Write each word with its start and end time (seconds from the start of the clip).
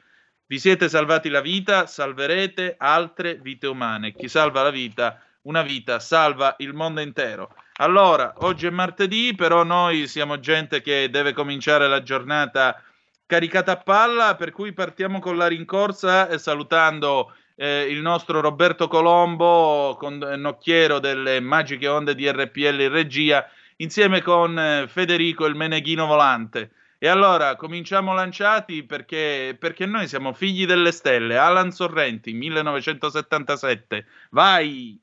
vi 0.51 0.59
siete 0.59 0.89
salvati 0.89 1.29
la 1.29 1.39
vita, 1.39 1.85
salverete 1.85 2.75
altre 2.77 3.35
vite 3.35 3.67
umane. 3.67 4.11
Chi 4.11 4.27
salva 4.27 4.63
la 4.63 4.69
vita 4.69 5.17
una 5.43 5.61
vita 5.61 5.99
salva 5.99 6.55
il 6.59 6.73
mondo 6.73 7.01
intero. 7.01 7.53
Allora, 7.77 8.33
oggi 8.39 8.67
è 8.67 8.69
martedì, 8.69 9.33
però 9.35 9.63
noi 9.63 10.07
siamo 10.07 10.39
gente 10.39 10.81
che 10.81 11.09
deve 11.09 11.33
cominciare 11.33 11.87
la 11.87 12.03
giornata 12.03 12.81
caricata 13.25 13.71
a 13.71 13.77
palla, 13.77 14.35
per 14.35 14.51
cui 14.51 14.73
partiamo 14.73 15.19
con 15.19 15.37
la 15.37 15.47
rincorsa 15.47 16.37
salutando 16.37 17.33
eh, 17.55 17.87
il 17.89 18.01
nostro 18.01 18.41
Roberto 18.41 18.87
Colombo, 18.87 19.95
con 19.97 20.17
nocchiero 20.17 20.99
delle 20.99 21.39
magiche 21.39 21.87
onde 21.87 22.13
di 22.13 22.29
RPL 22.29 22.81
in 22.81 22.91
regia, 22.91 23.47
insieme 23.77 24.21
con 24.21 24.59
eh, 24.59 24.87
Federico 24.87 25.45
il 25.45 25.55
Meneghino 25.55 26.05
Volante. 26.05 26.71
E 26.99 27.07
allora 27.07 27.55
cominciamo 27.55 28.13
lanciati 28.13 28.83
perché, 28.83 29.55
perché 29.57 29.87
noi 29.87 30.07
siamo 30.07 30.33
figli 30.33 30.67
delle 30.67 30.91
stelle. 30.91 31.35
Alan 31.35 31.71
Sorrenti, 31.71 32.31
1977. 32.33 34.05
Vai! 34.29 34.99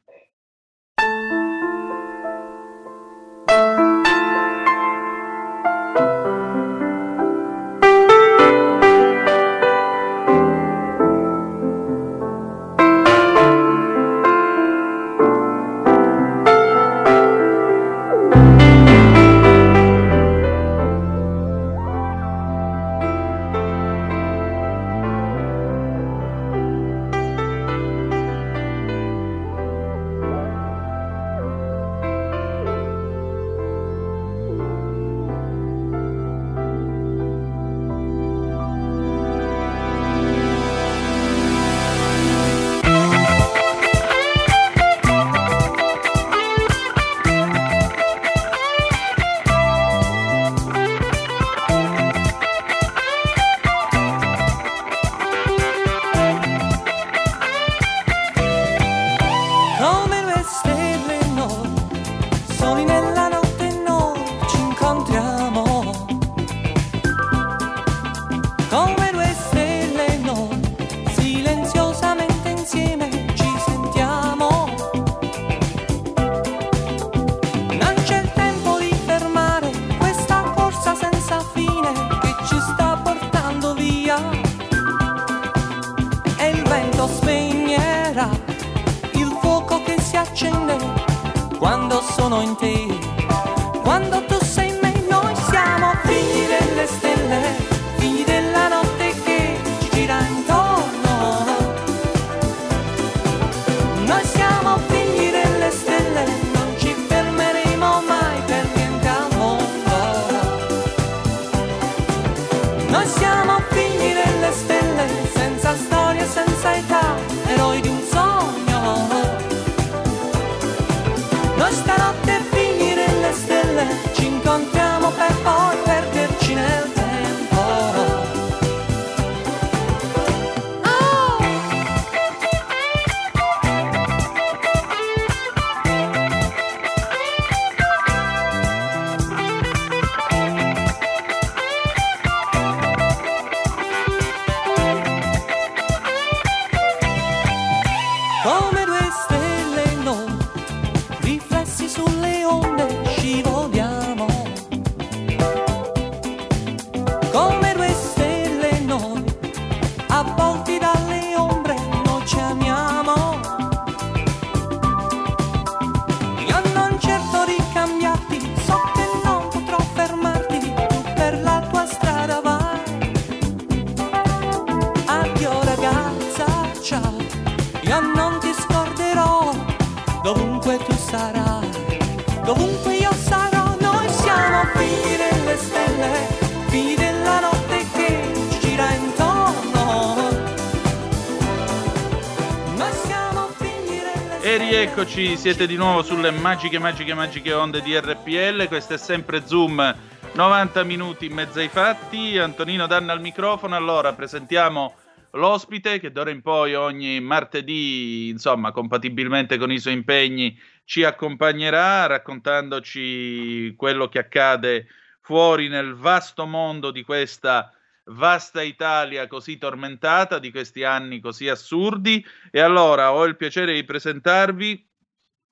Rieccoci, 195.19 195.37
siete 195.37 195.67
di 195.67 195.75
nuovo 195.75 196.03
sulle 196.03 196.31
magiche, 196.31 196.79
magiche, 196.79 197.13
magiche 197.13 197.53
onde 197.53 197.83
di 197.83 197.99
RPL. 197.99 198.69
Questo 198.69 198.95
è 198.95 198.99
sempre 198.99 199.45
Zoom, 199.45 199.97
90 200.33 200.85
minuti 200.85 201.27
in 201.27 201.33
mezzo 201.33 201.59
ai 201.59 201.69
fatti. 201.69 202.39
Antonino 202.39 202.87
Danna 202.87 203.13
al 203.13 203.21
microfono. 203.21 203.75
Allora, 203.75 204.13
presentiamo 204.13 204.95
l'ospite 205.33 205.99
che 205.99 206.13
d'ora 206.13 206.31
in 206.31 206.41
poi 206.41 206.75
ogni 206.75 207.21
martedì, 207.21 208.29
insomma, 208.29 208.71
compatibilmente 208.71 209.59
con 209.59 209.73
i 209.73 209.81
suoi 209.81 209.95
impegni, 209.95 210.57
ci 210.85 211.03
accompagnerà 211.03 212.07
raccontandoci 212.07 213.75
quello 213.77 214.09
che 214.09 214.21
accade 214.21 214.87
fuori 215.21 215.69
nel 215.69 215.95
vasto 215.95 216.47
mondo 216.47 216.93
di 216.93 217.03
questa 217.03 217.73
vasta 218.11 218.63
Italia 218.63 219.27
così 219.27 219.59
tormentata, 219.59 220.39
di 220.39 220.51
questi 220.53 220.85
anni 220.85 221.19
così 221.19 221.49
assurdi. 221.49 222.25
E 222.53 222.61
allora 222.61 223.13
ho 223.13 223.25
il 223.25 223.37
piacere 223.37 223.75
di 223.75 223.83
presentarvi 223.83 224.88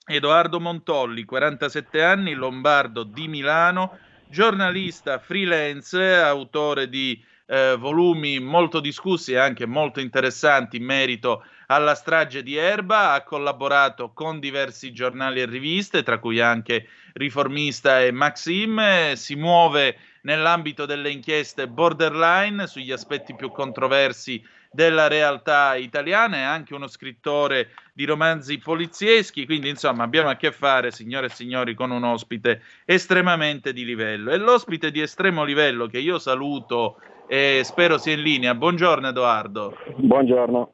Edoardo 0.09 0.61
Montolli, 0.61 1.25
47 1.25 2.01
anni, 2.01 2.35
lombardo 2.35 3.03
di 3.03 3.27
Milano, 3.27 3.99
giornalista 4.29 5.19
freelance, 5.19 6.15
autore 6.15 6.89
di 6.89 7.21
eh, 7.47 7.75
volumi 7.77 8.39
molto 8.39 8.79
discussi 8.79 9.33
e 9.33 9.39
anche 9.39 9.67
molto 9.67 9.99
interessanti 9.99 10.77
in 10.77 10.85
merito 10.85 11.45
alla 11.67 11.97
strage 11.97 12.45
di 12.45 12.55
Erba, 12.55 13.15
ha 13.15 13.25
collaborato 13.25 14.13
con 14.13 14.39
diversi 14.39 14.93
giornali 14.93 15.41
e 15.41 15.47
riviste, 15.47 16.05
tra 16.05 16.21
cui 16.21 16.41
anche 16.41 16.87
Riformista 17.15 18.01
e 18.01 18.13
Maxim, 18.13 19.13
si 19.15 19.35
muove 19.35 19.99
nell'ambito 20.23 20.87
delle 20.87 21.11
inchieste 21.11 21.67
borderline 21.67 22.69
sugli 22.69 22.93
aspetti 22.93 23.35
più 23.35 23.51
controversi 23.51 24.41
della 24.71 25.09
realtà 25.09 25.75
italiana, 25.77 26.37
è 26.37 26.43
anche 26.43 26.75
uno 26.75 26.87
scrittore 26.87 27.71
di 27.93 28.05
romanzi 28.05 28.59
polizieschi, 28.59 29.47
quindi 29.47 29.69
insomma 29.69 30.05
abbiamo 30.05 30.29
a 30.29 30.37
che 30.37 30.53
fare, 30.53 30.91
signore 30.91 31.27
e 31.27 31.31
signori, 31.31 31.75
con 31.75 31.91
un 31.91 32.05
ospite 32.05 32.63
estremamente 32.85 33.73
di 33.73 33.85
livello. 33.85 34.31
E 34.31 34.37
l'ospite 34.37 34.91
di 34.91 35.01
estremo 35.01 35.45
livello 35.45 35.87
che 35.87 35.99
io 35.99 36.19
saluto 36.19 36.99
e 37.27 37.63
spero 37.65 37.99
sia 37.99 38.13
in 38.13 38.23
linea. 38.23 38.55
Buongiorno 38.55 39.09
Edoardo. 39.09 39.77
Buongiorno. 39.97 40.73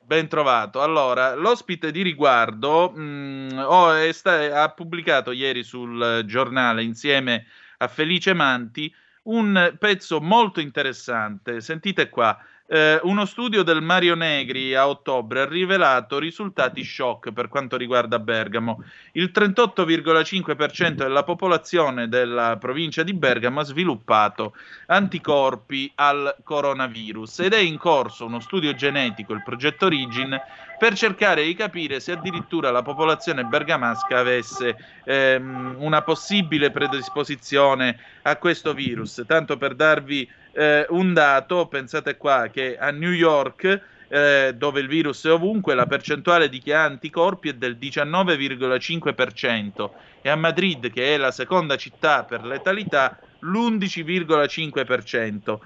Ben 0.00 0.28
trovato. 0.28 0.82
Allora, 0.82 1.34
l'ospite 1.34 1.90
di 1.90 2.02
riguardo 2.02 2.90
mh, 2.90 3.64
oh, 3.66 4.12
sta- 4.12 4.62
ha 4.62 4.68
pubblicato 4.70 5.32
ieri 5.32 5.64
sul 5.64 6.22
giornale 6.24 6.84
insieme 6.84 7.46
a 7.78 7.88
Felice 7.88 8.32
Manti 8.32 8.94
un 9.24 9.74
pezzo 9.78 10.20
molto 10.20 10.60
interessante. 10.60 11.60
Sentite 11.60 12.08
qua. 12.08 12.38
Eh, 12.68 12.98
uno 13.04 13.26
studio 13.26 13.62
del 13.62 13.80
Mario 13.80 14.16
Negri 14.16 14.74
a 14.74 14.88
ottobre 14.88 15.42
ha 15.42 15.46
rivelato 15.46 16.18
risultati 16.18 16.82
shock 16.82 17.32
per 17.32 17.46
quanto 17.48 17.76
riguarda 17.76 18.18
Bergamo. 18.18 18.82
Il 19.12 19.30
38,5% 19.32 20.94
della 20.94 21.22
popolazione 21.22 22.08
della 22.08 22.56
provincia 22.58 23.04
di 23.04 23.14
Bergamo 23.14 23.60
ha 23.60 23.64
sviluppato 23.64 24.54
anticorpi 24.86 25.92
al 25.94 26.34
coronavirus 26.42 27.38
ed 27.40 27.52
è 27.52 27.58
in 27.58 27.78
corso 27.78 28.26
uno 28.26 28.40
studio 28.40 28.74
genetico, 28.74 29.32
il 29.32 29.44
progetto 29.44 29.86
Origin, 29.86 30.36
per 30.76 30.94
cercare 30.94 31.44
di 31.44 31.54
capire 31.54 32.00
se 32.00 32.12
addirittura 32.12 32.72
la 32.72 32.82
popolazione 32.82 33.44
bergamasca 33.44 34.18
avesse 34.18 34.76
ehm, 35.04 35.76
una 35.78 36.02
possibile 36.02 36.72
predisposizione 36.72 37.96
a 38.22 38.36
questo 38.36 38.74
virus. 38.74 39.22
Tanto 39.24 39.56
per 39.56 39.74
darvi 39.76 40.28
eh, 40.56 40.86
un 40.88 41.12
dato, 41.12 41.66
pensate 41.66 42.16
qua 42.16 42.48
che 42.50 42.78
a 42.78 42.90
New 42.90 43.12
York, 43.12 43.80
eh, 44.08 44.54
dove 44.56 44.80
il 44.80 44.88
virus 44.88 45.26
è 45.26 45.32
ovunque, 45.32 45.74
la 45.74 45.84
percentuale 45.86 46.48
di 46.48 46.60
chi 46.60 46.72
ha 46.72 46.84
anticorpi 46.84 47.50
è 47.50 47.52
del 47.54 47.76
19,5% 47.80 49.90
e 50.22 50.30
a 50.30 50.36
Madrid, 50.36 50.90
che 50.90 51.14
è 51.14 51.18
la 51.18 51.30
seconda 51.30 51.76
città 51.76 52.24
per 52.24 52.42
letalità, 52.44 53.18
l'11,5%. 53.40 55.58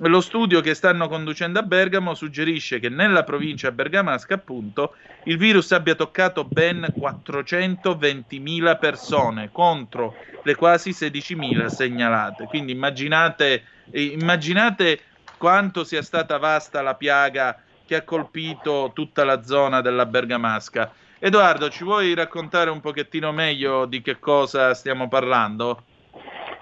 Lo 0.00 0.20
studio 0.20 0.60
che 0.60 0.74
stanno 0.74 1.08
conducendo 1.08 1.58
a 1.58 1.62
Bergamo 1.62 2.14
suggerisce 2.14 2.78
che 2.78 2.90
nella 2.90 3.24
provincia 3.24 3.72
bergamasca, 3.72 4.34
appunto, 4.34 4.94
il 5.24 5.38
virus 5.38 5.72
abbia 5.72 5.94
toccato 5.94 6.44
ben 6.44 6.86
420.000 6.94 8.78
persone 8.78 9.48
contro 9.50 10.14
le 10.42 10.54
quasi 10.54 10.90
16.000 10.90 11.68
segnalate. 11.68 12.44
Quindi 12.44 12.72
immaginate, 12.72 13.62
immaginate 13.92 15.00
quanto 15.38 15.84
sia 15.84 16.02
stata 16.02 16.38
vasta 16.38 16.82
la 16.82 16.94
piaga 16.94 17.60
che 17.84 17.96
ha 17.96 18.02
colpito 18.02 18.90
tutta 18.94 19.24
la 19.24 19.42
zona 19.42 19.80
della 19.80 20.06
Bergamasca. 20.06 20.92
Edoardo, 21.18 21.68
ci 21.70 21.84
vuoi 21.84 22.14
raccontare 22.14 22.68
un 22.70 22.80
pochettino 22.80 23.32
meglio 23.32 23.86
di 23.86 24.02
che 24.02 24.18
cosa 24.18 24.74
stiamo 24.74 25.08
parlando? 25.08 25.84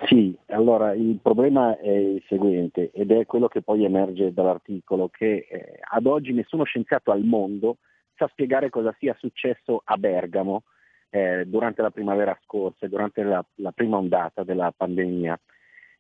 Sì, 0.07 0.37
allora 0.49 0.93
il 0.93 1.19
problema 1.21 1.79
è 1.79 1.91
il 1.91 2.23
seguente 2.29 2.91
ed 2.93 3.11
è 3.11 3.25
quello 3.25 3.49
che 3.49 3.63
poi 3.63 3.85
emerge 3.85 4.35
dall'articolo, 4.35 5.09
che 5.09 5.47
eh, 5.49 5.79
ad 5.81 6.07
oggi 6.07 6.33
nessuno 6.33 6.65
scienziato 6.65 7.11
al 7.11 7.23
mondo 7.23 7.79
sa 8.17 8.29
spiegare 8.31 8.71
cosa 8.71 8.95
sia 8.99 9.17
successo 9.19 9.81
a 9.85 9.97
Bergamo 9.97 10.65
eh, 11.11 11.45
durante 11.47 11.81
la 11.81 11.91
primavera 11.91 12.39
scorsa, 12.45 12.87
durante 12.87 13.23
la, 13.23 13.45
la 13.57 13.73
prima 13.73 13.97
ondata 13.97 14.45
della 14.45 14.73
pandemia. 14.77 15.39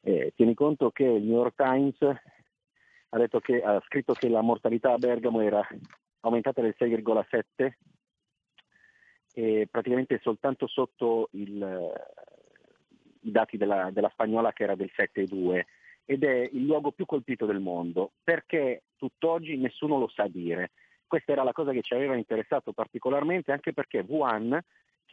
Eh, 0.06 0.34
tieni 0.36 0.52
conto 0.52 0.90
che 0.90 1.04
il 1.04 1.22
New 1.22 1.36
York 1.36 1.54
Times 1.56 1.96
ha, 2.02 3.40
che, 3.40 3.62
ha 3.62 3.80
scritto 3.86 4.12
che 4.12 4.28
la 4.28 4.42
mortalità 4.42 4.92
a 4.92 4.98
Bergamo 4.98 5.40
era 5.40 5.66
aumentata 6.20 6.60
del 6.60 6.74
6,7 6.78 7.72
e 9.32 9.66
praticamente 9.70 10.20
soltanto 10.22 10.66
sotto 10.66 11.28
il, 11.32 11.90
i 13.20 13.30
dati 13.30 13.56
della, 13.56 13.88
della 13.92 14.10
spagnola 14.10 14.52
che 14.52 14.64
era 14.64 14.74
del 14.74 14.92
7,2 14.94 15.62
ed 16.04 16.22
è 16.22 16.50
il 16.52 16.66
luogo 16.66 16.92
più 16.92 17.06
colpito 17.06 17.46
del 17.46 17.60
mondo 17.60 18.12
perché 18.22 18.82
tutt'oggi 18.96 19.56
nessuno 19.56 19.98
lo 19.98 20.08
sa 20.08 20.28
dire. 20.28 20.72
Questa 21.06 21.32
era 21.32 21.44
la 21.44 21.52
cosa 21.52 21.72
che 21.72 21.80
ci 21.80 21.94
aveva 21.94 22.14
interessato 22.14 22.74
particolarmente 22.74 23.52
anche 23.52 23.72
perché 23.72 24.04
Wuhan, 24.06 24.62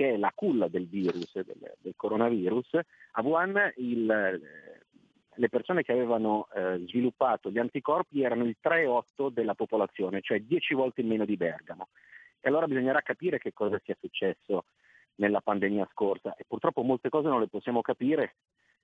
che 0.01 0.13
è 0.13 0.17
la 0.17 0.31
culla 0.33 0.67
del 0.67 0.87
virus, 0.87 1.31
del, 1.35 1.75
del 1.77 1.93
coronavirus, 1.95 2.79
a 3.11 3.21
Wuhan 3.21 3.71
il, 3.75 4.41
le 5.35 5.49
persone 5.49 5.83
che 5.83 5.91
avevano 5.91 6.47
eh, 6.55 6.83
sviluppato 6.87 7.51
gli 7.51 7.59
anticorpi 7.59 8.23
erano 8.23 8.45
il 8.45 8.57
3,8 8.59 9.29
della 9.29 9.53
popolazione, 9.53 10.21
cioè 10.21 10.39
10 10.39 10.73
volte 10.73 11.01
in 11.01 11.07
meno 11.07 11.23
di 11.23 11.37
Bergamo. 11.37 11.89
E 12.39 12.49
allora 12.49 12.65
bisognerà 12.65 13.01
capire 13.01 13.37
che 13.37 13.53
cosa 13.53 13.79
sia 13.83 13.95
successo 13.99 14.63
nella 15.15 15.39
pandemia 15.39 15.87
scorsa. 15.91 16.33
E 16.35 16.45
purtroppo 16.47 16.81
molte 16.81 17.09
cose 17.09 17.27
non 17.27 17.39
le 17.39 17.47
possiamo 17.47 17.81
capire 17.81 18.37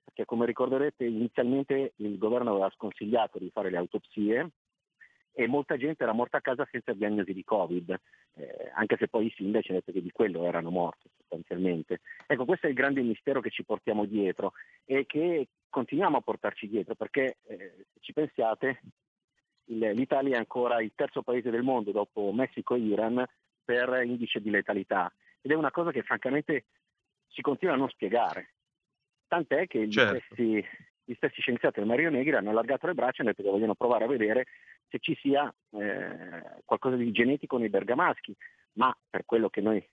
perché 0.04 0.24
come 0.24 0.46
ricorderete 0.46 1.04
inizialmente 1.04 1.94
il 1.96 2.16
governo 2.16 2.50
aveva 2.50 2.70
sconsigliato 2.70 3.40
di 3.40 3.50
fare 3.50 3.70
le 3.70 3.76
autopsie 3.76 4.50
e 5.32 5.46
molta 5.48 5.76
gente 5.76 6.04
era 6.04 6.12
morta 6.12 6.36
a 6.36 6.42
casa 6.42 6.66
senza 6.70 6.92
diagnosi 6.92 7.32
di 7.32 7.42
Covid, 7.42 8.00
eh, 8.34 8.70
anche 8.74 8.96
se 8.96 9.08
poi 9.08 9.26
i 9.26 9.34
sindaci 9.36 9.70
hanno 9.70 9.80
detto 9.80 9.92
che 9.92 10.02
di 10.02 10.12
quello 10.12 10.44
erano 10.44 10.70
morti 10.70 11.07
sostanzialmente. 11.28 12.00
Ecco, 12.26 12.44
questo 12.44 12.66
è 12.66 12.70
il 12.70 12.74
grande 12.74 13.02
mistero 13.02 13.40
che 13.40 13.50
ci 13.50 13.64
portiamo 13.64 14.06
dietro 14.06 14.52
e 14.84 15.04
che 15.06 15.48
continuiamo 15.68 16.16
a 16.16 16.22
portarci 16.22 16.66
dietro 16.66 16.94
perché 16.94 17.36
eh, 17.46 17.86
se 17.92 18.00
ci 18.00 18.12
pensiate 18.12 18.80
l'Italia 19.66 20.36
è 20.36 20.38
ancora 20.38 20.80
il 20.80 20.92
terzo 20.94 21.22
paese 21.22 21.50
del 21.50 21.62
mondo 21.62 21.92
dopo 21.92 22.32
Messico 22.32 22.74
e 22.74 22.78
Iran 22.78 23.22
per 23.62 24.02
indice 24.02 24.40
di 24.40 24.48
letalità 24.48 25.12
ed 25.42 25.50
è 25.50 25.54
una 25.54 25.70
cosa 25.70 25.90
che 25.90 26.02
francamente 26.02 26.64
si 27.28 27.42
continua 27.42 27.74
a 27.74 27.76
non 27.76 27.90
spiegare. 27.90 28.54
Tant'è 29.26 29.66
che 29.66 29.86
gli, 29.86 29.92
certo. 29.92 30.20
stessi, 30.24 30.64
gli 31.04 31.14
stessi, 31.14 31.42
scienziati 31.42 31.80
del 31.80 31.88
Mario 31.88 32.08
Negri 32.08 32.34
hanno 32.34 32.48
allargato 32.48 32.86
le 32.86 32.94
braccia 32.94 33.18
e 33.18 33.20
hanno 33.20 33.30
detto 33.30 33.42
che 33.42 33.50
vogliono 33.50 33.74
provare 33.74 34.04
a 34.04 34.08
vedere 34.08 34.46
se 34.88 34.98
ci 35.00 35.14
sia 35.20 35.54
eh, 35.72 36.62
qualcosa 36.64 36.96
di 36.96 37.12
genetico 37.12 37.58
nei 37.58 37.68
bergamaschi, 37.68 38.34
ma 38.78 38.96
per 39.10 39.26
quello 39.26 39.50
che 39.50 39.60
noi 39.60 39.86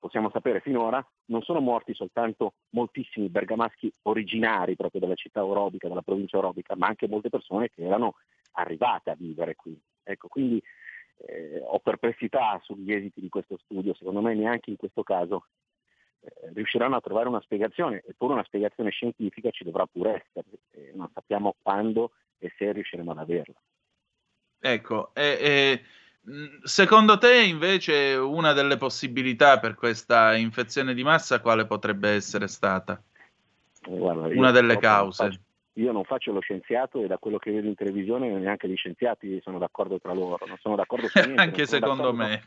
possiamo 0.00 0.30
sapere 0.30 0.60
finora, 0.60 1.06
non 1.26 1.42
sono 1.42 1.60
morti 1.60 1.94
soltanto 1.94 2.54
moltissimi 2.70 3.28
bergamaschi 3.28 3.92
originari 4.02 4.74
proprio 4.74 5.00
della 5.00 5.14
città 5.14 5.44
orobica, 5.44 5.86
della 5.86 6.02
provincia 6.02 6.38
orobica, 6.38 6.74
ma 6.74 6.88
anche 6.88 7.06
molte 7.06 7.28
persone 7.28 7.68
che 7.68 7.84
erano 7.84 8.16
arrivate 8.52 9.10
a 9.10 9.14
vivere 9.14 9.54
qui. 9.54 9.78
Ecco, 10.02 10.28
quindi 10.28 10.60
eh, 11.26 11.62
ho 11.64 11.78
perplessità 11.78 12.58
sugli 12.64 12.92
esiti 12.92 13.20
di 13.20 13.28
questo 13.28 13.58
studio, 13.62 13.94
secondo 13.94 14.20
me 14.20 14.34
neanche 14.34 14.70
in 14.70 14.76
questo 14.76 15.02
caso 15.02 15.46
eh, 16.20 16.50
riusciranno 16.54 16.96
a 16.96 17.00
trovare 17.00 17.28
una 17.28 17.40
spiegazione, 17.42 18.02
eppure 18.06 18.32
una 18.32 18.44
spiegazione 18.44 18.90
scientifica 18.90 19.50
ci 19.50 19.64
dovrà 19.64 19.86
pure 19.86 20.24
essere, 20.24 20.58
eh, 20.72 20.92
non 20.94 21.08
sappiamo 21.12 21.54
quando 21.62 22.12
e 22.38 22.52
se 22.56 22.72
riusciremo 22.72 23.10
ad 23.12 23.18
averla. 23.18 23.60
Ecco, 24.62 25.14
eh, 25.14 25.82
secondo 26.62 27.18
te 27.18 27.42
invece 27.42 28.14
una 28.14 28.52
delle 28.52 28.76
possibilità 28.76 29.58
per 29.58 29.74
questa 29.74 30.36
infezione 30.36 30.94
di 30.94 31.02
massa 31.02 31.40
quale 31.40 31.66
potrebbe 31.66 32.10
essere 32.10 32.46
stata? 32.46 33.02
Guarda, 33.86 34.26
una 34.26 34.50
delle 34.50 34.78
cause. 34.78 35.24
Faccio, 35.24 35.40
io 35.74 35.92
non 35.92 36.04
faccio 36.04 36.32
lo 36.32 36.40
scienziato 36.40 37.02
e 37.02 37.06
da 37.06 37.18
quello 37.18 37.38
che 37.38 37.50
vedo 37.50 37.68
in 37.68 37.74
televisione 37.74 38.28
neanche 38.38 38.68
gli 38.68 38.76
scienziati 38.76 39.40
sono 39.42 39.58
d'accordo 39.58 39.98
tra 39.98 40.12
loro, 40.12 40.44
non 40.46 40.58
sono 40.60 40.76
d'accordo 40.76 41.08
su 41.08 41.18
niente. 41.20 41.40
Anche 41.40 41.66
secondo 41.66 42.12
me. 42.12 42.42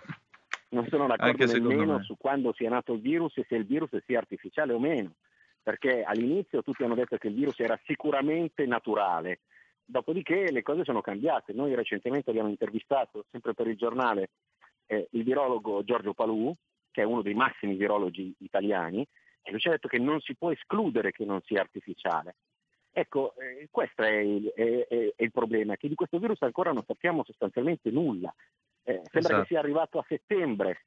Non 0.69 0.87
sono 0.87 1.07
d'accordo 1.07 1.45
nemmeno 1.45 2.03
su 2.03 2.15
quando 2.17 2.53
sia 2.53 2.69
nato 2.69 2.93
il 2.93 3.01
virus 3.01 3.37
e 3.37 3.45
se 3.47 3.55
il 3.55 3.65
virus 3.65 3.89
sia 4.05 4.17
artificiale 4.17 4.73
o 4.73 4.79
meno, 4.79 5.13
perché 5.61 6.03
all'inizio 6.03 6.63
tutti 6.63 6.83
hanno 6.83 6.95
detto 6.95 7.17
che 7.17 7.27
il 7.27 7.35
virus 7.35 7.59
era 7.59 7.79
sicuramente 7.85 8.65
naturale, 8.65 9.41
dopodiché 9.85 10.51
le 10.51 10.61
cose 10.61 10.83
sono 10.83 11.01
cambiate. 11.01 11.53
Noi 11.53 11.75
recentemente 11.75 12.29
abbiamo 12.29 12.49
intervistato, 12.49 13.25
sempre 13.31 13.53
per 13.53 13.67
il 13.67 13.77
giornale, 13.77 14.29
eh, 14.85 15.07
il 15.11 15.23
virologo 15.23 15.83
Giorgio 15.83 16.13
Palù, 16.13 16.53
che 16.91 17.01
è 17.01 17.05
uno 17.05 17.21
dei 17.21 17.33
massimi 17.33 17.75
virologi 17.75 18.33
italiani, 18.39 19.05
e 19.41 19.51
lui 19.51 19.59
ci 19.59 19.67
ha 19.67 19.71
detto 19.71 19.87
che 19.87 19.99
non 19.99 20.19
si 20.21 20.35
può 20.35 20.51
escludere 20.51 21.11
che 21.11 21.25
non 21.25 21.41
sia 21.41 21.61
artificiale. 21.61 22.35
Ecco, 22.91 23.33
eh, 23.35 23.67
questo 23.71 24.03
è 24.03 24.17
il, 24.17 24.47
è, 24.55 24.87
è, 24.87 25.13
è 25.15 25.23
il, 25.23 25.31
problema, 25.31 25.75
che 25.75 25.87
di 25.87 25.95
questo 25.95 26.19
virus 26.19 26.41
ancora 26.41 26.71
non 26.71 26.83
sappiamo 26.85 27.23
sostanzialmente 27.23 27.89
nulla. 27.89 28.33
Eh, 28.83 29.01
sembra 29.03 29.19
esatto. 29.19 29.41
che 29.41 29.47
sia 29.47 29.59
arrivato 29.59 29.97
a 29.97 30.05
settembre, 30.07 30.85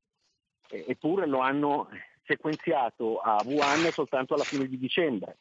eppure 0.68 1.26
lo 1.26 1.40
hanno 1.40 1.88
sequenziato 2.24 3.18
a 3.18 3.42
Wuhan 3.44 3.90
soltanto 3.90 4.34
alla 4.34 4.44
fine 4.44 4.66
di 4.66 4.78
dicembre. 4.78 5.38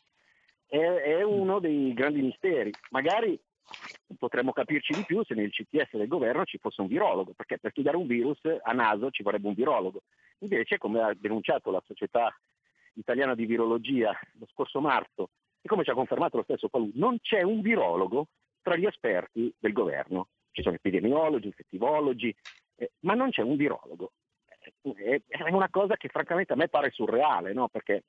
È, 0.67 0.77
è 0.77 1.21
uno 1.23 1.59
dei 1.59 1.93
grandi 1.93 2.21
misteri. 2.21 2.71
Magari 2.91 3.39
potremmo 4.17 4.51
capirci 4.51 4.93
di 4.93 5.03
più 5.05 5.23
se 5.23 5.33
nel 5.33 5.51
CTS 5.51 5.97
del 5.97 6.07
governo 6.07 6.45
ci 6.45 6.57
fosse 6.57 6.81
un 6.81 6.87
virologo, 6.87 7.33
perché 7.33 7.57
per 7.57 7.71
studiare 7.71 7.97
un 7.97 8.07
virus 8.07 8.39
a 8.61 8.71
naso 8.73 9.09
ci 9.09 9.23
vorrebbe 9.23 9.47
un 9.47 9.53
virologo. 9.53 10.01
Invece, 10.39 10.77
come 10.77 11.01
ha 11.01 11.13
denunciato 11.15 11.71
la 11.71 11.81
Società 11.85 12.33
Italiana 12.93 13.35
di 13.35 13.45
Virologia 13.45 14.17
lo 14.39 14.47
scorso 14.51 14.79
marzo, 14.79 15.29
e 15.61 15.67
come 15.67 15.83
ci 15.83 15.89
ha 15.89 15.95
confermato 15.95 16.37
lo 16.37 16.43
stesso 16.43 16.69
Palù, 16.69 16.91
non 16.93 17.19
c'è 17.19 17.41
un 17.41 17.61
virologo 17.61 18.27
tra 18.61 18.75
gli 18.75 18.85
esperti 18.85 19.53
del 19.57 19.73
governo 19.73 20.27
ci 20.55 20.61
sono 20.61 20.75
epidemiologi, 20.75 21.47
infettivologi, 21.47 22.33
eh, 22.77 22.91
ma 23.01 23.13
non 23.13 23.29
c'è 23.29 23.41
un 23.41 23.57
virologo. 23.57 24.13
Eh, 24.81 25.21
è 25.27 25.51
una 25.51 25.69
cosa 25.69 25.97
che 25.97 26.07
francamente 26.07 26.53
a 26.53 26.55
me 26.55 26.69
pare 26.69 26.91
surreale, 26.91 27.51
no? 27.51 27.67
perché 27.67 28.05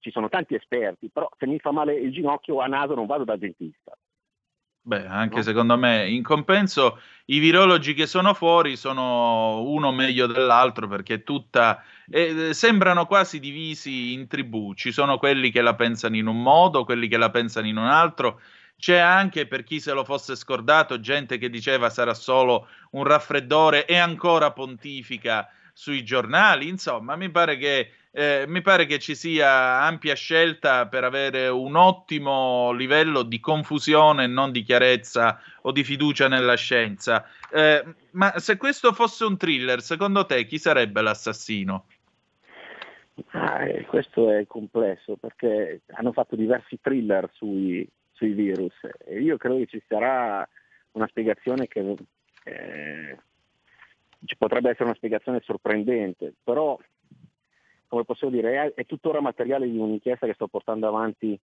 ci 0.00 0.10
sono 0.10 0.28
tanti 0.28 0.54
esperti, 0.54 1.10
però 1.12 1.28
se 1.38 1.46
mi 1.46 1.58
fa 1.58 1.70
male 1.70 1.94
il 1.94 2.12
ginocchio 2.12 2.60
a 2.60 2.66
naso 2.66 2.94
non 2.94 3.06
vado 3.06 3.24
da 3.24 3.36
dentista. 3.36 3.96
Beh, 4.80 5.04
anche 5.04 5.36
no? 5.36 5.42
secondo 5.42 5.76
me, 5.76 6.08
in 6.08 6.22
compenso, 6.22 7.00
i 7.26 7.40
virologi 7.40 7.92
che 7.92 8.06
sono 8.06 8.34
fuori 8.34 8.76
sono 8.76 9.62
uno 9.62 9.90
meglio 9.90 10.26
dell'altro 10.26 10.86
perché 10.86 11.24
tutta, 11.24 11.82
eh, 12.08 12.54
sembrano 12.54 13.06
quasi 13.06 13.40
divisi 13.40 14.12
in 14.12 14.28
tribù. 14.28 14.74
Ci 14.74 14.92
sono 14.92 15.18
quelli 15.18 15.50
che 15.50 15.60
la 15.60 15.74
pensano 15.74 16.14
in 16.14 16.28
un 16.28 16.40
modo, 16.40 16.84
quelli 16.84 17.08
che 17.08 17.16
la 17.16 17.30
pensano 17.30 17.66
in 17.66 17.78
un 17.78 17.86
altro 17.86 18.40
c'è 18.78 18.98
anche, 18.98 19.46
per 19.46 19.64
chi 19.64 19.80
se 19.80 19.92
lo 19.92 20.04
fosse 20.04 20.36
scordato, 20.36 21.00
gente 21.00 21.38
che 21.38 21.48
diceva 21.48 21.88
sarà 21.88 22.12
solo 22.14 22.68
un 22.90 23.04
raffreddore 23.04 23.86
e 23.86 23.96
ancora 23.96 24.52
pontifica 24.52 25.48
sui 25.72 26.04
giornali. 26.04 26.68
Insomma, 26.68 27.16
mi 27.16 27.30
pare 27.30 27.56
che, 27.56 27.90
eh, 28.18 28.46
mi 28.48 28.62
pare 28.62 28.86
che 28.86 28.98
ci 28.98 29.14
sia 29.14 29.82
ampia 29.82 30.14
scelta 30.14 30.88
per 30.88 31.04
avere 31.04 31.48
un 31.48 31.76
ottimo 31.76 32.72
livello 32.72 33.22
di 33.22 33.38
confusione 33.40 34.26
non 34.26 34.52
di 34.52 34.62
chiarezza 34.62 35.38
o 35.60 35.70
di 35.70 35.84
fiducia 35.84 36.26
nella 36.26 36.54
scienza. 36.56 37.28
Eh, 37.52 37.84
ma 38.12 38.38
se 38.38 38.56
questo 38.56 38.94
fosse 38.94 39.24
un 39.24 39.36
thriller, 39.36 39.82
secondo 39.82 40.24
te 40.24 40.46
chi 40.46 40.56
sarebbe 40.56 41.02
l'assassino? 41.02 41.84
Ah, 43.32 43.66
eh, 43.66 43.84
questo 43.84 44.30
è 44.30 44.46
complesso 44.46 45.16
perché 45.16 45.82
hanno 45.88 46.12
fatto 46.12 46.36
diversi 46.36 46.78
thriller 46.80 47.28
sui, 47.34 47.86
sui 48.12 48.32
virus. 48.32 48.72
E 49.04 49.20
io 49.20 49.36
credo 49.36 49.58
che 49.58 49.66
ci 49.66 49.82
sarà 49.86 50.48
una 50.92 51.06
spiegazione 51.08 51.68
che 51.68 51.96
eh, 52.44 53.18
ci 54.24 54.36
potrebbe 54.38 54.70
essere 54.70 54.84
una 54.84 54.94
spiegazione 54.94 55.42
sorprendente, 55.44 56.32
però 56.42 56.78
come 57.96 58.04
posso 58.04 58.28
dire, 58.28 58.62
è, 58.62 58.74
è 58.74 58.84
tuttora 58.84 59.20
materiale 59.20 59.70
di 59.70 59.78
un'inchiesta 59.78 60.26
che 60.26 60.34
sto 60.34 60.48
portando 60.48 60.86
avanti 60.86 61.38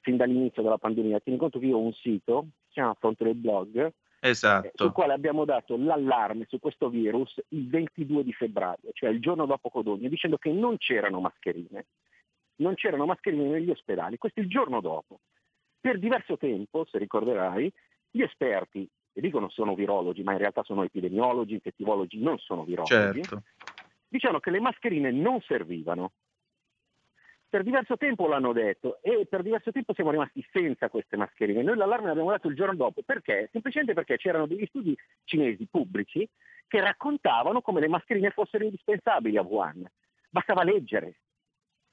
fin 0.00 0.16
dall'inizio 0.16 0.62
della 0.62 0.78
pandemia. 0.78 1.20
Tieni 1.20 1.38
conto 1.38 1.58
che 1.58 1.66
io 1.66 1.76
ho 1.76 1.80
un 1.80 1.92
sito, 1.92 2.46
si 2.66 2.72
chiama 2.74 2.94
Fronte 2.98 3.24
del 3.24 3.34
Blog, 3.34 3.92
esatto. 4.20 4.66
eh, 4.66 4.72
sul 4.74 4.92
quale 4.92 5.12
abbiamo 5.12 5.44
dato 5.44 5.76
l'allarme 5.76 6.46
su 6.48 6.58
questo 6.58 6.88
virus 6.88 7.38
il 7.48 7.68
22 7.68 8.24
di 8.24 8.32
febbraio, 8.32 8.90
cioè 8.94 9.10
il 9.10 9.20
giorno 9.20 9.44
dopo 9.44 9.68
Codogno, 9.68 10.08
dicendo 10.08 10.38
che 10.38 10.50
non 10.50 10.78
c'erano 10.78 11.20
mascherine, 11.20 11.86
non 12.56 12.74
c'erano 12.74 13.04
mascherine 13.04 13.48
negli 13.48 13.70
ospedali, 13.70 14.16
questo 14.16 14.40
il 14.40 14.48
giorno 14.48 14.80
dopo. 14.80 15.20
Per 15.78 15.98
diverso 15.98 16.38
tempo, 16.38 16.86
se 16.90 16.96
ricorderai, 16.96 17.70
gli 18.10 18.22
esperti, 18.22 18.88
e 19.14 19.20
dicono 19.20 19.50
sono 19.50 19.74
virologi, 19.74 20.22
ma 20.22 20.32
in 20.32 20.38
realtà 20.38 20.62
sono 20.62 20.84
epidemiologi, 20.84 21.52
infettivologi, 21.52 22.18
non 22.18 22.38
sono 22.38 22.64
virologi, 22.64 23.22
certo. 23.22 23.42
Dicevano 24.12 24.40
che 24.40 24.50
le 24.50 24.60
mascherine 24.60 25.10
non 25.10 25.40
servivano. 25.40 26.12
Per 27.48 27.62
diverso 27.62 27.96
tempo 27.96 28.26
l'hanno 28.28 28.52
detto 28.52 28.98
e 29.02 29.26
per 29.28 29.42
diverso 29.42 29.72
tempo 29.72 29.92
siamo 29.94 30.10
rimasti 30.10 30.46
senza 30.52 30.88
queste 30.88 31.16
mascherine. 31.16 31.62
Noi 31.62 31.76
l'allarme 31.76 32.06
l'abbiamo 32.06 32.30
dato 32.30 32.48
il 32.48 32.54
giorno 32.54 32.74
dopo. 32.74 33.02
Perché? 33.02 33.48
Semplicemente 33.52 33.94
perché 33.94 34.16
c'erano 34.16 34.46
degli 34.46 34.64
studi 34.66 34.96
cinesi 35.24 35.66
pubblici 35.66 36.28
che 36.66 36.80
raccontavano 36.80 37.60
come 37.60 37.80
le 37.80 37.88
mascherine 37.88 38.30
fossero 38.30 38.64
indispensabili 38.64 39.36
a 39.36 39.42
Wuhan. 39.42 39.86
Bastava 40.30 40.62
leggere, 40.62 41.16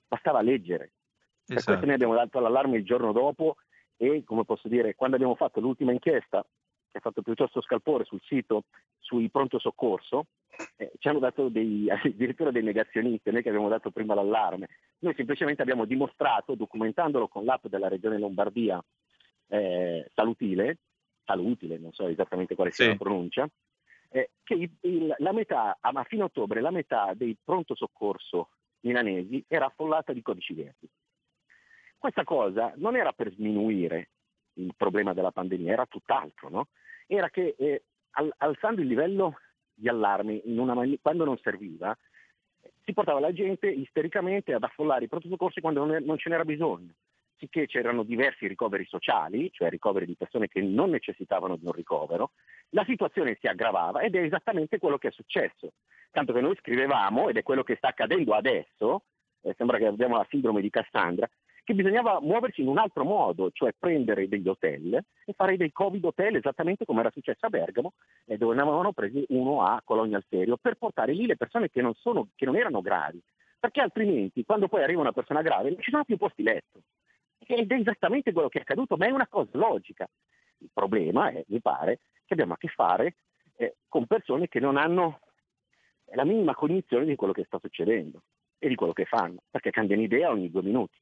bastava 0.08 0.42
leggere. 0.42 0.92
Esatto. 1.46 1.54
Per 1.56 1.64
questo 1.64 1.86
noi 1.86 1.96
abbiamo 1.96 2.16
dato 2.16 2.40
l'allarme 2.40 2.78
il 2.78 2.86
giorno 2.86 3.12
dopo 3.12 3.56
e, 3.98 4.24
come 4.24 4.46
posso 4.46 4.70
dire, 4.70 4.96
quando 4.96 5.18
abbiamo 5.18 5.36
fatto 5.36 5.60
l'ultima 5.60 5.92
inchiesta, 5.92 6.46
che 6.92 6.98
ha 6.98 7.02
fatto 7.02 7.22
piuttosto 7.22 7.62
scalpore 7.62 8.04
sul 8.04 8.22
sito 8.24 8.64
sui 9.00 9.30
pronto 9.30 9.60
soccorso, 9.60 10.26
eh, 10.78 10.92
ci 10.98 11.08
hanno 11.08 11.20
dato 11.20 11.50
dei, 11.50 11.90
addirittura 11.90 12.52
dei 12.52 12.64
negazionisti, 12.64 13.32
noi 13.32 13.42
che 13.42 13.50
abbiamo 13.50 13.70
dato 13.70 13.92
prima 13.92 14.14
l'allarme. 14.14 14.68
Noi 15.00 15.14
semplicemente 15.16 15.62
abbiamo 15.62 15.86
dimostrato, 15.86 16.56
documentandolo 16.56 17.28
con 17.28 17.46
l'app 17.46 17.68
della 17.68 17.88
Regione 17.88 18.18
Lombardia, 18.18 18.84
eh, 19.48 20.10
Salutile, 20.14 20.78
Salutile, 21.24 21.78
non 21.78 21.92
so 21.94 22.08
esattamente 22.08 22.56
quale 22.56 22.72
sia 22.72 22.86
sì. 22.86 22.92
la 22.92 22.98
pronuncia, 22.98 23.50
eh, 24.10 24.32
che 24.44 24.54
il, 24.56 24.72
il, 24.82 25.16
la 25.18 25.32
metà, 25.32 25.78
a 25.80 26.04
fine 26.04 26.24
ottobre, 26.24 26.62
la 26.62 26.72
metà 26.72 27.14
dei 27.14 27.38
pronto 27.42 27.76
soccorso 27.76 28.50
milanesi 28.82 29.44
era 29.48 29.66
affollata 29.66 30.14
di 30.14 30.22
codici 30.22 30.54
verdi. 30.54 30.90
Questa 31.98 32.24
cosa 32.24 32.74
non 32.78 32.96
era 32.96 33.12
per 33.12 33.32
sminuire 33.34 34.10
il 34.60 34.74
problema 34.76 35.14
della 35.14 35.32
pandemia, 35.32 35.72
era 35.72 35.86
tutt'altro, 35.86 36.50
no? 36.50 36.68
Era 37.08 37.30
che 37.30 37.56
eh, 37.58 37.84
al, 38.12 38.34
alzando 38.38 38.82
il 38.82 38.88
livello 38.88 39.40
di 39.74 39.88
allarme 39.88 40.42
mani- 40.46 41.00
quando 41.02 41.26
non 41.26 41.38
serviva, 41.38 41.98
si 42.84 42.94
portava 42.94 43.20
la 43.20 43.34
gente 43.34 43.70
istericamente 43.70 44.54
ad 44.54 44.64
affollare 44.64 45.06
i 45.06 45.08
pronto 45.08 45.28
soccorsi 45.28 45.62
quando 45.62 45.86
non, 45.86 46.04
non 46.04 46.18
ce 46.18 46.30
n'era 46.30 46.44
bisogno. 46.44 46.94
Sicché 47.38 47.68
c'erano 47.68 48.04
diversi 48.04 48.48
ricoveri 48.48 48.86
sociali, 48.86 49.50
cioè 49.54 49.70
ricoveri 49.70 50.06
di 50.06 50.16
persone 50.16 50.50
che 50.50 50.60
non 50.62 50.90
necessitavano 50.90 51.56
di 51.56 51.66
un 51.66 51.72
ricovero, 51.72 52.32
la 52.72 52.84
situazione 52.84 53.38
si 53.40 53.48
aggravava 53.48 54.02
ed 54.02 54.16
è 54.16 54.22
esattamente 54.22 54.78
quello 54.78 54.98
che 54.98 55.08
è 55.08 55.12
successo. 55.12 55.72
Tanto 56.12 56.34
che 56.34 56.42
noi 56.42 56.58
scrivevamo, 56.58 57.30
ed 57.30 57.38
è 57.38 57.44
quello 57.44 57.64
che 57.64 57.76
sta 57.78 57.90
accadendo 57.90 58.34
adesso, 58.34 59.04
eh, 59.42 59.54
sembra 59.58 59.78
che 59.78 59.86
abbiamo 59.86 60.18
la 60.18 60.28
sindrome 60.30 60.60
di 60.60 60.70
Cassandra, 60.70 61.30
che 61.70 61.76
bisognava 61.76 62.20
muoversi 62.20 62.62
in 62.62 62.68
un 62.68 62.80
altro 62.80 63.04
modo, 63.04 63.52
cioè 63.52 63.76
prendere 63.78 64.28
degli 64.28 64.48
hotel 64.48 65.00
e 65.24 65.34
fare 65.34 65.56
dei 65.56 65.72
covid 65.72 66.04
hotel 66.04 66.38
esattamente 66.38 66.84
come 66.84 67.02
era 67.02 67.12
successo 67.12 67.46
a 67.46 67.50
Bergamo 67.50 67.94
e 68.26 68.38
dove 68.38 68.56
ne 68.56 68.62
avevano 68.62 68.92
presi 68.92 69.24
uno 69.28 69.62
a 69.62 69.80
Cologna 69.86 70.18
Alterio 70.18 70.58
per 70.58 70.78
portare 70.78 71.14
lì 71.14 71.28
le 71.28 71.38
persone 71.38 71.70
che 71.70 71.84
non, 71.84 71.94
sono, 71.94 72.30
che 72.36 72.46
non 72.46 72.56
erano 72.56 72.82
gravi, 72.82 73.22
perché 73.60 73.82
altrimenti 73.82 74.44
quando 74.44 74.68
poi 74.68 74.82
arriva 74.82 75.02
una 75.02 75.12
persona 75.12 75.44
grave 75.44 75.70
non 75.70 75.80
ci 75.80 75.92
sono 75.92 76.06
più 76.06 76.18
posti 76.18 76.42
letto. 76.42 76.82
Ed 77.38 77.72
è 77.72 77.76
esattamente 77.76 78.32
quello 78.32 78.50
che 78.50 78.58
è 78.58 78.62
accaduto, 78.62 78.98
ma 78.98 79.06
è 79.06 79.12
una 79.12 79.28
cosa 79.28 79.52
logica. 79.54 80.10
Il 80.58 80.72
problema 80.74 81.30
è, 81.30 81.44
mi 81.50 81.62
pare, 81.62 82.00
che 82.26 82.34
abbiamo 82.34 82.54
a 82.54 82.58
che 82.58 82.70
fare 82.70 83.18
eh, 83.58 83.76
con 83.88 84.08
persone 84.08 84.48
che 84.48 84.60
non 84.60 84.76
hanno 84.76 85.20
la 86.16 86.26
minima 86.26 86.56
cognizione 86.56 87.06
di 87.06 87.16
quello 87.16 87.34
che 87.34 87.44
sta 87.44 87.60
succedendo 87.60 88.24
e 88.58 88.68
di 88.70 88.74
quello 88.74 88.94
che 88.94 89.06
fanno, 89.06 89.44
perché 89.52 89.70
cambiano 89.70 90.02
idea 90.02 90.32
ogni 90.32 90.50
due 90.50 90.64
minuti 90.64 90.98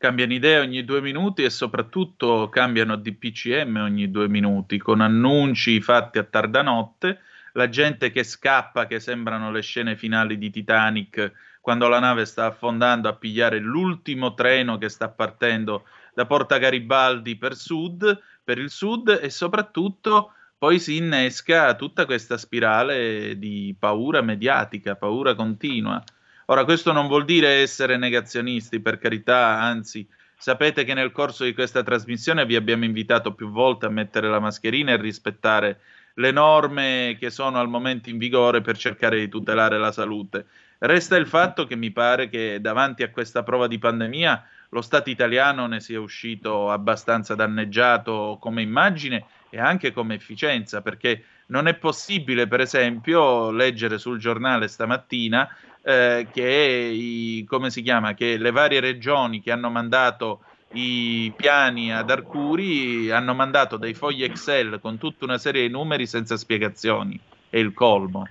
cambiano 0.00 0.32
idea 0.32 0.62
ogni 0.62 0.82
due 0.82 1.02
minuti 1.02 1.42
e 1.42 1.50
soprattutto 1.50 2.48
cambiano 2.48 2.96
DPCM 2.96 3.76
ogni 3.82 4.10
due 4.10 4.28
minuti 4.28 4.78
con 4.78 5.02
annunci 5.02 5.78
fatti 5.82 6.16
a 6.16 6.24
tarda 6.24 6.62
notte, 6.62 7.20
la 7.52 7.68
gente 7.68 8.10
che 8.10 8.24
scappa, 8.24 8.86
che 8.86 8.98
sembrano 8.98 9.50
le 9.50 9.60
scene 9.60 9.96
finali 9.96 10.38
di 10.38 10.48
Titanic 10.48 11.32
quando 11.60 11.86
la 11.86 11.98
nave 11.98 12.24
sta 12.24 12.46
affondando 12.46 13.10
a 13.10 13.14
pigliare 13.14 13.58
l'ultimo 13.58 14.32
treno 14.32 14.78
che 14.78 14.88
sta 14.88 15.10
partendo 15.10 15.84
da 16.14 16.24
Porta 16.24 16.56
Garibaldi 16.56 17.36
per, 17.36 17.54
sud, 17.54 18.22
per 18.42 18.56
il 18.56 18.70
sud 18.70 19.18
e 19.20 19.28
soprattutto 19.28 20.32
poi 20.56 20.78
si 20.78 20.96
innesca 20.96 21.74
tutta 21.74 22.06
questa 22.06 22.38
spirale 22.38 23.36
di 23.36 23.76
paura 23.78 24.22
mediatica, 24.22 24.96
paura 24.96 25.34
continua. 25.34 26.02
Ora, 26.50 26.64
questo 26.64 26.90
non 26.90 27.06
vuol 27.06 27.24
dire 27.24 27.60
essere 27.60 27.96
negazionisti, 27.96 28.80
per 28.80 28.98
carità, 28.98 29.60
anzi, 29.60 30.04
sapete 30.36 30.82
che 30.82 30.94
nel 30.94 31.12
corso 31.12 31.44
di 31.44 31.54
questa 31.54 31.84
trasmissione 31.84 32.44
vi 32.44 32.56
abbiamo 32.56 32.84
invitato 32.84 33.34
più 33.34 33.52
volte 33.52 33.86
a 33.86 33.88
mettere 33.88 34.28
la 34.28 34.40
mascherina 34.40 34.90
e 34.90 34.96
rispettare 34.96 35.78
le 36.14 36.32
norme 36.32 37.16
che 37.20 37.30
sono 37.30 37.60
al 37.60 37.68
momento 37.68 38.10
in 38.10 38.18
vigore 38.18 38.62
per 38.62 38.76
cercare 38.76 39.20
di 39.20 39.28
tutelare 39.28 39.78
la 39.78 39.92
salute. 39.92 40.46
Resta 40.78 41.14
il 41.14 41.28
fatto 41.28 41.66
che 41.66 41.76
mi 41.76 41.92
pare 41.92 42.28
che 42.28 42.60
davanti 42.60 43.04
a 43.04 43.10
questa 43.10 43.44
prova 43.44 43.68
di 43.68 43.78
pandemia 43.78 44.44
lo 44.70 44.82
Stato 44.82 45.08
italiano 45.08 45.68
ne 45.68 45.78
sia 45.78 46.00
uscito 46.00 46.68
abbastanza 46.72 47.36
danneggiato 47.36 48.38
come 48.40 48.60
immagine 48.60 49.24
e 49.50 49.60
anche 49.60 49.92
come 49.92 50.16
efficienza, 50.16 50.82
perché 50.82 51.24
non 51.46 51.68
è 51.68 51.74
possibile, 51.74 52.48
per 52.48 52.60
esempio, 52.60 53.50
leggere 53.52 53.98
sul 53.98 54.18
giornale 54.18 54.66
stamattina 54.68 55.48
eh, 55.82 56.26
che, 56.30 56.90
i, 56.92 57.44
come 57.44 57.70
si 57.70 57.82
chiama, 57.82 58.14
che 58.14 58.36
le 58.36 58.50
varie 58.50 58.80
regioni 58.80 59.40
che 59.40 59.50
hanno 59.50 59.70
mandato 59.70 60.44
i 60.72 61.32
piani 61.34 61.92
ad 61.92 62.10
Arcuri 62.10 63.10
hanno 63.10 63.34
mandato 63.34 63.76
dei 63.76 63.94
fogli 63.94 64.22
Excel 64.22 64.78
con 64.80 64.98
tutta 64.98 65.24
una 65.24 65.38
serie 65.38 65.62
di 65.62 65.72
numeri 65.72 66.06
senza 66.06 66.36
spiegazioni. 66.36 67.18
È 67.48 67.56
il 67.56 67.72
colmo. 67.72 68.28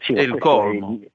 Sì, 0.00 0.12
è 0.14 0.22
il 0.22 0.38
colmo. 0.38 0.98
È, 1.00 1.08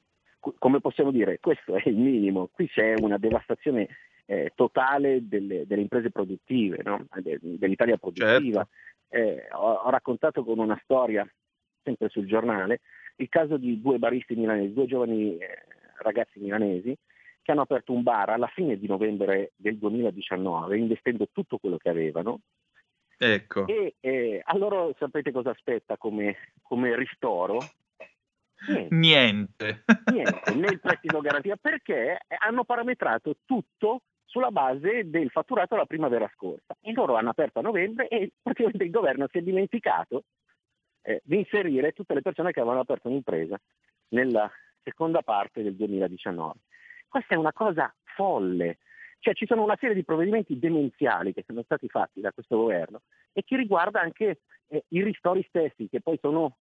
come 0.57 0.79
possiamo 0.79 1.11
dire, 1.11 1.39
questo 1.39 1.75
è 1.75 1.87
il 1.87 1.97
minimo. 1.97 2.49
Qui 2.51 2.67
c'è 2.67 2.93
una 2.97 3.17
devastazione 3.17 3.87
eh, 4.25 4.53
totale 4.55 5.27
delle, 5.27 5.65
delle, 5.67 5.81
imprese 5.81 6.09
produttive, 6.09 6.81
no? 6.83 7.05
dell'Italia 7.15 7.97
produttiva. 7.97 8.65
Certo. 8.65 8.69
Eh, 9.09 9.47
ho, 9.51 9.73
ho, 9.73 9.89
raccontato 9.89 10.43
con 10.43 10.57
una 10.59 10.79
storia, 10.83 11.27
sempre 11.83 12.07
sul 12.07 12.25
giornale, 12.25 12.79
il 13.21 13.29
caso 13.29 13.57
di 13.57 13.79
due 13.79 13.99
baristi 13.99 14.35
milanesi, 14.35 14.73
due 14.73 14.87
giovani 14.87 15.37
eh, 15.37 15.63
ragazzi 15.97 16.39
milanesi 16.39 16.97
che 17.41 17.51
hanno 17.51 17.61
aperto 17.61 17.93
un 17.93 18.03
bar 18.03 18.29
alla 18.29 18.47
fine 18.47 18.77
di 18.77 18.87
novembre 18.87 19.53
del 19.55 19.77
2019 19.77 20.77
investendo 20.77 21.27
tutto 21.31 21.57
quello 21.57 21.77
che 21.77 21.89
avevano. 21.89 22.41
Ecco. 23.17 23.67
E 23.67 23.95
eh, 23.99 24.41
a 24.43 24.57
loro 24.57 24.95
sapete 24.97 25.31
cosa 25.31 25.51
aspetta 25.51 25.97
come, 25.97 26.35
come 26.61 26.95
ristoro? 26.95 27.59
Niente. 28.67 28.95
Niente. 28.95 29.83
Niente, 30.11 30.55
né 30.55 30.67
il 30.67 30.79
prestito 30.79 31.19
garantia 31.21 31.55
perché 31.59 32.19
hanno 32.39 32.63
parametrato 32.63 33.37
tutto 33.45 34.01
sulla 34.25 34.51
base 34.51 35.09
del 35.09 35.29
fatturato 35.29 35.73
della 35.73 35.85
primavera 35.85 36.29
scorsa. 36.35 36.75
E 36.79 36.93
loro 36.93 37.15
hanno 37.15 37.29
aperto 37.29 37.59
a 37.59 37.63
novembre 37.63 38.07
e 38.07 38.31
praticamente 38.41 38.83
il 38.83 38.91
governo 38.91 39.27
si 39.29 39.39
è 39.39 39.41
dimenticato 39.41 40.23
eh, 41.01 41.21
di 41.23 41.37
inserire 41.37 41.91
tutte 41.93 42.13
le 42.13 42.21
persone 42.21 42.51
che 42.51 42.59
avevano 42.59 42.81
aperto 42.81 43.07
un'impresa 43.07 43.59
nella 44.09 44.49
seconda 44.83 45.21
parte 45.21 45.63
del 45.63 45.75
2019. 45.75 46.59
Questa 47.07 47.35
è 47.35 47.37
una 47.37 47.53
cosa 47.53 47.93
folle. 48.15 48.77
Cioè 49.19 49.33
ci 49.35 49.45
sono 49.45 49.63
una 49.63 49.77
serie 49.79 49.95
di 49.95 50.03
provvedimenti 50.03 50.57
demenziali 50.57 51.33
che 51.33 51.43
sono 51.45 51.61
stati 51.63 51.87
fatti 51.87 52.21
da 52.21 52.31
questo 52.31 52.57
governo 52.57 53.01
e 53.33 53.43
che 53.43 53.55
riguarda 53.55 54.01
anche 54.01 54.39
eh, 54.67 54.85
i 54.89 55.03
ristori 55.03 55.45
stessi, 55.47 55.89
che 55.89 56.01
poi 56.01 56.17
sono, 56.19 56.57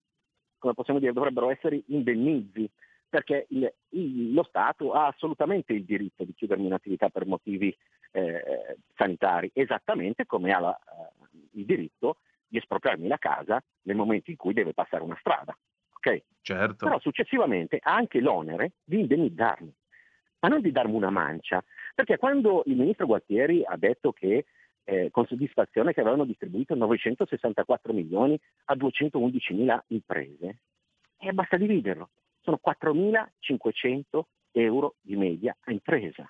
come 0.59 0.75
possiamo 0.75 1.01
dire, 1.01 1.13
dovrebbero 1.13 1.51
essere 1.51 1.83
indennizi, 1.87 2.69
perché 3.09 3.47
il, 3.51 3.73
il, 3.91 4.33
lo 4.33 4.43
Stato 4.43 4.93
ha 4.93 5.07
assolutamente 5.07 5.73
il 5.73 5.85
diritto 5.85 6.25
di 6.25 6.35
chiudermi 6.35 6.67
un'attività 6.67 7.09
per 7.09 7.27
motivi 7.27 7.75
eh, 8.13 8.77
sanitari, 8.95 9.51
esattamente 9.55 10.27
come 10.27 10.53
ha 10.53 10.61
la, 10.61 10.79
eh, 10.79 11.27
il 11.53 11.65
diritto 11.65 12.19
di 12.51 12.59
espropriarmi 12.59 13.09
la 13.09 13.19
casa 13.19 13.63
nel 13.83 13.97
momento 13.97 14.31
in 14.31 14.37
cui 14.37 14.53
deve 14.53 14.75
passare 14.75 15.03
una 15.03 15.17
strada. 15.21 15.57
Okay? 15.97 16.23
Certo. 16.43 16.85
Però 16.85 16.99
successivamente 16.99 17.79
ha 17.81 17.95
anche 17.95 18.21
l'onere 18.21 18.73
di 18.85 19.01
indennizzarmi 19.01 19.75
ma 20.41 20.49
non 20.49 20.61
di 20.61 20.73
darmi 20.73 20.95
una 20.95 21.11
mancia, 21.11 21.63
perché 21.95 22.17
quando 22.17 22.63
il 22.67 22.77
ministro 22.77 23.07
Gualtieri 23.07 23.63
ha 23.65 23.77
detto 23.77 24.13
che 24.13 24.47
eh, 24.85 25.11
con 25.11 25.27
soddisfazione 25.27 25.93
che 25.93 26.01
avevano 26.01 26.25
distribuito 26.25 26.75
964 26.75 27.93
milioni 27.93 28.39
a 28.67 28.75
211 28.75 29.55
mila 29.55 29.83
imprese, 29.89 30.63
eh, 31.19 31.33
basta 31.33 31.57
dividerlo, 31.57 32.11
sono 32.41 32.59
4.500 32.65 34.21
euro 34.53 34.97
di 35.01 35.17
media 35.17 35.55
a 35.61 35.73
impresa. 35.73 36.29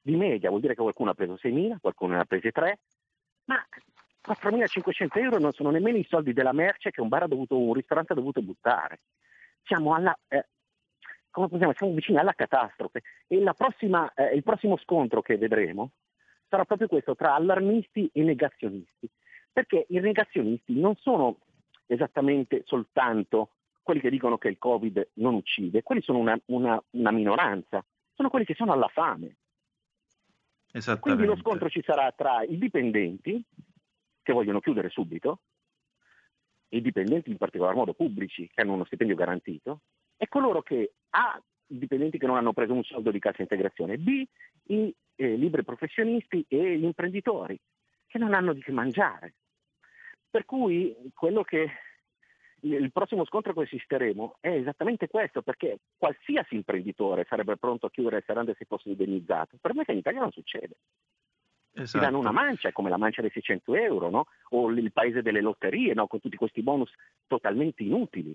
Di 0.00 0.16
media 0.16 0.48
vuol 0.48 0.60
dire 0.62 0.74
che 0.74 0.82
qualcuno 0.82 1.10
ha 1.10 1.14
preso 1.14 1.34
6.000, 1.34 1.78
qualcuno 1.80 2.14
ne 2.14 2.20
ha 2.20 2.24
prese 2.24 2.52
3, 2.52 2.78
ma 3.46 3.66
4.500 4.26 5.08
euro 5.18 5.38
non 5.38 5.52
sono 5.52 5.70
nemmeno 5.70 5.96
i 5.96 6.06
soldi 6.08 6.32
della 6.32 6.52
merce 6.52 6.90
che 6.90 7.00
un 7.00 7.08
bar 7.08 7.24
ha 7.24 7.28
dovuto, 7.28 7.58
un 7.58 7.72
ristorante 7.72 8.12
ha 8.12 8.16
dovuto 8.16 8.42
buttare. 8.42 9.00
Siamo 9.64 9.94
alla, 9.94 10.16
eh, 10.28 10.46
come 11.30 11.48
possiamo, 11.48 11.72
siamo 11.74 11.94
vicini 11.94 12.18
alla 12.18 12.34
catastrofe 12.34 13.02
e 13.26 13.42
prossima, 13.56 14.12
eh, 14.14 14.34
il 14.34 14.42
prossimo 14.42 14.76
scontro 14.78 15.22
che 15.22 15.36
vedremo 15.38 15.92
sarà 16.48 16.64
proprio 16.64 16.88
questo 16.88 17.14
tra 17.14 17.34
allarmisti 17.34 18.10
e 18.12 18.22
negazionisti, 18.22 19.08
perché 19.52 19.86
i 19.88 20.00
negazionisti 20.00 20.78
non 20.78 20.96
sono 20.96 21.38
esattamente 21.86 22.62
soltanto 22.66 23.50
quelli 23.82 24.00
che 24.00 24.10
dicono 24.10 24.36
che 24.36 24.48
il 24.48 24.58
Covid 24.58 25.10
non 25.14 25.34
uccide, 25.34 25.82
quelli 25.82 26.02
sono 26.02 26.18
una, 26.18 26.38
una, 26.46 26.82
una 26.90 27.10
minoranza, 27.10 27.84
sono 28.14 28.28
quelli 28.28 28.44
che 28.44 28.54
sono 28.54 28.72
alla 28.72 28.88
fame. 28.88 29.36
Quindi 31.00 31.24
lo 31.24 31.36
scontro 31.36 31.68
ci 31.68 31.82
sarà 31.84 32.12
tra 32.12 32.42
i 32.42 32.58
dipendenti, 32.58 33.42
che 34.22 34.32
vogliono 34.32 34.60
chiudere 34.60 34.88
subito, 34.88 35.40
i 36.68 36.80
dipendenti 36.80 37.30
in 37.30 37.36
particolar 37.36 37.74
modo 37.74 37.94
pubblici, 37.94 38.48
che 38.52 38.60
hanno 38.60 38.74
uno 38.74 38.84
stipendio 38.84 39.16
garantito, 39.16 39.80
e 40.16 40.28
coloro 40.28 40.62
che 40.62 40.92
A, 41.10 41.40
i 41.68 41.78
dipendenti 41.78 42.18
che 42.18 42.26
non 42.26 42.36
hanno 42.36 42.52
preso 42.52 42.72
un 42.72 42.84
soldo 42.84 43.10
di 43.10 43.18
cassa 43.18 43.42
integrazione, 43.42 43.98
B, 43.98 44.24
i 44.64 44.94
eh, 45.16 45.36
liberi 45.36 45.64
professionisti 45.64 46.44
e 46.48 46.78
gli 46.78 46.84
imprenditori 46.84 47.58
che 48.06 48.18
non 48.18 48.34
hanno 48.34 48.52
di 48.52 48.62
che 48.62 48.72
mangiare. 48.72 49.34
Per 50.30 50.44
cui 50.44 50.94
quello 51.14 51.42
che 51.42 51.70
il 52.62 52.92
prossimo 52.92 53.24
scontro 53.24 53.52
che 53.52 53.62
assisteremo 53.62 54.36
è 54.40 54.50
esattamente 54.50 55.08
questo, 55.08 55.42
perché 55.42 55.78
qualsiasi 55.96 56.54
imprenditore 56.54 57.24
sarebbe 57.28 57.56
pronto 57.56 57.86
a 57.86 57.90
chiudere 57.90 58.16
le 58.16 58.24
serrande 58.26 58.54
se 58.58 58.64
fosse 58.64 58.90
indennizzato. 58.90 59.56
Per 59.60 59.74
me 59.74 59.84
che 59.84 59.92
in 59.92 59.98
Italia 59.98 60.20
non 60.20 60.32
succede. 60.32 60.76
Esatto. 61.72 61.98
Ti 61.98 62.04
danno 62.04 62.18
una 62.18 62.32
mancia, 62.32 62.72
come 62.72 62.90
la 62.90 62.96
mancia 62.96 63.20
dei 63.20 63.30
600 63.30 63.74
euro, 63.74 64.10
no? 64.10 64.26
o 64.50 64.70
il 64.70 64.92
paese 64.92 65.22
delle 65.22 65.40
lotterie, 65.40 65.94
no? 65.94 66.06
con 66.06 66.20
tutti 66.20 66.36
questi 66.36 66.62
bonus 66.62 66.92
totalmente 67.26 67.82
inutili 67.82 68.34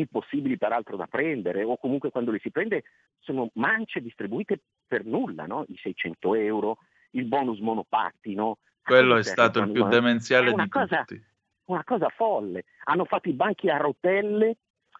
impossibili 0.00 0.56
peraltro 0.56 0.96
da 0.96 1.06
prendere 1.06 1.64
o 1.64 1.76
comunque 1.76 2.10
quando 2.10 2.30
li 2.30 2.38
si 2.38 2.50
prende 2.50 2.84
sono 3.18 3.50
mance 3.54 4.00
distribuite 4.00 4.60
per 4.86 5.04
nulla, 5.04 5.44
no? 5.44 5.64
i 5.68 5.76
600 5.76 6.34
euro, 6.36 6.78
il 7.10 7.24
bonus 7.24 7.58
monopattino. 7.58 8.58
Quello 8.82 9.16
è 9.16 9.22
stato 9.22 9.60
il 9.60 9.72
più 9.72 9.86
demenziale 9.86 10.52
di 10.52 10.68
cosa, 10.68 11.04
tutti. 11.04 11.22
Una 11.64 11.84
cosa 11.84 12.08
folle. 12.08 12.64
Hanno 12.84 13.04
fatto 13.04 13.28
i 13.28 13.34
banchi 13.34 13.68
a 13.68 13.76
rotelle 13.76 14.56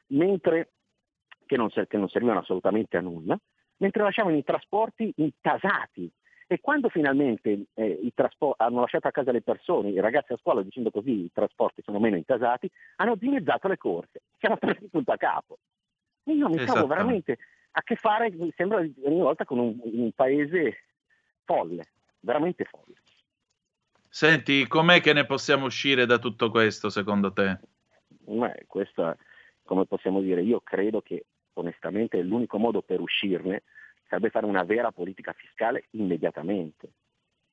mentre, 0.09 0.73
che, 1.47 1.57
non, 1.57 1.71
che 1.71 1.97
non 1.97 2.09
servivano 2.09 2.41
assolutamente 2.41 2.97
a 2.97 3.01
nulla, 3.01 3.38
mentre 3.79 4.03
lasciavano 4.03 4.37
i 4.37 4.45
trasporti 4.45 5.11
intasati 5.17 6.11
e 6.50 6.61
quando 6.61 6.88
finalmente 6.88 7.66
eh, 7.74 8.11
traspo- 8.14 8.54
hanno 8.56 8.80
lasciato 8.80 9.06
a 9.06 9.11
casa 9.11 9.32
le 9.32 9.42
persone, 9.42 9.90
i 9.90 10.00
ragazzi 10.00 10.32
a 10.32 10.38
scuola 10.38 10.62
dicendo 10.62 10.90
così 10.90 11.24
i 11.24 11.30
trasporti 11.30 11.82
sono 11.82 12.00
meno 12.00 12.16
intasati, 12.16 12.70
hanno 12.96 13.16
dimezzato 13.16 13.68
le 13.68 13.76
corse, 13.76 14.22
siamo 14.40 14.56
tornati 14.56 14.88
tutto 14.90 15.12
a 15.12 15.16
capo. 15.16 15.58
E 16.24 16.32
io 16.32 16.48
mi 16.48 16.56
trovo 16.64 16.87
veramente 16.87 17.38
a 17.72 17.82
che 17.82 17.96
fare, 17.96 18.30
mi 18.30 18.50
sembra 18.56 18.78
ogni 18.78 19.20
volta 19.20 19.44
con 19.44 19.58
un, 19.58 19.78
un 19.82 20.11
paese 20.12 20.84
folle, 21.44 21.84
veramente 22.20 22.64
folle. 22.64 22.94
Senti, 24.08 24.66
com'è 24.66 25.02
che 25.02 25.12
ne 25.12 25.26
possiamo 25.26 25.66
uscire 25.66 26.06
da 26.06 26.18
tutto 26.18 26.50
questo 26.50 26.88
secondo 26.88 27.30
te? 27.30 27.58
Beh, 28.08 28.64
questo, 28.66 29.16
come 29.64 29.84
possiamo 29.84 30.22
dire, 30.22 30.42
io 30.42 30.61
credo 30.62 31.02
che 31.02 31.26
onestamente 31.52 32.22
l'unico 32.22 32.56
modo 32.56 32.80
per 32.80 33.00
uscirne 33.00 33.64
sarebbe 34.09 34.31
fare 34.31 34.47
una 34.47 34.64
vera 34.64 34.90
politica 34.90 35.33
fiscale 35.33 35.85
immediatamente. 35.90 36.92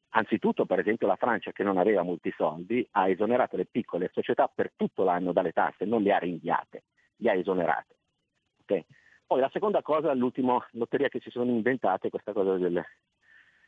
Anzitutto, 0.10 0.65
per 0.65 0.80
esempio, 0.80 1.08
la 1.08 1.18
Francia, 1.18 1.52
che 1.52 1.63
non 1.63 1.78
aveva 1.78 2.02
molti 2.02 2.34
soldi, 2.38 2.88
ha 2.91 3.10
esonerato 3.10 3.58
le 3.58 3.65
piccole 3.65 4.10
società 4.13 4.48
per 4.48 4.72
tutto 4.76 5.04
l'anno 5.04 5.34
dalle 5.34 5.52
tasse, 5.52 5.84
non 5.84 6.02
le 6.02 6.13
ha 6.13 6.18
rinviate, 6.18 6.84
le 7.18 7.30
ha 7.30 7.34
esonerate. 7.34 7.96
Okay? 8.62 8.86
Poi 9.28 9.41
la 9.41 9.50
seconda 9.52 9.82
cosa, 9.82 10.13
l'ultima 10.13 10.65
lotteria 10.72 11.10
che 11.10 11.20
si 11.20 11.30
sono 11.30 11.52
inventate, 11.52 12.10
questa 12.10 12.32
cosa 12.32 12.56
del, 12.56 12.82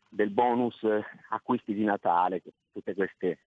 del 0.08 0.30
bonus 0.30 0.86
acquisti 1.30 1.74
di 1.74 1.84
Natale, 1.84 2.42
tutte 2.72 2.94
queste 2.94 3.40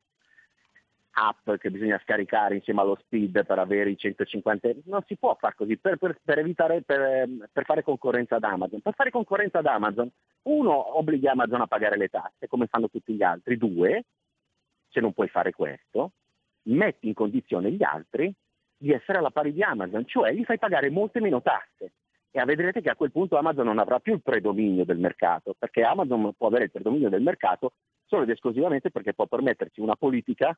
app 1.13 1.51
che 1.59 1.71
bisogna 1.71 2.01
scaricare 2.03 2.55
insieme 2.55 2.81
allo 2.81 2.97
speed 3.03 3.45
per 3.45 3.59
avere 3.59 3.91
i 3.91 3.97
150 3.97 4.69
euro. 4.69 4.81
Non 4.85 5.03
si 5.07 5.17
può 5.17 5.37
fare 5.39 5.55
così 5.57 5.77
per, 5.77 5.97
per, 5.97 6.19
per 6.23 6.39
evitare, 6.39 6.83
per, 6.83 7.29
per, 7.53 7.65
fare 7.65 7.83
concorrenza 7.83 8.37
ad 8.37 8.45
Amazon. 8.45 8.81
Per 8.81 8.95
fare 8.95 9.11
concorrenza 9.11 9.59
ad 9.59 9.67
Amazon, 9.67 10.11
uno, 10.43 10.99
obblighi 10.99 11.27
Amazon 11.27 11.61
a 11.61 11.67
pagare 11.67 11.97
le 11.97 12.09
tasse 12.09 12.49
come 12.49 12.67
fanno 12.67 12.89
tutti 12.89 13.15
gli 13.15 13.23
altri. 13.23 13.57
Due, 13.57 14.05
se 14.89 15.01
non 15.01 15.13
puoi 15.13 15.29
fare 15.29 15.53
questo, 15.53 16.13
metti 16.65 17.09
in 17.09 17.15
condizione 17.15 17.71
gli 17.71 17.83
altri 17.83 18.33
di 18.77 18.93
essere 18.93 19.19
alla 19.19 19.31
pari 19.31 19.53
di 19.53 19.63
Amazon, 19.63 20.07
cioè 20.07 20.33
gli 20.33 20.45
fai 20.45 20.59
pagare 20.59 20.91
molte 20.91 21.21
meno 21.21 21.43
tasse. 21.43 21.93
E 22.33 22.45
vedrete 22.45 22.81
che 22.81 22.91
a 22.91 22.95
quel 22.95 23.11
punto 23.11 23.37
Amazon 23.37 23.67
non 23.67 23.79
avrà 23.79 23.99
più 23.99 24.15
il 24.15 24.23
predominio 24.23 24.85
del 24.85 24.99
mercato, 24.99 25.55
perché 25.59 25.83
Amazon 25.83 26.33
può 26.37 26.47
avere 26.47 26.65
il 26.65 26.71
predominio 26.71 27.09
del 27.09 27.23
mercato 27.23 27.73
solo 28.07 28.23
ed 28.23 28.31
esclusivamente 28.31 28.91
perché 28.91 29.15
può 29.15 29.27
permettersi 29.27 29.81
una 29.81 29.97
politica 29.97 30.57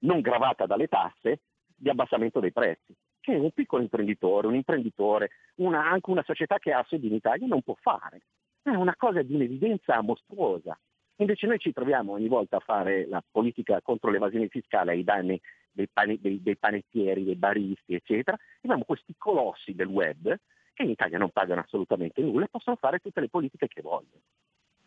non 0.00 0.20
gravata 0.20 0.66
dalle 0.66 0.86
tasse 0.86 1.40
di 1.74 1.88
abbassamento 1.88 2.40
dei 2.40 2.52
prezzi, 2.52 2.94
che 3.20 3.34
un 3.34 3.50
piccolo 3.52 3.82
imprenditore, 3.82 4.46
un 4.46 4.54
imprenditore, 4.54 5.30
una, 5.56 5.88
anche 5.90 6.10
una 6.10 6.22
società 6.24 6.58
che 6.58 6.72
ha 6.72 6.84
sede 6.88 7.06
in 7.06 7.14
Italia 7.14 7.46
non 7.46 7.62
può 7.62 7.74
fare. 7.80 8.22
È 8.62 8.70
una 8.70 8.94
cosa 8.96 9.22
di 9.22 9.34
un'evidenza 9.34 10.00
mostruosa. 10.02 10.78
Invece 11.16 11.46
noi 11.46 11.58
ci 11.58 11.72
troviamo 11.72 12.12
ogni 12.12 12.28
volta 12.28 12.56
a 12.56 12.60
fare 12.60 13.06
la 13.06 13.22
politica 13.30 13.80
contro 13.82 14.10
l'evasione 14.10 14.48
fiscale 14.48 14.92
ai 14.92 15.04
danni 15.04 15.40
dei, 15.70 15.88
pane, 15.92 16.18
dei, 16.20 16.42
dei 16.42 16.56
panettieri, 16.56 17.24
dei 17.24 17.36
baristi, 17.36 17.94
eccetera, 17.94 18.36
abbiamo 18.62 18.84
questi 18.84 19.14
colossi 19.16 19.74
del 19.74 19.86
web 19.86 20.34
che 20.72 20.82
in 20.82 20.90
Italia 20.90 21.18
non 21.18 21.30
pagano 21.30 21.60
assolutamente 21.60 22.22
nulla 22.22 22.46
e 22.46 22.48
possono 22.50 22.76
fare 22.76 22.98
tutte 22.98 23.20
le 23.20 23.28
politiche 23.28 23.68
che 23.68 23.82
vogliono. 23.82 24.22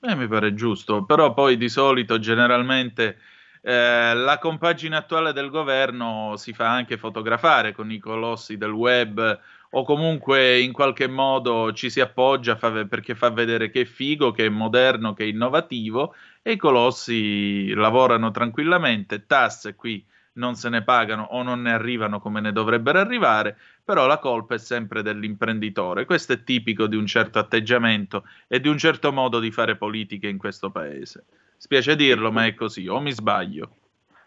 Eh, 0.01 0.15
mi 0.15 0.27
pare 0.27 0.53
giusto, 0.53 1.05
però 1.05 1.33
poi 1.33 1.55
di 1.55 1.69
solito 1.69 2.19
generalmente 2.19 3.17
eh, 3.65 4.13
la 4.13 4.37
compagine 4.39 4.97
attuale 4.97 5.31
del 5.31 5.49
governo 5.49 6.33
si 6.35 6.51
fa 6.51 6.69
anche 6.69 6.97
fotografare 6.97 7.71
con 7.71 7.89
i 7.91 7.97
colossi 7.97 8.57
del 8.57 8.71
web 8.71 9.39
o 9.69 9.83
comunque 9.83 10.59
in 10.59 10.73
qualche 10.73 11.07
modo 11.07 11.71
ci 11.71 11.89
si 11.89 12.01
appoggia 12.01 12.57
fa, 12.57 12.85
perché 12.85 13.15
fa 13.15 13.29
vedere 13.29 13.69
che 13.69 13.81
è 13.81 13.85
figo, 13.85 14.31
che 14.31 14.47
è 14.47 14.49
moderno, 14.49 15.13
che 15.13 15.23
è 15.23 15.27
innovativo 15.27 16.13
e 16.41 16.51
i 16.51 16.57
colossi 16.57 17.73
lavorano 17.73 18.31
tranquillamente, 18.31 19.25
tasse 19.25 19.75
qui 19.75 20.05
non 20.33 20.55
se 20.55 20.67
ne 20.67 20.83
pagano 20.83 21.23
o 21.31 21.41
non 21.41 21.61
ne 21.61 21.71
arrivano 21.71 22.19
come 22.19 22.41
ne 22.41 22.51
dovrebbero 22.51 22.99
arrivare, 22.99 23.57
però 23.83 24.07
la 24.07 24.17
colpa 24.17 24.55
è 24.55 24.57
sempre 24.57 25.03
dell'imprenditore. 25.03 26.05
Questo 26.05 26.33
è 26.33 26.43
tipico 26.43 26.87
di 26.87 26.97
un 26.97 27.05
certo 27.05 27.39
atteggiamento 27.39 28.25
e 28.47 28.59
di 28.59 28.67
un 28.67 28.77
certo 28.77 29.13
modo 29.13 29.39
di 29.39 29.51
fare 29.51 29.77
politica 29.77 30.27
in 30.27 30.37
questo 30.37 30.69
paese. 30.69 31.25
Spiace 31.57 31.95
dirlo, 31.95 32.31
ma 32.31 32.45
è 32.45 32.53
così, 32.53 32.87
o 32.87 32.99
mi 32.99 33.11
sbaglio? 33.11 33.75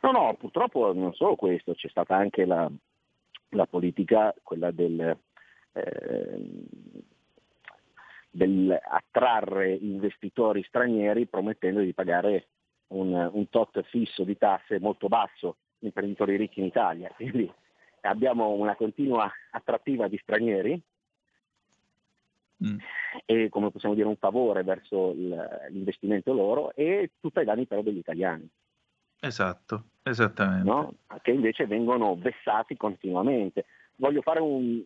No, 0.02 0.10
no, 0.10 0.34
purtroppo 0.38 0.92
non 0.92 1.12
solo 1.14 1.34
questo, 1.34 1.74
c'è 1.74 1.88
stata 1.88 2.16
anche 2.16 2.44
la, 2.44 2.70
la 3.50 3.66
politica, 3.66 4.34
quella 4.42 4.70
del, 4.70 5.16
eh, 5.72 6.40
del 8.30 8.78
attrarre 8.82 9.74
investitori 9.74 10.62
stranieri 10.64 11.26
promettendo 11.26 11.80
di 11.80 11.92
pagare 11.92 12.48
un, 12.88 13.30
un 13.32 13.48
tot 13.48 13.82
fisso 13.84 14.22
di 14.24 14.36
tasse 14.38 14.78
molto 14.78 15.08
basso 15.08 15.56
imprenditori 15.80 16.36
ricchi 16.36 16.60
in 16.60 16.66
Italia. 16.66 17.10
Quindi 17.14 17.50
abbiamo 18.02 18.50
una 18.50 18.76
continua 18.76 19.30
attrattiva 19.50 20.08
di 20.08 20.18
stranieri 20.18 20.80
mm. 22.64 22.78
e 23.24 23.48
come 23.48 23.70
possiamo 23.70 23.94
dire 23.94 24.06
un 24.06 24.16
favore 24.16 24.62
verso 24.62 25.10
il, 25.10 25.68
l'investimento 25.70 26.32
loro 26.32 26.74
e 26.74 27.12
tutto 27.20 27.38
ai 27.38 27.44
danni 27.44 27.66
però 27.66 27.82
degli 27.82 27.98
italiani. 27.98 28.48
Esatto, 29.20 29.84
esattamente. 30.02 30.68
No? 30.68 30.94
Che 31.22 31.30
invece 31.30 31.66
vengono 31.66 32.16
vessati 32.16 32.76
continuamente. 32.76 33.66
Voglio 33.96 34.20
fare 34.20 34.40
un, 34.40 34.82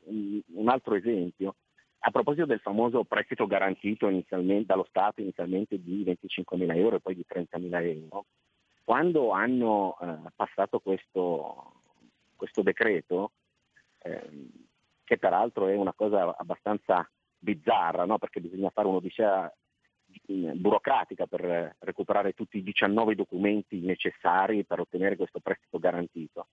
un, 0.54 0.68
altro 0.68 0.94
esempio. 0.94 1.56
A 2.00 2.10
proposito 2.10 2.46
del 2.46 2.60
famoso 2.60 3.04
prestito 3.04 3.46
garantito 3.46 4.08
dallo 4.64 4.86
Stato 4.88 5.20
inizialmente 5.20 5.82
di 5.82 6.02
25.000 6.04 6.76
euro 6.76 6.96
e 6.96 7.00
poi 7.00 7.14
di 7.14 7.26
30.000 7.28 7.84
euro, 7.84 8.24
quando 8.84 9.30
hanno 9.32 9.98
eh, 10.00 10.30
passato 10.34 10.78
questo, 10.78 11.72
questo 12.36 12.62
decreto, 12.62 13.32
eh, 14.02 14.30
che 15.04 15.18
peraltro 15.18 15.66
è 15.66 15.76
una 15.76 15.92
cosa 15.92 16.34
abbastanza 16.36 17.06
bizzarra, 17.40 18.04
no? 18.04 18.18
perché 18.18 18.40
bisogna 18.40 18.70
fare 18.70 18.86
un'odissea 18.86 19.52
mm, 20.32 20.52
burocratica 20.54 21.26
per 21.26 21.76
recuperare 21.80 22.34
tutti 22.34 22.58
i 22.58 22.62
19 22.62 23.14
documenti 23.14 23.80
necessari 23.80 24.64
per 24.64 24.80
ottenere 24.80 25.16
questo 25.16 25.40
prestito 25.40 25.78
garantito. 25.78 26.48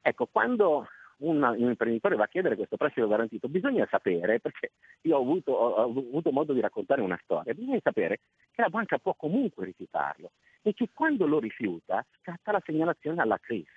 Ecco, 0.00 0.26
quando 0.26 0.86
un, 1.20 1.54
imprenditore 1.58 2.16
va 2.16 2.24
a 2.24 2.28
chiedere 2.28 2.56
questo 2.56 2.76
prestito 2.76 3.08
garantito, 3.08 3.48
bisogna 3.48 3.86
sapere, 3.90 4.40
perché 4.40 4.72
io 5.02 5.16
ho 5.16 5.20
avuto, 5.20 5.52
ho 5.52 5.82
avuto, 5.82 6.30
modo 6.30 6.52
di 6.52 6.60
raccontare 6.60 7.02
una 7.02 7.18
storia, 7.22 7.52
bisogna 7.52 7.80
sapere 7.82 8.20
che 8.52 8.62
la 8.62 8.70
banca 8.70 8.98
può 8.98 9.14
comunque 9.14 9.66
rifiutarlo 9.66 10.32
e 10.62 10.72
che 10.74 10.90
quando 10.92 11.26
lo 11.26 11.38
rifiuta 11.38 12.04
scatta 12.20 12.52
la 12.52 12.62
segnalazione 12.64 13.20
alla 13.20 13.38
CRIF. 13.38 13.68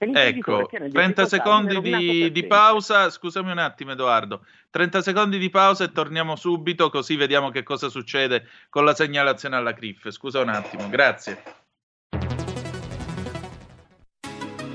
Ecco, 0.00 0.68
30 0.70 1.26
secondi 1.26 1.80
di, 1.80 2.30
di, 2.30 2.46
pausa, 2.46 3.10
scusami 3.10 3.50
un 3.50 3.58
attimo 3.58 3.90
Edoardo, 3.92 4.46
30 4.70 5.02
secondi 5.02 5.38
di 5.38 5.50
pausa 5.50 5.82
e 5.82 5.90
torniamo 5.90 6.36
subito 6.36 6.88
così 6.88 7.16
vediamo 7.16 7.50
che 7.50 7.64
cosa 7.64 7.88
succede 7.88 8.46
con 8.68 8.84
la 8.84 8.94
segnalazione 8.94 9.56
alla 9.56 9.72
CRIF. 9.74 10.08
Scusa 10.10 10.40
un 10.40 10.50
attimo, 10.50 10.88
grazie. 10.88 11.42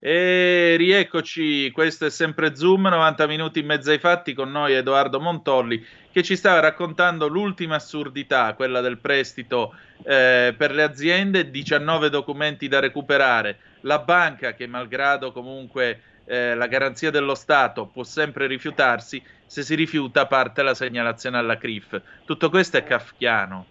E 0.00 0.76
rieccoci, 0.76 1.72
questo 1.72 2.06
è 2.06 2.10
sempre 2.10 2.54
Zoom, 2.54 2.86
90 2.86 3.26
minuti 3.26 3.58
in 3.58 3.66
mezzo 3.66 3.90
ai 3.90 3.98
fatti 3.98 4.32
con 4.32 4.48
noi 4.48 4.74
Edoardo 4.74 5.18
Montolli 5.18 5.84
che 6.12 6.22
ci 6.22 6.36
stava 6.36 6.60
raccontando 6.60 7.26
l'ultima 7.26 7.74
assurdità, 7.74 8.54
quella 8.54 8.80
del 8.80 8.98
prestito 8.98 9.74
eh, 10.04 10.54
per 10.56 10.70
le 10.70 10.84
aziende, 10.84 11.50
19 11.50 12.10
documenti 12.10 12.68
da 12.68 12.78
recuperare, 12.78 13.58
la 13.80 13.98
banca 13.98 14.54
che 14.54 14.68
malgrado 14.68 15.32
comunque 15.32 16.00
eh, 16.26 16.54
la 16.54 16.68
garanzia 16.68 17.10
dello 17.10 17.34
Stato 17.34 17.86
può 17.86 18.04
sempre 18.04 18.46
rifiutarsi, 18.46 19.20
se 19.46 19.62
si 19.62 19.74
rifiuta 19.74 20.26
parte 20.26 20.62
la 20.62 20.74
segnalazione 20.74 21.38
alla 21.38 21.56
CRIF. 21.56 22.00
Tutto 22.24 22.50
questo 22.50 22.76
è 22.76 22.84
kafkiano. 22.84 23.66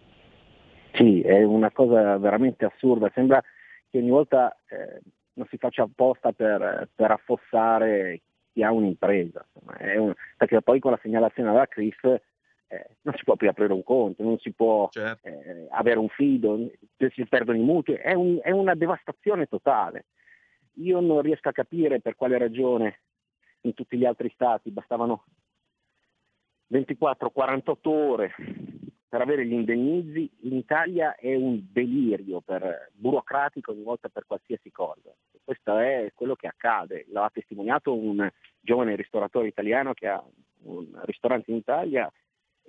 Sì, 0.92 1.22
è 1.22 1.42
una 1.44 1.72
cosa 1.72 2.18
veramente 2.18 2.66
assurda, 2.66 3.10
sembra 3.14 3.42
che 3.90 3.98
ogni 3.98 4.10
volta 4.10 4.58
eh, 4.68 5.00
non 5.38 5.48
si 5.48 5.58
faccia 5.58 5.84
apposta 5.84 6.32
per, 6.32 6.90
per 6.94 7.12
affossare 7.12 8.22
chi 8.52 8.64
ha 8.64 8.72
un'impresa, 8.72 9.46
un, 9.98 10.14
perché 10.36 10.62
poi 10.62 10.80
con 10.80 10.92
la 10.92 11.00
segnalazione 11.02 11.50
alla 11.50 11.68
CRIF 11.68 12.04
eh, 12.70 12.86
non 13.02 13.14
si 13.16 13.24
può 13.24 13.36
più 13.36 13.48
aprire 13.48 13.72
un 13.72 13.84
conto, 13.84 14.24
non 14.24 14.40
si 14.40 14.52
può 14.52 14.90
certo. 14.90 15.28
eh, 15.28 15.68
avere 15.70 16.00
un 16.00 16.10
fido, 16.10 16.70
si 16.98 17.26
perdono 17.28 17.58
i 17.58 17.62
mutui, 17.62 17.96
è, 17.96 18.14
un, 18.14 18.40
è, 18.42 18.52
una 18.52 18.74
devastazione 18.74 19.46
totale. 19.46 20.08
Io 20.80 21.00
non 21.00 21.22
riesco 21.22 21.50
a 21.50 21.54
capire 21.54 22.02
per 22.02 22.16
quale 22.16 22.38
ragione 22.38 23.02
in 23.62 23.74
tutti 23.74 23.98
gli 23.98 24.06
altri 24.06 24.30
stati 24.34 24.72
bastavano 24.72 25.26
24-48 26.72 27.76
ore 27.84 28.36
per 29.10 29.22
avere 29.22 29.46
gli 29.46 29.54
indennizzi, 29.54 30.30
in 30.42 30.56
Italia 30.56 31.16
è 31.16 31.34
un 31.36 31.62
delirio 31.72 32.42
per, 32.42 32.92
burocratico 32.94 33.72
ogni 33.72 33.84
volta 33.84 34.10
per 34.10 34.26
qualsiasi 34.26 34.72
cosa. 34.72 35.14
Questo 35.44 35.78
è 35.78 36.12
quello 36.14 36.36
che 36.36 36.48
accade, 36.48 37.06
l'ha 37.10 37.30
testimoniato 37.34 37.96
un 37.96 38.30
giovane 38.60 38.96
ristoratore 38.96 39.48
italiano 39.48 39.94
che 39.94 40.08
ha 40.08 40.22
un 40.64 40.88
ristorante 41.06 41.52
in 41.52 41.58
Italia, 41.58 42.12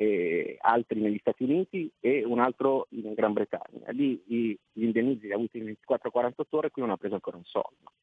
e 0.00 0.56
altri 0.60 1.00
negli 1.00 1.18
Stati 1.18 1.42
Uniti 1.42 1.90
e 1.98 2.24
un 2.24 2.38
altro 2.38 2.86
in 2.90 3.14
Gran 3.14 3.32
Bretagna. 3.32 3.90
Lì 3.90 4.22
gli 4.24 4.56
indennizzi 4.74 5.26
li 5.26 5.32
ha 5.32 5.34
avuti 5.34 5.58
in 5.58 5.64
24-48 5.64 6.32
ore, 6.50 6.70
qui 6.70 6.82
non 6.82 6.92
ha 6.92 6.96
preso 6.96 7.14
ancora 7.14 7.36
un 7.36 7.44
soldo. 7.44 7.94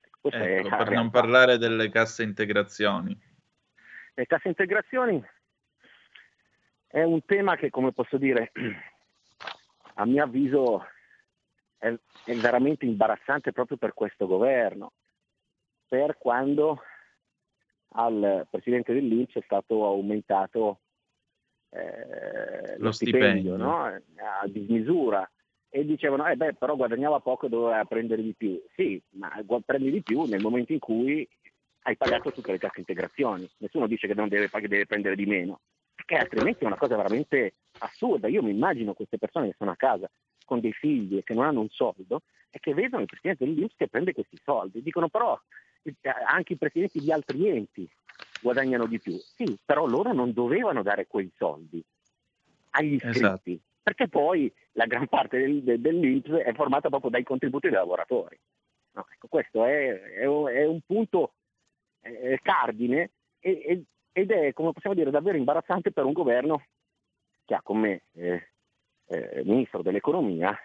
Ecco, 0.00 0.28
per 0.28 0.90
non 0.90 1.10
parlare 1.10 1.56
delle 1.56 1.88
casse 1.88 2.24
integrazioni. 2.24 3.16
Le 4.14 4.26
casse 4.26 4.48
integrazioni 4.48 5.22
è 6.96 7.02
un 7.02 7.22
tema 7.26 7.56
che, 7.56 7.68
come 7.68 7.92
posso 7.92 8.16
dire, 8.16 8.52
a 9.96 10.06
mio 10.06 10.22
avviso 10.24 10.86
è, 11.76 11.94
è 12.24 12.34
veramente 12.36 12.86
imbarazzante 12.86 13.52
proprio 13.52 13.76
per 13.76 13.92
questo 13.92 14.26
governo, 14.26 14.92
per 15.86 16.16
quando 16.16 16.80
al 17.96 18.46
presidente 18.50 18.94
dell'Inps 18.94 19.34
è 19.34 19.42
stato 19.44 19.84
aumentato 19.84 20.80
eh, 21.68 22.78
lo, 22.78 22.92
stipendio, 22.92 23.52
stipendio. 23.52 23.56
No? 23.56 23.84
a 23.84 24.46
dismisura. 24.46 25.30
E 25.68 25.84
dicevano 25.84 26.26
eh 26.26 26.36
beh 26.36 26.54
però 26.54 26.76
guadagnava 26.76 27.20
poco 27.20 27.44
e 27.44 27.48
doveva 27.50 27.84
prendere 27.84 28.22
di 28.22 28.32
più? 28.34 28.58
Sì 28.74 29.02
ma 29.10 29.30
prendi 29.62 29.90
di 29.90 30.00
più 30.00 30.22
nel 30.22 30.40
momento 30.40 30.72
in 30.72 30.78
cui 30.78 31.28
hai 31.82 31.96
pagato 31.96 32.32
tutte 32.32 32.52
le 32.52 32.58
casse 32.58 32.78
integrazioni. 32.78 33.46
Nessuno 33.58 33.86
dice 33.86 34.06
che 34.06 34.14
non 34.14 34.28
deve, 34.28 34.48
deve 34.62 34.86
prendere 34.86 35.14
di 35.14 35.26
meno 35.26 35.60
perché 36.06 36.22
altrimenti 36.22 36.64
è 36.64 36.66
una 36.66 36.76
cosa 36.76 36.96
veramente 36.96 37.54
assurda 37.80 38.28
io 38.28 38.42
mi 38.42 38.50
immagino 38.50 38.94
queste 38.94 39.18
persone 39.18 39.48
che 39.48 39.56
sono 39.58 39.72
a 39.72 39.76
casa 39.76 40.08
con 40.44 40.60
dei 40.60 40.72
figli 40.72 41.18
e 41.18 41.24
che 41.24 41.34
non 41.34 41.44
hanno 41.44 41.60
un 41.60 41.68
soldo 41.68 42.22
e 42.48 42.60
che 42.60 42.72
vedono 42.72 43.02
il 43.02 43.08
presidente 43.08 43.44
dell'Inps 43.44 43.74
che 43.76 43.88
prende 43.88 44.14
questi 44.14 44.38
soldi 44.42 44.82
dicono 44.82 45.08
però 45.08 45.38
eh, 45.82 45.94
anche 46.26 46.54
i 46.54 46.56
presidenti 46.56 47.00
di 47.00 47.12
altri 47.12 47.48
enti 47.48 47.90
guadagnano 48.40 48.86
di 48.86 48.98
più. 48.98 49.16
Sì, 49.18 49.58
però 49.64 49.86
loro 49.86 50.12
non 50.12 50.32
dovevano 50.32 50.82
dare 50.82 51.06
quei 51.06 51.30
soldi 51.36 51.82
agli 52.70 52.94
iscritti, 52.94 53.18
esatto. 53.18 53.58
perché 53.82 54.08
poi 54.08 54.52
la 54.72 54.86
gran 54.86 55.06
parte 55.08 55.38
del, 55.38 55.80
dell'Inps 55.80 56.30
è 56.30 56.52
formata 56.54 56.88
proprio 56.88 57.10
dai 57.10 57.22
contributi 57.22 57.68
dei 57.68 57.76
lavoratori. 57.76 58.38
No, 58.92 59.06
ecco, 59.12 59.28
questo 59.28 59.64
è, 59.64 60.00
è, 60.00 60.24
è, 60.24 60.66
un 60.66 60.80
punto 60.86 61.34
eh, 62.00 62.38
cardine 62.42 63.10
e, 63.38 63.84
ed 64.16 64.30
è, 64.30 64.54
come 64.54 64.72
possiamo 64.72 64.96
dire, 64.96 65.10
davvero 65.10 65.36
imbarazzante 65.36 65.92
per 65.92 66.06
un 66.06 66.14
governo 66.14 66.64
che 67.44 67.54
ha 67.54 67.60
come 67.62 68.04
eh, 68.14 68.48
eh, 69.08 69.42
ministro 69.44 69.82
dell'economia 69.82 70.58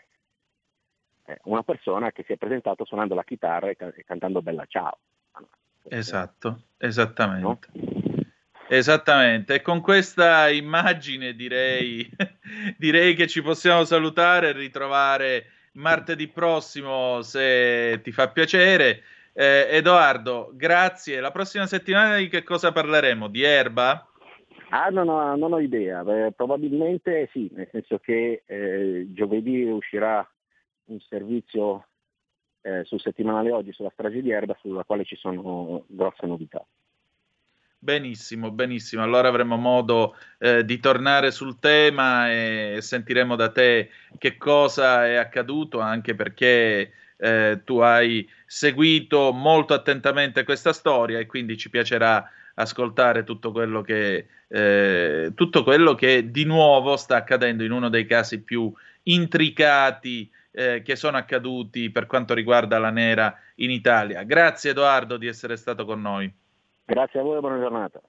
eh, 1.25 1.37
una 1.43 1.61
persona 1.61 2.13
che 2.13 2.23
si 2.25 2.31
è 2.31 2.37
presentato 2.37 2.85
suonando 2.85 3.13
la 3.13 3.25
chitarra 3.25 3.67
e, 3.67 3.75
e 3.77 4.05
cantando 4.05 4.41
Bella 4.41 4.63
Ciao. 4.69 4.99
Esatto, 5.83 6.61
esattamente. 6.77 7.41
No? 7.41 7.59
Esattamente, 8.69 9.55
e 9.55 9.61
con 9.61 9.81
questa 9.81 10.49
immagine 10.49 11.33
direi, 11.33 12.09
direi 12.79 13.15
che 13.15 13.27
ci 13.27 13.41
possiamo 13.41 13.83
salutare 13.83 14.47
e 14.47 14.53
ritrovare 14.53 15.45
martedì 15.73 16.29
prossimo 16.29 17.21
se 17.21 17.99
ti 18.01 18.13
fa 18.13 18.29
piacere. 18.29 19.03
Eh, 19.34 19.67
Edoardo, 19.72 20.52
grazie. 20.54 21.20
La 21.20 21.32
prossima 21.32 21.65
settimana 21.65 22.17
di 22.17 22.28
che 22.28 22.44
cosa 22.44 22.72
parleremo? 22.72 23.28
Di 23.28 23.44
erba? 23.44 24.06
Ah, 24.70 24.89
no, 24.89 25.04
no, 25.04 25.36
non 25.36 25.54
ho 25.54 25.60
idea. 25.60 26.04
Beh, 26.04 26.32
probabilmente 26.34 27.30
sì, 27.32 27.50
nel 27.54 27.67
senso 27.72 28.00
che 28.00 28.44
eh, 28.46 29.08
giovedì 29.10 29.63
uscirà 29.63 30.26
un 30.86 31.00
servizio 31.00 31.88
eh, 32.62 32.84
sul 32.84 33.00
settimanale 33.00 33.52
oggi 33.52 33.72
sulla 33.74 33.91
strage 33.91 34.22
di 34.22 34.32
Erba 34.32 34.56
sulla 34.60 34.84
quale 34.84 35.04
ci 35.04 35.15
sono 35.15 35.84
grosse 35.88 36.26
novità. 36.26 36.63
Benissimo, 37.78 38.52
benissimo. 38.52 39.02
Allora 39.02 39.28
avremo 39.28 39.58
modo 39.58 40.15
eh, 40.38 40.63
di 40.63 40.80
tornare 40.80 41.32
sul 41.32 41.58
tema 41.58 42.32
e 42.32 42.78
sentiremo 42.80 43.36
da 43.36 43.52
te 43.52 43.89
che 44.20 44.38
cosa 44.38 45.08
è 45.08 45.15
accaduto, 45.15 45.80
anche 45.80 46.13
perché 46.13 46.91
eh, 47.21 47.62
tu 47.63 47.77
hai 47.77 48.27
seguito 48.47 49.31
molto 49.31 49.75
attentamente 49.75 50.43
questa 50.43 50.73
storia 50.73 51.19
e 51.19 51.27
quindi 51.27 51.55
ci 51.55 51.69
piacerà 51.69 52.27
ascoltare 52.55 53.23
tutto 53.23 53.51
quello 53.51 53.81
che, 53.81 54.27
eh, 54.47 55.31
tutto 55.36 55.63
quello 55.63 55.93
che 55.93 56.31
di 56.31 56.45
nuovo 56.45 56.97
sta 56.97 57.17
accadendo 57.17 57.63
in 57.63 57.71
uno 57.71 57.89
dei 57.89 58.07
casi 58.07 58.41
più 58.41 58.73
intricati 59.03 60.29
eh, 60.51 60.81
che 60.81 60.95
sono 60.95 61.17
accaduti 61.17 61.91
per 61.91 62.07
quanto 62.07 62.34
riguarda 62.34 62.79
la 62.79 62.89
nera 62.89 63.38
in 63.55 63.69
Italia. 63.69 64.23
Grazie 64.23 64.71
Edoardo 64.71 65.17
di 65.17 65.27
essere 65.27 65.57
stato 65.57 65.86
con 65.86 66.01
noi. 66.01 66.31
Grazie 66.86 67.19
a 67.19 67.23
voi 67.23 67.38
e 67.38 67.39
buona 67.39 67.60
giornata. 67.60 68.01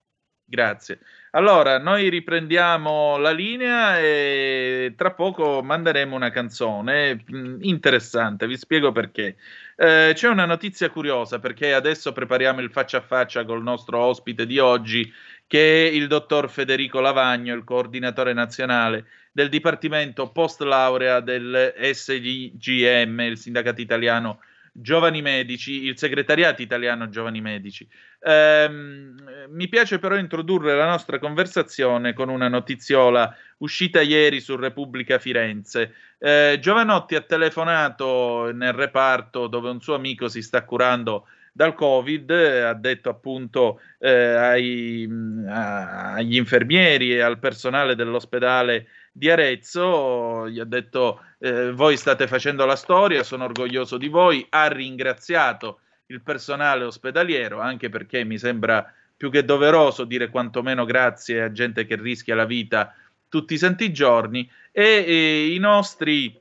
Grazie. 0.44 1.00
Allora, 1.34 1.78
noi 1.78 2.10
riprendiamo 2.10 3.16
la 3.16 3.30
linea 3.30 3.98
e 3.98 4.92
tra 4.94 5.12
poco 5.12 5.62
manderemo 5.62 6.14
una 6.14 6.30
canzone 6.30 7.24
mm, 7.32 7.62
interessante, 7.62 8.46
vi 8.46 8.58
spiego 8.58 8.92
perché. 8.92 9.36
Eh, 9.76 10.12
c'è 10.14 10.28
una 10.28 10.44
notizia 10.44 10.90
curiosa 10.90 11.38
perché 11.38 11.72
adesso 11.72 12.12
prepariamo 12.12 12.60
il 12.60 12.70
faccia 12.70 12.98
a 12.98 13.00
faccia 13.00 13.46
col 13.46 13.62
nostro 13.62 13.98
ospite 14.00 14.44
di 14.44 14.58
oggi 14.58 15.10
che 15.46 15.88
è 15.88 15.90
il 15.90 16.06
dottor 16.06 16.50
Federico 16.50 17.00
Lavagno, 17.00 17.54
il 17.54 17.64
coordinatore 17.64 18.34
nazionale 18.34 19.06
del 19.32 19.48
Dipartimento 19.48 20.30
Post 20.32 20.60
Laurea 20.60 21.20
del 21.20 21.72
SGM, 21.78 23.20
il 23.20 23.38
Sindacato 23.38 23.80
Italiano 23.80 24.40
Giovani 24.70 25.22
Medici, 25.22 25.84
il 25.84 25.98
Segretariato 25.98 26.60
Italiano 26.60 27.08
Giovani 27.08 27.40
Medici. 27.40 27.88
Ehm, 28.24 29.16
mi 29.48 29.68
piace 29.68 29.98
però 29.98 30.16
introdurre 30.16 30.76
la 30.76 30.86
nostra 30.86 31.18
conversazione 31.18 32.14
con 32.14 32.28
una 32.28 32.48
notiziola 32.48 33.34
uscita 33.58 34.00
ieri 34.00 34.40
su 34.40 34.56
Repubblica 34.56 35.18
Firenze. 35.18 35.94
Eh, 36.18 36.58
Giovanotti 36.60 37.16
ha 37.16 37.20
telefonato 37.22 38.50
nel 38.52 38.72
reparto 38.72 39.48
dove 39.48 39.70
un 39.70 39.80
suo 39.80 39.94
amico 39.94 40.28
si 40.28 40.40
sta 40.40 40.64
curando 40.64 41.26
dal 41.52 41.74
Covid, 41.74 42.30
ha 42.30 42.72
detto 42.74 43.10
appunto 43.10 43.80
eh, 43.98 44.10
ai, 44.10 45.08
a, 45.48 46.14
agli 46.14 46.36
infermieri 46.36 47.12
e 47.12 47.20
al 47.20 47.38
personale 47.38 47.94
dell'ospedale 47.94 48.86
di 49.12 49.30
Arezzo, 49.30 50.48
gli 50.48 50.58
ha 50.58 50.64
detto 50.64 51.20
eh, 51.38 51.72
voi 51.72 51.98
state 51.98 52.26
facendo 52.26 52.64
la 52.64 52.76
storia, 52.76 53.22
sono 53.22 53.44
orgoglioso 53.44 53.98
di 53.98 54.08
voi, 54.08 54.46
ha 54.48 54.68
ringraziato 54.68 55.80
il 56.12 56.22
personale 56.22 56.84
ospedaliero, 56.84 57.60
anche 57.60 57.88
perché 57.88 58.24
mi 58.24 58.38
sembra 58.38 58.92
più 59.16 59.30
che 59.30 59.44
doveroso 59.44 60.04
dire 60.04 60.30
quantomeno 60.30 60.84
grazie 60.84 61.42
a 61.42 61.52
gente 61.52 61.86
che 61.86 61.96
rischia 61.96 62.34
la 62.34 62.44
vita 62.44 62.94
tutti 63.28 63.54
i 63.54 63.58
santi 63.58 63.92
giorni 63.92 64.50
e, 64.70 65.04
e 65.06 65.54
i 65.54 65.58
nostri 65.58 66.38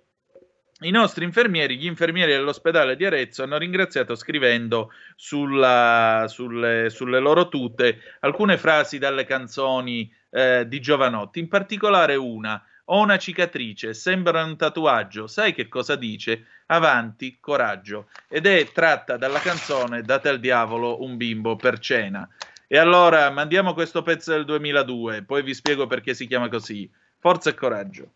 i 0.84 0.90
nostri 0.90 1.24
infermieri, 1.26 1.78
gli 1.78 1.86
infermieri 1.86 2.32
dell'ospedale 2.32 2.96
di 2.96 3.06
Arezzo, 3.06 3.44
hanno 3.44 3.60
ringraziato 3.60 4.16
scrivendo 4.16 4.92
sulla, 5.16 6.26
sulle, 6.28 6.90
sulle, 6.90 7.20
loro 7.20 7.50
tute 7.50 8.00
alcune 8.22 8.58
frasi 8.58 8.98
dalle 8.98 9.26
canzoni 9.26 10.12
eh, 10.32 10.66
di 10.68 10.80
Giovanotti, 10.80 11.40
in 11.40 11.50
particolare 11.50 12.16
una. 12.16 12.64
Ho 12.94 13.00
una 13.00 13.18
cicatrice, 13.18 13.94
sembra 13.94 14.44
un 14.44 14.58
tatuaggio, 14.58 15.26
sai 15.26 15.54
che 15.54 15.70
cosa 15.70 15.96
dice? 15.96 16.48
Avanti, 16.66 17.38
coraggio. 17.40 18.10
Ed 18.28 18.46
è 18.46 18.70
tratta 18.74 19.16
dalla 19.16 19.40
canzone 19.40 20.02
Date 20.02 20.28
al 20.28 20.42
diavolo 20.42 21.02
un 21.02 21.16
bimbo 21.16 21.56
per 21.56 21.80
cena. 21.80 22.28
E 22.68 22.78
allora 22.78 23.30
mandiamo 23.30 23.74
questo 23.74 24.02
pezzo 24.02 24.32
del 24.34 24.44
2002, 24.44 25.24
poi 25.24 25.42
vi 25.42 25.54
spiego 25.54 25.88
perché 25.88 26.14
si 26.14 26.28
chiama 26.28 26.50
così. 26.50 26.90
Forza 27.18 27.50
e 27.50 27.54
coraggio. 27.54 28.12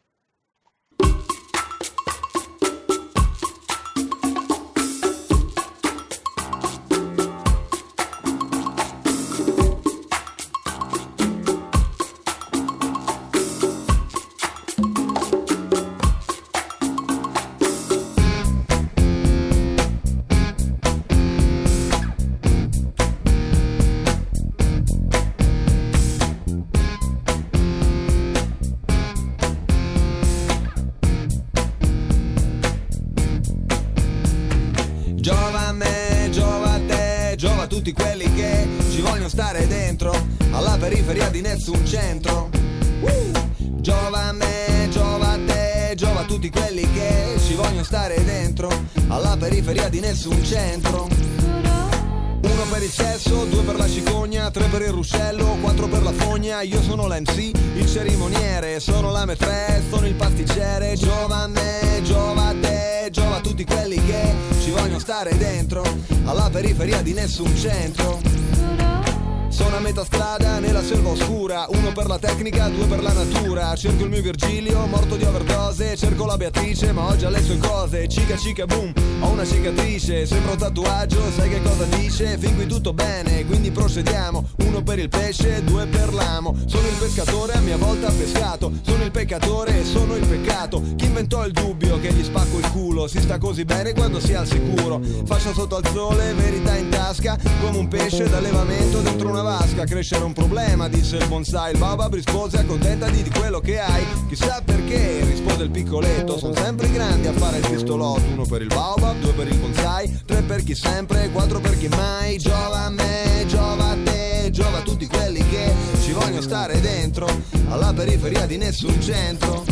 Cerco 73.75 74.03
il 74.03 74.09
mio 74.09 74.21
Virgilio, 74.21 74.85
morto 74.85 75.17
di 75.17 75.25
overdose 75.25 75.97
Cerco 75.97 76.25
la 76.25 76.38
Beatrice, 76.38 76.93
ma 76.93 77.07
oggi 77.07 77.25
ha 77.25 77.29
le 77.29 77.43
sue 77.43 77.57
cose 77.57 78.07
Cica 78.07 78.38
cica 78.38 78.65
boom, 78.65 78.93
ho 79.19 79.27
una 79.29 79.45
cicatrice 79.45 80.25
Sembra 80.25 80.51
un 80.53 80.57
tatuaggio, 80.57 81.19
sai 81.35 81.49
che 81.49 81.61
cosa 81.61 81.83
dice? 81.83 82.38
Fin 82.38 82.55
qui 82.55 82.67
tutto 82.67 82.93
bene, 82.93 83.45
quindi 83.45 83.71
procediamo 83.71 84.47
per 84.85 84.99
il 84.99 85.09
pesce, 85.09 85.63
due 85.63 85.87
per 85.87 86.13
l'amo. 86.13 86.55
Sono 86.67 86.87
il 86.87 86.93
pescatore, 86.93 87.53
a 87.53 87.59
mia 87.59 87.75
volta 87.75 88.09
pescato. 88.11 88.71
Sono 88.83 89.03
il 89.03 89.11
peccatore 89.11 89.79
e 89.79 89.83
sono 89.83 90.15
il 90.15 90.25
peccato. 90.25 90.81
Chi 90.95 91.05
inventò 91.05 91.45
il 91.45 91.51
dubbio 91.51 91.99
che 91.99 92.13
gli 92.13 92.23
spacco 92.23 92.59
il 92.59 92.71
culo? 92.71 93.07
Si 93.07 93.19
sta 93.19 93.39
così 93.39 93.65
bene 93.65 93.93
quando 93.93 94.19
si 94.19 94.31
è 94.31 94.35
al 94.35 94.47
sicuro. 94.47 95.01
Fascia 95.25 95.51
sotto 95.53 95.75
al 95.77 95.87
sole, 95.91 96.33
verità 96.33 96.77
in 96.77 96.89
tasca. 96.89 97.35
Come 97.61 97.77
un 97.79 97.87
pesce 97.87 98.29
d'allevamento 98.29 99.01
dentro 99.01 99.29
una 99.29 99.41
vasca. 99.41 99.85
Crescere 99.85 100.23
un 100.23 100.33
problema, 100.33 100.87
disse 100.87 101.17
il 101.17 101.27
bonsai. 101.27 101.73
Il 101.73 101.79
babab 101.79 102.13
rispose 102.13 102.57
accontentati 102.57 103.23
di 103.23 103.29
quello 103.31 103.59
che 103.59 103.79
hai. 103.79 104.05
Chissà 104.29 104.61
perché, 104.63 105.25
rispose 105.25 105.63
il 105.63 105.71
piccoletto. 105.71 106.37
Sono 106.37 106.53
sempre 106.53 106.85
i 106.85 106.91
grandi 106.91 107.27
a 107.27 107.33
fare 107.33 107.57
il 107.57 107.67
pistolotto. 107.67 108.21
Uno 108.31 108.45
per 108.45 108.61
il 108.61 108.67
baobab, 108.67 109.19
due 109.19 109.33
per 109.33 109.47
il 109.47 109.57
bonsai 109.57 110.21
Tre 110.25 110.43
per 110.43 110.63
chi 110.63 110.75
sempre, 110.75 111.31
quattro 111.31 111.59
per 111.59 111.75
chi 111.75 111.87
mai. 111.87 112.37
Giova 112.37 112.85
a 112.85 112.89
me, 112.89 113.45
giova 113.47 113.89
a 113.89 113.97
te 114.03 114.14
Giova 114.55 114.77
a 114.77 114.81
tutti 114.83 115.05
quelli 115.05 115.45
che 115.49 115.73
ci 116.01 116.13
vogliono 116.13 116.39
stare 116.39 116.79
dentro 116.79 117.27
Alla 117.67 117.91
periferia 117.91 118.45
di 118.45 118.55
nessun 118.55 119.01
centro. 119.01 119.65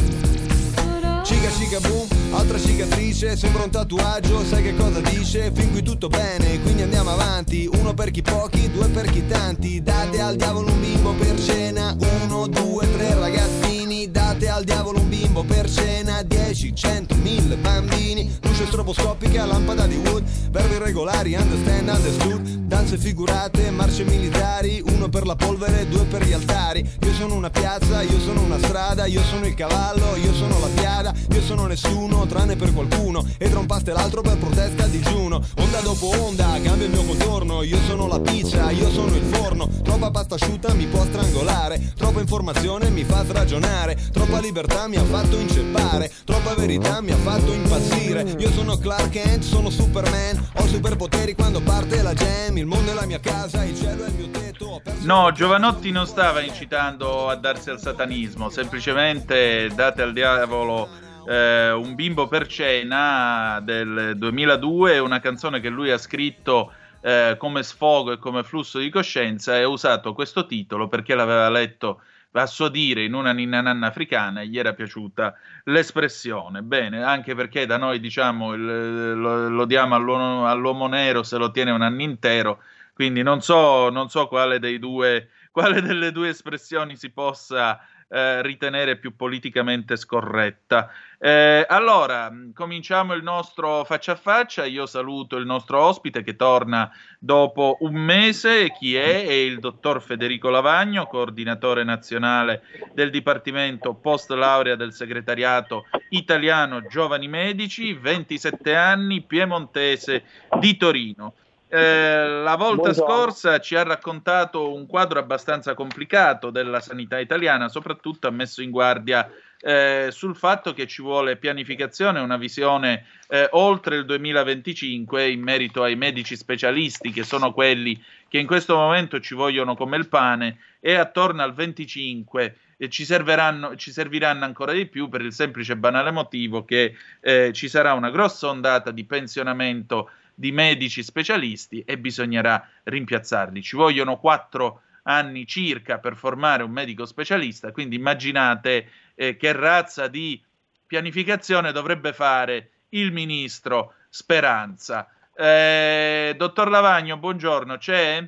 Cica 1.24 1.50
cica 1.52 1.80
boom, 1.80 2.06
altra 2.32 2.60
cicatrice, 2.60 3.38
sembra 3.38 3.63
un 3.63 3.69
tatuaggio, 3.69 4.43
sai 4.43 4.62
che 4.62 4.76
cosa 4.76 5.00
dice? 5.00 5.54
Fin 5.56 5.72
qui 5.72 5.84
tutto 5.84 6.10
bene, 6.10 6.62
quindi 6.62 6.82
andiamo 6.82 7.12
avanti, 7.12 7.65
uno 7.72 7.93
per 7.93 8.12
chi 8.12 8.22
pochi, 8.22 8.69
due 8.72 8.89
per 8.89 9.10
chi 9.10 9.26
tanti, 9.26 9.82
date 9.82 10.19
al 10.19 10.36
diavolo 10.36 10.69
un 10.69 10.82
bimbo 10.82 11.13
per 11.13 11.39
cena, 11.39 11.96
uno, 12.26 12.48
due, 12.48 12.91
tre 12.91 13.13
ragazzini, 13.13 14.12
date 14.12 14.50
al 14.50 14.65
diavolo 14.65 15.00
un 15.00 15.08
bimbo 15.08 15.33
per 15.41 15.69
cena, 15.69 16.22
dieci, 16.22 16.76
cento, 16.76 17.15
mille 17.15 17.56
bambini, 17.58 18.30
luce 18.41 18.67
stroboscopica, 18.67 19.46
lampada 19.46 19.88
di 19.88 19.96
wood, 19.96 20.24
verbi 20.52 20.76
irregolari, 20.76 21.34
understand, 21.34 21.89
understood, 21.89 22.41
danze 22.65 22.98
figurate, 22.98 23.72
marce 23.72 24.04
militari, 24.04 24.82
uno 24.86 25.10
per 25.10 25.26
la 25.26 25.36
polvere, 25.36 25.88
due 25.88 26.06
per 26.06 26.24
gli 26.24 26.34
altari, 26.34 26.88
io 27.02 27.13
sono 27.13 27.36
una 27.36 27.50
piazza, 27.50 28.02
io 28.02 28.19
sono 28.19 28.41
una 28.41 28.58
strada, 28.60 29.06
io 29.06 29.22
sono 29.24 29.46
il 29.46 29.56
cavallo, 29.56 30.15
io 30.15 30.34
sono 30.34 30.60
la 30.60 30.69
piada, 30.74 31.13
io 31.32 31.41
sono 31.41 31.65
nessuno 31.65 32.26
tranne 32.28 32.56
per 32.56 32.74
qualcuno. 32.74 33.26
E 33.38 33.50
tra 33.50 33.60
un 33.60 33.65
pasto 33.65 33.91
e 33.91 33.93
l'altro 33.93 34.22
per 34.22 34.38
protesta 34.38 34.88
digiuno. 34.88 35.41
Onda 35.58 35.80
dopo 35.82 36.08
onda 36.19 36.60
cambia 36.62 36.86
il 36.86 36.91
mio 36.91 37.04
contorno. 37.04 37.62
Io 37.63 37.78
sono 37.88 38.08
la 38.08 38.19
pizza, 38.19 38.72
io 38.72 38.89
sono 38.89 39.15
il 39.15 39.24
forno. 39.24 39.69
Troppa 39.84 40.12
pasta 40.12 40.36
asciutta 40.36 40.74
mi 40.74 40.86
può 40.86 41.04
strangolare. 41.04 41.93
Troppa 41.96 42.19
informazione 42.19 42.89
mi 42.89 43.04
fa 43.04 43.24
ragionare. 43.28 43.98
Troppa 44.12 44.39
libertà 44.39 44.88
mi 44.88 44.98
ha 44.98 45.04
fatto 45.04 45.23
inceppare. 45.32 46.12
Troppa 46.26 46.54
verità 46.56 47.02
mi 47.02 47.12
ha 47.12 47.18
fatto 47.18 47.54
impazzire. 47.54 48.22
Io 48.38 48.50
sono 48.50 48.78
Clark 48.78 49.10
Kent, 49.10 49.44
sono 49.44 49.70
Superman. 49.70 50.50
Ho 50.56 50.68
superpoteri 50.68 51.34
quando 51.36 51.62
parte 51.62 52.02
la 52.02 52.14
jam 52.14 52.58
Il 52.58 52.66
mondo 52.66 52.92
è 52.92 52.94
la 52.94 53.06
mia 53.06 53.20
casa, 53.20 53.64
il 53.64 53.76
cielo 53.76 54.04
è 54.04 54.08
il 54.08 54.14
mio 54.14 54.30
tetto. 54.30 54.82
No, 55.02 55.32
Giovanotti 55.32 55.92
non 55.92 56.08
stava 56.08 56.42
incitando 56.42 57.30
a 57.30 57.36
darsi 57.36 57.70
al 57.70 57.80
satanismo, 57.80 58.50
semplicemente 58.50 59.70
date 59.76 60.02
al 60.02 60.14
diavolo 60.14 60.88
eh, 61.28 61.72
un 61.72 61.96
bimbo 61.96 62.28
per 62.28 62.48
cena 62.48 63.60
del 63.64 64.14
2002, 64.16 65.00
una 65.00 65.20
canzone 65.20 65.60
che 65.60 65.70
lui 65.70 65.92
ha 65.92 65.98
scritto 65.98 66.72
eh, 67.02 67.36
come 67.38 67.64
sfogo 67.64 68.14
e 68.14 68.18
come 68.18 68.44
flusso 68.44 68.80
di 68.80 68.90
coscienza 68.90 69.58
e 69.58 69.64
ha 69.64 69.68
usato 69.68 70.14
questo 70.14 70.46
titolo 70.46 70.88
perché 70.88 71.16
l'aveva 71.16 71.50
letto 71.50 72.02
a 72.41 72.46
suo 72.48 72.67
dire 72.69 73.04
in 73.04 73.13
una 73.13 73.32
ninna 73.32 73.62
nanna 73.62 73.88
africana 73.88 74.43
gli 74.43 74.58
era 74.58 74.74
piaciuta 74.74 75.36
l'espressione. 75.65 76.62
Bene, 76.63 77.04
anche 77.04 77.36
perché 77.36 77.65
da 77.65 77.78
noi 77.78 78.00
diciamo 78.00 78.54
il- 78.54 79.13
lo, 79.13 79.50
lo 79.50 79.65
diamo 79.65 79.96
all'uomo, 79.96 80.48
all'uomo 80.48 80.88
nero 80.88 81.24
se 81.24 81.38
lo 81.38 81.52
tiene 81.52 81.72
un 81.72 81.82
anno 81.82 82.02
intero, 82.02 82.62
quindi 82.93 83.22
non 83.24 83.41
so, 83.41 83.89
non 83.89 84.10
so 84.10 84.28
quale, 84.28 84.60
due, 84.80 85.30
quale 85.52 85.82
delle 85.82 86.12
due 86.12 86.30
espressioni 86.30 86.96
si 86.96 87.10
possa 87.12 87.80
eh, 88.13 88.43
ritenere 88.43 88.97
più 88.97 89.15
politicamente 89.15 89.95
scorretta. 89.95 90.91
Eh, 91.17 91.65
allora, 91.67 92.32
cominciamo 92.54 93.13
il 93.13 93.23
nostro 93.23 93.84
faccia 93.86 94.12
a 94.12 94.15
faccia. 94.15 94.65
Io 94.65 94.86
saluto 94.86 95.38
il 95.38 95.47
nostro 95.47 95.82
ospite 95.82 96.21
che 96.21 96.36
torna 96.36 96.91
dopo 97.17 97.78
un 97.80 97.95
mese. 97.95 98.71
Chi 98.78 98.95
è? 98.95 99.26
È 99.26 99.32
il 99.32 99.60
dottor 99.60 99.99
Federico 99.99 100.49
Lavagno, 100.49 101.08
coordinatore 101.08 101.84
nazionale 101.84 102.62
del 102.93 103.10
Dipartimento 103.10 103.95
Post 103.95 104.30
Laurea 104.30 104.76
del 104.76 104.93
Segretariato 104.93 105.86
Italiano 106.10 106.86
Giovani 106.86 107.28
Medici, 107.28 107.93
27 107.93 108.76
anni, 108.76 109.21
piemontese 109.21 110.23
di 110.60 110.78
Torino. 110.78 111.34
Eh, 111.76 112.28
la 112.44 112.56
volta 112.56 112.92
Buongiorno. 112.92 113.16
scorsa 113.16 113.60
ci 113.60 113.76
ha 113.76 113.82
raccontato 113.82 114.76
un 114.76 114.86
quadro 114.86 115.18
abbastanza 115.18 115.74
complicato 115.74 116.52
della 116.52 116.80
sanità 116.80 117.18
italiana, 117.18 117.68
soprattutto 117.68 118.28
ha 118.28 118.30
messo 118.30 118.62
in 118.62 118.70
guardia 118.70 119.28
eh, 119.60 120.10
sul 120.12 120.36
fatto 120.36 120.74
che 120.74 120.86
ci 120.86 121.02
vuole 121.02 121.36
pianificazione, 121.36 122.20
una 122.20 122.38
visione 122.38 123.06
eh, 123.28 123.48
oltre 123.54 123.96
il 123.96 124.06
2025 124.06 125.28
in 125.28 125.42
merito 125.42 125.82
ai 125.82 125.96
medici 125.96 126.36
specialisti, 126.36 127.12
che 127.12 127.24
sono 127.24 127.52
quelli 127.54 128.00
che 128.28 128.38
in 128.38 128.46
questo 128.46 128.76
momento 128.76 129.20
ci 129.20 129.34
vogliono 129.34 129.74
come 129.74 129.98
il 129.98 130.08
pane, 130.08 130.60
e 130.80 130.94
attorno 130.94 131.42
al 131.42 131.56
25 131.56 132.56
e 132.78 132.90
ci, 132.90 133.04
serviranno, 133.04 133.76
ci 133.78 133.92
serviranno 133.92 134.46
ancora 134.46 134.74
di 134.74 134.86
più 134.86 135.10
per 135.10 135.22
il 135.22 135.34
semplice 135.34 135.72
e 135.72 135.78
banale 135.78 136.12
motivo 136.12 136.66
che 136.66 136.95
eh, 137.20 137.52
ci 137.52 137.68
sarà 137.68 137.93
una 137.93 138.12
grossa 138.12 138.50
ondata 138.50 138.91
di 138.91 139.06
pensionamento 139.06 140.12
di 140.36 140.52
medici 140.52 141.04
specialisti 141.04 141.82
e 141.82 141.98
bisognerà 141.98 142.68
rimpiazzarli. 142.84 143.62
Ci 143.62 143.76
vogliono 143.76 144.18
quattro 144.18 144.82
anni 145.04 145.46
circa 145.46 146.00
per 146.00 146.16
formare 146.16 146.64
un 146.64 146.72
medico 146.72 147.06
specialista, 147.06 147.72
quindi 147.72 147.96
immaginate 147.96 148.90
eh, 149.16 149.36
che 149.36 149.52
razza 149.52 150.08
di 150.08 150.42
pianificazione 150.86 151.72
dovrebbe 151.72 152.14
fare 152.14 152.70
il 152.90 153.12
ministro 153.12 153.94
Speranza. 154.10 155.10
Eh, 155.36 156.36
dottor 156.38 156.70
Lavagno, 156.70 157.18
buongiorno, 157.18 157.78
c'è? 157.78 158.28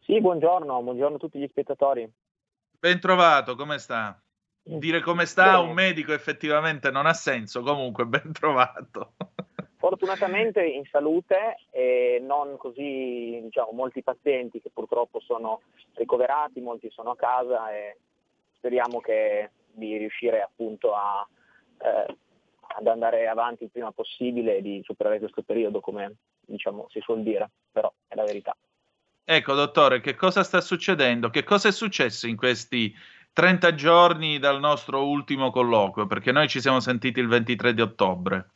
Sì, 0.00 0.20
buongiorno, 0.20 0.82
buongiorno 0.82 1.16
a 1.16 1.18
tutti 1.18 1.38
gli 1.38 1.46
spettatori. 1.48 2.10
Ben 2.80 2.98
trovato, 2.98 3.54
come 3.54 3.78
sta? 3.78 4.18
Dire 4.62 5.00
come 5.00 5.26
sta 5.26 5.52
Bene. 5.52 5.68
un 5.68 5.72
medico 5.72 6.12
effettivamente 6.12 6.90
non 6.90 7.06
ha 7.06 7.12
senso, 7.12 7.62
comunque 7.62 8.06
ben 8.06 8.32
trovato. 8.32 9.12
Fortunatamente 9.98 10.64
in 10.64 10.84
salute 10.92 11.56
e 11.72 12.22
non 12.24 12.56
così, 12.56 13.40
diciamo, 13.42 13.72
molti 13.72 14.04
pazienti 14.04 14.60
che 14.60 14.70
purtroppo 14.72 15.18
sono 15.18 15.62
ricoverati, 15.94 16.60
molti 16.60 16.88
sono 16.90 17.10
a 17.10 17.16
casa 17.16 17.72
e 17.72 17.96
speriamo 18.54 19.00
che 19.00 19.50
di 19.72 19.96
riuscire 19.96 20.40
appunto 20.40 20.94
a, 20.94 21.26
eh, 21.78 22.16
ad 22.76 22.86
andare 22.86 23.26
avanti 23.26 23.64
il 23.64 23.70
prima 23.70 23.90
possibile 23.90 24.58
e 24.58 24.62
di 24.62 24.80
superare 24.84 25.18
questo 25.18 25.42
periodo 25.42 25.80
come 25.80 26.14
diciamo 26.46 26.86
si 26.90 27.00
suol 27.00 27.24
dire, 27.24 27.50
però 27.72 27.92
è 28.06 28.14
la 28.14 28.24
verità. 28.24 28.56
Ecco, 29.24 29.54
dottore, 29.54 30.00
che 30.00 30.14
cosa 30.14 30.44
sta 30.44 30.60
succedendo? 30.60 31.28
Che 31.28 31.42
cosa 31.42 31.66
è 31.66 31.72
successo 31.72 32.28
in 32.28 32.36
questi 32.36 32.94
30 33.32 33.74
giorni 33.74 34.38
dal 34.38 34.60
nostro 34.60 35.04
ultimo 35.08 35.50
colloquio? 35.50 36.06
Perché 36.06 36.30
noi 36.30 36.46
ci 36.46 36.60
siamo 36.60 36.78
sentiti 36.78 37.18
il 37.18 37.26
23 37.26 37.74
di 37.74 37.80
ottobre. 37.80 38.50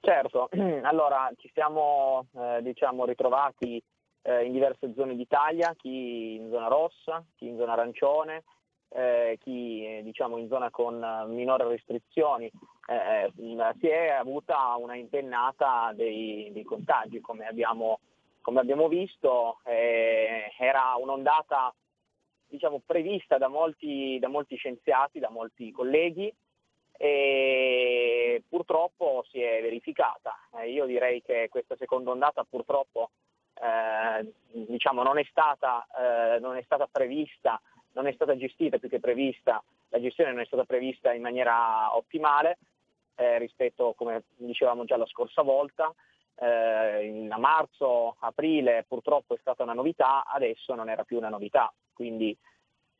Certo, 0.00 0.48
allora 0.82 1.30
ci 1.36 1.50
siamo 1.52 2.26
eh, 2.34 2.60
diciamo, 2.62 3.04
ritrovati 3.04 3.82
eh, 4.22 4.44
in 4.44 4.52
diverse 4.52 4.92
zone 4.94 5.16
d'Italia, 5.16 5.74
chi 5.76 6.36
in 6.36 6.50
zona 6.50 6.68
rossa, 6.68 7.24
chi 7.36 7.48
in 7.48 7.56
zona 7.56 7.72
arancione, 7.72 8.44
eh, 8.90 9.38
chi 9.40 9.84
eh, 9.84 10.02
diciamo, 10.02 10.36
in 10.36 10.48
zona 10.48 10.70
con 10.70 11.02
eh, 11.02 11.26
minori 11.26 11.64
restrizioni. 11.68 12.50
Eh, 12.86 13.30
mh, 13.34 13.78
si 13.80 13.88
è 13.88 14.08
avuta 14.08 14.74
una 14.76 14.94
impennata 14.94 15.92
dei, 15.94 16.50
dei 16.52 16.64
contagi, 16.64 17.20
come 17.20 17.46
abbiamo, 17.46 17.98
come 18.40 18.60
abbiamo 18.60 18.88
visto, 18.88 19.58
eh, 19.64 20.52
era 20.58 20.94
un'ondata 20.98 21.74
diciamo, 22.46 22.80
prevista 22.86 23.36
da 23.36 23.48
molti, 23.48 24.18
da 24.20 24.28
molti 24.28 24.56
scienziati, 24.56 25.18
da 25.18 25.28
molti 25.28 25.70
colleghi, 25.70 26.32
e 26.98 28.42
purtroppo 28.48 29.24
si 29.30 29.40
è 29.40 29.62
verificata. 29.62 30.36
Eh, 30.60 30.70
io 30.70 30.84
direi 30.84 31.22
che 31.22 31.48
questa 31.48 31.76
seconda 31.76 32.10
ondata 32.10 32.44
purtroppo 32.44 33.10
eh, 33.54 33.98
eh, 34.18 34.32
diciamo, 34.66 35.02
non, 35.02 35.18
è 35.18 35.26
stata, 35.30 35.86
eh, 35.96 36.38
non 36.40 36.56
è 36.56 36.62
stata 36.62 36.88
prevista, 36.90 37.60
non 37.92 38.06
è 38.06 38.12
stata 38.12 38.36
gestita 38.36 38.78
più 38.78 38.88
che 38.88 39.00
prevista, 39.00 39.62
la 39.90 40.00
gestione 40.00 40.32
non 40.32 40.40
è 40.40 40.46
stata 40.46 40.64
prevista 40.64 41.12
in 41.12 41.22
maniera 41.22 41.94
ottimale 41.96 42.58
eh, 43.16 43.38
rispetto, 43.38 43.94
come 43.96 44.24
dicevamo 44.36 44.84
già 44.84 44.96
la 44.96 45.06
scorsa 45.06 45.42
volta, 45.42 45.92
eh, 46.40 47.26
a 47.28 47.38
marzo, 47.38 48.16
aprile 48.20 48.84
purtroppo 48.86 49.34
è 49.34 49.38
stata 49.40 49.62
una 49.62 49.72
novità, 49.74 50.24
adesso 50.24 50.74
non 50.74 50.88
era 50.88 51.04
più 51.04 51.16
una 51.16 51.28
novità, 51.28 51.72
quindi 51.92 52.36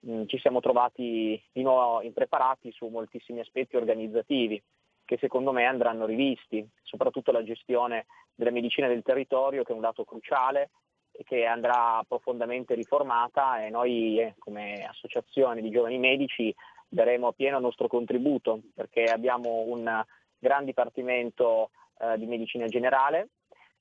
mh, 0.01 0.25
ci 0.27 0.39
siamo 0.39 0.61
trovati 0.61 1.43
di 1.53 1.63
nuovo 1.63 2.03
impreparati 2.03 2.71
su 2.73 2.87
moltissimi 2.89 3.41
aspetti 3.41 3.77
organizzativi 3.77 4.63
che 5.05 5.17
secondo 5.19 5.53
me 5.53 5.65
andranno 5.65 6.05
rivisti, 6.05 6.69
soprattutto 6.83 7.33
la 7.33 7.43
gestione 7.43 8.05
della 8.35 8.51
medicina 8.51 8.89
del 8.89 9.03
territorio 9.03 9.63
che 9.63 9.73
è 9.73 9.75
un 9.75 9.81
dato 9.81 10.05
cruciale 10.05 10.71
e 11.13 11.25
che 11.25 11.47
andrà 11.47 12.05
profondamente 12.07 12.75
riformata 12.75 13.65
e 13.65 13.71
noi 13.71 14.21
eh, 14.21 14.35
come 14.39 14.87
associazione 14.87 15.63
di 15.63 15.71
giovani 15.71 15.99
medici 15.99 16.55
daremo 16.87 17.33
pieno 17.33 17.57
il 17.57 17.63
nostro 17.63 17.89
contributo 17.89 18.61
perché 18.75 19.05
abbiamo 19.05 19.65
un 19.67 20.05
gran 20.39 20.65
dipartimento 20.67 21.71
eh, 21.99 22.19
di 22.19 22.27
medicina 22.27 22.67
generale 22.67 23.31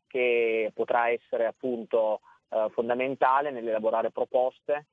che 0.07 0.71
potrà 0.73 1.09
essere 1.09 1.45
appunto 1.45 2.21
eh, 2.49 2.67
fondamentale 2.71 3.51
nell'elaborare 3.51 4.11
proposte 4.11 4.85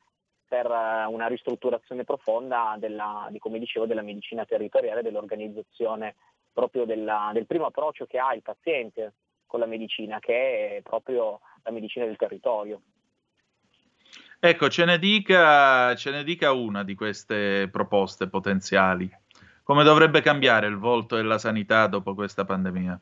per 0.54 0.70
eh, 0.70 1.04
una 1.06 1.26
ristrutturazione 1.26 2.04
profonda 2.04 2.76
della, 2.78 3.26
di, 3.30 3.40
come 3.40 3.58
dicevo, 3.58 3.86
della 3.86 4.02
medicina 4.02 4.44
territoriale, 4.44 5.02
dell'organizzazione 5.02 6.14
proprio 6.52 6.84
della, 6.84 7.30
del 7.32 7.46
primo 7.46 7.66
approccio 7.66 8.06
che 8.06 8.18
ha 8.18 8.32
il 8.34 8.42
paziente 8.42 9.14
con 9.46 9.58
la 9.58 9.66
medicina, 9.66 10.20
che 10.20 10.76
è 10.76 10.80
proprio 10.82 11.40
la 11.64 11.72
medicina 11.72 12.04
del 12.04 12.16
territorio. 12.16 12.80
Ecco, 14.38 14.68
ce 14.68 14.84
ne, 14.84 14.98
dica, 14.98 15.92
ce 15.96 16.12
ne 16.12 16.22
dica 16.22 16.52
una 16.52 16.84
di 16.84 16.94
queste 16.94 17.68
proposte 17.72 18.28
potenziali. 18.28 19.10
Come 19.64 19.82
dovrebbe 19.82 20.20
cambiare 20.20 20.68
il 20.68 20.78
volto 20.78 21.16
della 21.16 21.38
sanità 21.38 21.88
dopo 21.88 22.14
questa 22.14 22.44
pandemia? 22.44 23.00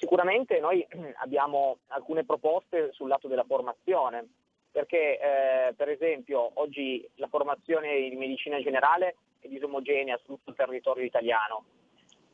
Sicuramente 0.00 0.58
noi 0.58 0.84
abbiamo 1.22 1.78
alcune 1.88 2.24
proposte 2.24 2.90
sul 2.92 3.08
lato 3.08 3.28
della 3.28 3.44
formazione, 3.44 4.26
perché 4.74 5.20
eh, 5.20 5.74
per 5.74 5.88
esempio 5.88 6.50
oggi 6.54 7.08
la 7.14 7.28
formazione 7.28 7.96
in 7.96 8.18
medicina 8.18 8.60
generale 8.60 9.14
è 9.38 9.46
disomogenea 9.46 10.18
su 10.18 10.34
tutto 10.34 10.50
il 10.50 10.56
territorio 10.56 11.04
italiano. 11.04 11.64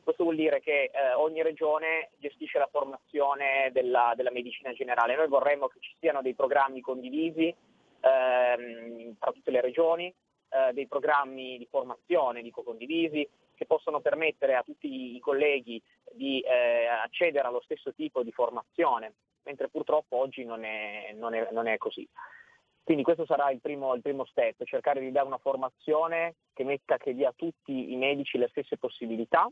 Questo 0.01 0.23
vuol 0.23 0.37
dire 0.37 0.59
che 0.59 0.89
eh, 0.91 1.13
ogni 1.13 1.43
regione 1.43 2.09
gestisce 2.17 2.57
la 2.57 2.67
formazione 2.71 3.69
della, 3.71 4.13
della, 4.15 4.31
medicina 4.31 4.73
generale. 4.73 5.15
Noi 5.15 5.27
vorremmo 5.27 5.67
che 5.67 5.77
ci 5.81 5.93
siano 5.99 6.23
dei 6.23 6.33
programmi 6.33 6.81
condivisi 6.81 7.53
ehm, 7.99 9.17
tra 9.19 9.31
tutte 9.31 9.51
le 9.51 9.61
regioni, 9.61 10.07
eh, 10.07 10.73
dei 10.73 10.87
programmi 10.87 11.59
di 11.59 11.67
formazione, 11.69 12.41
dico 12.41 12.63
condivisi, 12.63 13.29
che 13.53 13.67
possono 13.67 13.99
permettere 13.99 14.55
a 14.55 14.63
tutti 14.63 15.15
i 15.15 15.19
colleghi 15.19 15.79
di 16.11 16.39
eh, 16.39 16.87
accedere 16.87 17.47
allo 17.47 17.61
stesso 17.61 17.93
tipo 17.93 18.23
di 18.23 18.31
formazione 18.31 19.13
mentre 19.43 19.69
purtroppo 19.69 20.17
oggi 20.17 20.43
non 20.43 20.63
è, 20.63 21.13
non 21.17 21.33
è, 21.33 21.49
non 21.51 21.67
è 21.67 21.77
così. 21.77 22.07
Quindi 22.83 23.03
questo 23.03 23.25
sarà 23.25 23.51
il 23.51 23.61
primo, 23.61 23.93
il 23.93 24.01
primo, 24.01 24.25
step, 24.25 24.63
cercare 24.63 24.99
di 24.99 25.11
dare 25.11 25.27
una 25.27 25.37
formazione 25.37 26.35
che 26.53 26.63
metta, 26.63 26.97
che 26.97 27.13
dia 27.13 27.29
a 27.29 27.33
tutti 27.35 27.91
i 27.91 27.95
medici 27.95 28.37
le 28.37 28.47
stesse 28.49 28.77
possibilità 28.77 29.49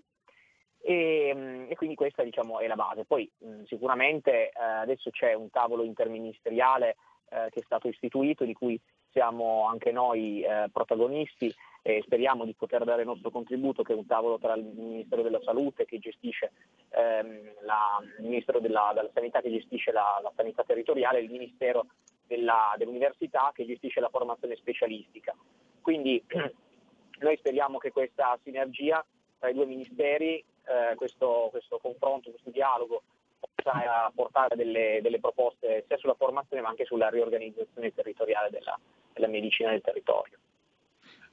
e, 0.81 1.67
e 1.69 1.75
quindi 1.75 1.95
questa 1.95 2.23
diciamo, 2.23 2.59
è 2.59 2.67
la 2.67 2.75
base. 2.75 3.05
Poi 3.05 3.29
mh, 3.37 3.63
sicuramente 3.63 4.49
eh, 4.49 4.51
adesso 4.55 5.09
c'è 5.11 5.33
un 5.33 5.49
tavolo 5.49 5.83
interministeriale 5.83 6.95
eh, 7.29 7.49
che 7.51 7.59
è 7.59 7.63
stato 7.63 7.87
istituito 7.87 8.45
di 8.45 8.53
cui 8.53 8.79
siamo 9.11 9.67
anche 9.67 9.91
noi 9.91 10.41
eh, 10.41 10.69
protagonisti 10.71 11.53
e 11.81 12.01
speriamo 12.03 12.45
di 12.45 12.53
poter 12.53 12.83
dare 12.83 13.01
il 13.01 13.07
nostro 13.07 13.31
contributo, 13.31 13.83
che 13.83 13.93
è 13.93 13.95
un 13.95 14.05
tavolo 14.05 14.37
tra 14.37 14.53
il 14.55 14.63
Ministero 14.63 15.21
della 15.21 15.41
Salute 15.41 15.85
che 15.85 15.99
gestisce 15.99 16.51
ehm, 16.89 17.53
la, 17.61 17.99
il 18.19 18.25
Ministero 18.25 18.59
della, 18.59 18.91
della, 18.93 19.09
Sanità 19.13 19.41
che 19.41 19.51
gestisce 19.51 19.91
la, 19.91 20.19
la 20.21 20.31
sanità 20.35 20.63
territoriale 20.63 21.19
e 21.19 21.23
il 21.23 21.31
Ministero 21.31 21.87
della, 22.27 22.73
dell'Università 22.77 23.51
che 23.53 23.65
gestisce 23.65 23.99
la 23.99 24.09
formazione 24.09 24.55
specialistica. 24.55 25.35
Quindi 25.81 26.23
noi 27.19 27.37
speriamo 27.37 27.77
che 27.77 27.91
questa 27.91 28.37
sinergia 28.43 29.03
tra 29.39 29.49
i 29.49 29.53
due 29.53 29.65
ministeri, 29.65 30.37
eh, 30.37 30.95
questo, 30.95 31.47
questo 31.49 31.79
confronto, 31.79 32.29
questo 32.29 32.49
dialogo 32.51 33.03
possa 33.39 34.11
portare 34.13 34.55
delle, 34.55 34.99
delle, 35.01 35.19
proposte 35.19 35.85
sia 35.87 35.97
sulla 35.97 36.13
formazione 36.13 36.61
ma 36.61 36.69
anche 36.69 36.85
sulla 36.85 37.09
riorganizzazione 37.09 37.93
territoriale 37.93 38.49
della, 38.49 38.77
della 39.13 39.27
medicina 39.27 39.71
del 39.71 39.81
territorio. 39.81 40.37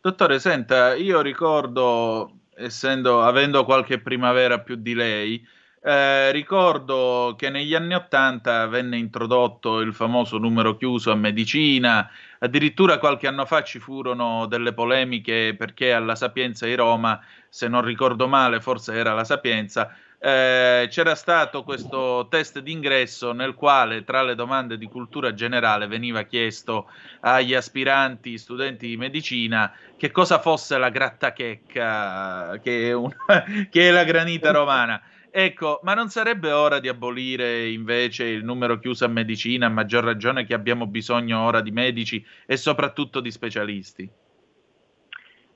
Dottore, 0.01 0.39
senta, 0.39 0.95
io 0.95 1.21
ricordo, 1.21 2.41
essendo, 2.55 3.23
avendo 3.23 3.65
qualche 3.65 4.01
primavera 4.01 4.61
più 4.61 4.77
di 4.77 4.95
lei, 4.95 5.45
eh, 5.83 6.33
ricordo 6.33 7.35
che 7.37 7.51
negli 7.51 7.75
anni 7.75 7.95
Ottanta 7.95 8.67
venne 8.67 8.97
introdotto 8.97 9.81
il 9.81 9.95
famoso 9.95 10.39
numero 10.39 10.77
chiuso 10.77 11.11
a 11.11 11.15
medicina, 11.15 12.11
addirittura 12.39 12.99
qualche 12.99 13.27
anno 13.27 13.47
fa 13.47 13.63
ci 13.63 13.79
furono 13.79 14.47
delle 14.47 14.73
polemiche 14.73 15.55
perché 15.57 15.93
alla 15.93 16.15
Sapienza 16.15 16.67
di 16.67 16.75
Roma, 16.75 17.21
se 17.49 17.69
non 17.69 17.83
ricordo 17.83 18.29
male, 18.29 18.61
forse 18.61 18.95
era 18.95 19.13
la 19.13 19.25
Sapienza, 19.25 19.95
eh, 20.19 20.87
c'era 20.89 21.15
stato 21.15 21.63
questo 21.63 22.27
test 22.29 22.61
d'ingresso 22.61 23.33
nel 23.33 23.55
quale 23.55 24.03
tra 24.03 24.23
le 24.23 24.35
domande 24.35 24.79
di 24.79 24.87
cultura 24.87 25.35
generale 25.35 25.87
veniva 25.87 26.23
chiesto 26.23 26.91
agli 27.21 27.55
aspiranti 27.55 28.39
studenti 28.39 28.87
di 28.89 28.97
medicina 28.97 29.73
che 29.97 30.11
cosa 30.11 30.39
fosse 30.39 30.79
la 30.79 30.89
grattachecca, 30.89 32.59
che 32.63 32.89
è, 32.89 32.93
una, 32.93 33.17
che 33.71 33.89
è 33.89 33.91
la 33.91 34.05
granita 34.05 34.51
romana. 34.53 35.01
Ecco, 35.31 35.81
ma 35.83 35.93
non 35.93 36.09
sarebbe 36.09 36.51
ora 36.51 36.81
di 36.81 36.89
abolire 36.89 37.69
invece 37.69 38.25
il 38.25 38.43
numero 38.43 38.79
chiuso 38.79 39.05
a 39.05 39.09
medicina, 39.09 39.67
a 39.67 39.71
maggior 39.71 40.03
ragione 40.03 40.47
che 40.47 40.55
abbiamo 40.55 40.87
bisogno 40.87 41.45
ora 41.45 41.61
di 41.61 41.71
medici 41.71 42.25
e 42.47 42.57
soprattutto 42.57 43.21
di 43.21 43.31
specialisti? 43.31 44.09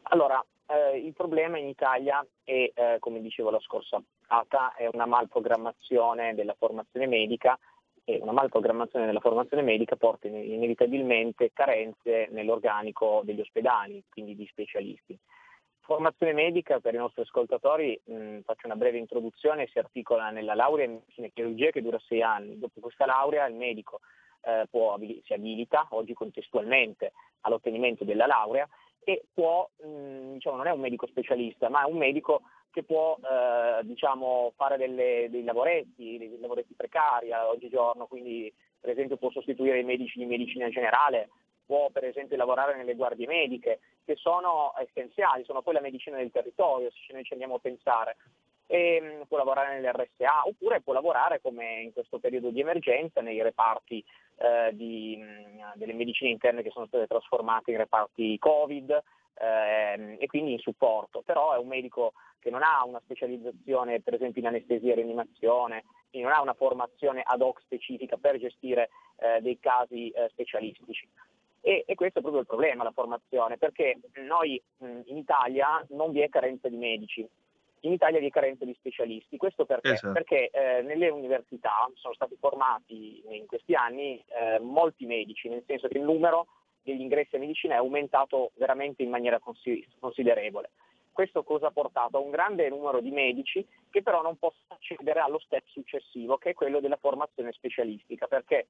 Allora, 0.02 0.44
eh, 0.66 0.98
il 0.98 1.14
problema 1.14 1.56
in 1.56 1.66
Italia 1.66 2.22
è, 2.44 2.70
eh, 2.74 2.96
come 2.98 3.22
dicevo 3.22 3.48
la 3.48 3.60
scorsa 3.60 4.02
puntata, 4.30 4.74
è 4.74 4.88
una 4.92 5.06
malprogrammazione 5.06 6.34
della 6.34 6.54
formazione 6.56 7.06
medica 7.06 7.58
e 8.04 8.18
una 8.22 8.32
malprogrammazione 8.32 9.06
della 9.06 9.20
formazione 9.20 9.62
medica 9.62 9.96
porta 9.96 10.28
inevitabilmente 10.28 11.50
carenze 11.52 12.28
nell'organico 12.30 13.22
degli 13.24 13.40
ospedali, 13.40 14.02
quindi 14.08 14.36
di 14.36 14.46
specialisti. 14.46 15.18
Formazione 15.80 16.32
medica 16.32 16.78
per 16.78 16.94
i 16.94 16.98
nostri 16.98 17.22
ascoltatori, 17.22 18.00
mh, 18.04 18.40
faccio 18.40 18.66
una 18.66 18.76
breve 18.76 18.98
introduzione, 18.98 19.66
si 19.66 19.78
articola 19.78 20.30
nella 20.30 20.54
laurea 20.54 20.84
in 20.84 20.92
medicina 20.92 21.26
e 21.26 21.32
chirurgia 21.34 21.70
che 21.70 21.82
dura 21.82 21.98
sei 22.06 22.22
anni. 22.22 22.58
Dopo 22.58 22.80
questa 22.80 23.06
laurea 23.06 23.46
il 23.46 23.56
medico 23.56 24.00
eh, 24.42 24.66
può, 24.70 24.96
si 25.24 25.32
abilita 25.32 25.88
oggi 25.90 26.14
contestualmente 26.14 27.12
all'ottenimento 27.40 28.04
della 28.04 28.26
laurea 28.26 28.68
e 29.02 29.24
può, 29.34 29.68
mh, 29.82 30.34
diciamo, 30.34 30.56
non 30.56 30.68
è 30.68 30.70
un 30.70 30.80
medico 30.80 31.06
specialista, 31.08 31.68
ma 31.68 31.82
è 31.84 31.90
un 31.90 31.96
medico 31.96 32.42
che 32.70 32.82
può 32.84 33.16
eh, 33.16 33.84
diciamo, 33.84 34.52
fare 34.56 34.76
delle, 34.76 35.28
dei 35.30 35.44
lavoretti, 35.44 36.18
dei 36.18 36.38
lavoretti 36.40 36.74
precari 36.74 37.32
oggigiorno, 37.32 38.06
quindi 38.06 38.52
per 38.80 38.90
esempio 38.90 39.16
può 39.16 39.30
sostituire 39.30 39.80
i 39.80 39.84
medici 39.84 40.18
di 40.18 40.26
medicina 40.26 40.68
generale, 40.68 41.30
può 41.66 41.90
per 41.90 42.04
esempio 42.04 42.36
lavorare 42.36 42.76
nelle 42.76 42.94
guardie 42.94 43.26
mediche, 43.26 43.80
che 44.04 44.16
sono 44.16 44.72
essenziali, 44.78 45.44
sono 45.44 45.62
poi 45.62 45.74
la 45.74 45.80
medicina 45.80 46.16
del 46.16 46.30
territorio, 46.30 46.90
se 46.90 47.12
noi 47.12 47.24
ci 47.24 47.32
andiamo 47.32 47.56
a 47.56 47.60
pensare. 47.60 48.16
E, 48.66 49.00
mm, 49.00 49.22
può 49.22 49.36
lavorare 49.36 49.80
nell'RSA 49.80 50.42
oppure 50.44 50.80
può 50.80 50.92
lavorare 50.92 51.40
come 51.40 51.80
in 51.80 51.92
questo 51.92 52.20
periodo 52.20 52.50
di 52.50 52.60
emergenza 52.60 53.20
nei 53.20 53.42
reparti 53.42 54.04
eh, 54.36 54.70
di, 54.74 55.18
delle 55.74 55.92
medicine 55.92 56.30
interne 56.30 56.62
che 56.62 56.70
sono 56.70 56.86
state 56.86 57.08
trasformate 57.08 57.72
in 57.72 57.78
reparti 57.78 58.38
Covid 58.38 59.02
eh, 59.34 60.16
e 60.18 60.26
quindi 60.26 60.52
in 60.52 60.58
supporto, 60.58 61.22
però 61.24 61.54
è 61.54 61.58
un 61.58 61.68
medico 61.68 62.12
che 62.38 62.50
non 62.50 62.62
ha 62.62 62.84
una 62.84 63.00
specializzazione 63.04 64.00
per 64.00 64.14
esempio 64.14 64.40
in 64.40 64.48
anestesia 64.48 64.92
e 64.92 64.96
rianimazione, 64.96 65.84
quindi 66.10 66.28
non 66.28 66.36
ha 66.36 66.42
una 66.42 66.54
formazione 66.54 67.22
ad 67.24 67.40
hoc 67.40 67.60
specifica 67.60 68.16
per 68.16 68.38
gestire 68.38 68.90
eh, 69.16 69.40
dei 69.40 69.58
casi 69.58 70.08
eh, 70.10 70.28
specialistici. 70.30 71.08
E, 71.62 71.84
e, 71.86 71.94
questo 71.94 72.18
è 72.18 72.22
proprio 72.22 72.40
il 72.40 72.48
problema, 72.48 72.84
la 72.84 72.92
formazione, 72.92 73.58
perché 73.58 73.98
noi 74.26 74.60
mh, 74.78 75.00
in 75.06 75.18
Italia 75.18 75.84
non 75.90 76.10
vi 76.10 76.20
è 76.20 76.28
carenza 76.30 76.68
di 76.68 76.76
medici, 76.76 77.28
in 77.80 77.92
Italia 77.92 78.18
vi 78.18 78.26
è 78.26 78.30
carenza 78.30 78.64
di 78.64 78.74
specialisti. 78.74 79.36
Questo 79.36 79.64
perché? 79.64 79.92
Esatto. 79.92 80.12
Perché 80.12 80.50
eh, 80.50 80.82
nelle 80.82 81.08
università 81.08 81.90
sono 81.94 82.14
stati 82.14 82.36
formati 82.38 83.22
in 83.28 83.46
questi 83.46 83.74
anni 83.74 84.22
eh, 84.28 84.58
molti 84.58 85.06
medici, 85.06 85.48
nel 85.48 85.64
senso 85.66 85.88
che 85.88 85.98
il 85.98 86.04
numero 86.04 86.46
degli 86.82 87.00
ingressi 87.00 87.36
a 87.36 87.38
medicina 87.38 87.74
è 87.74 87.78
aumentato 87.78 88.52
veramente 88.54 89.02
in 89.02 89.10
maniera 89.10 89.40
considerevole. 89.98 90.70
Questo 91.12 91.42
cosa 91.42 91.66
ha 91.66 91.70
portato? 91.70 92.16
A 92.16 92.20
un 92.20 92.30
grande 92.30 92.68
numero 92.68 93.00
di 93.00 93.10
medici 93.10 93.66
che 93.90 94.02
però 94.02 94.22
non 94.22 94.38
possono 94.38 94.66
accedere 94.68 95.20
allo 95.20 95.38
step 95.38 95.66
successivo, 95.66 96.38
che 96.38 96.50
è 96.50 96.54
quello 96.54 96.80
della 96.80 96.96
formazione 96.96 97.52
specialistica, 97.52 98.26
perché 98.26 98.68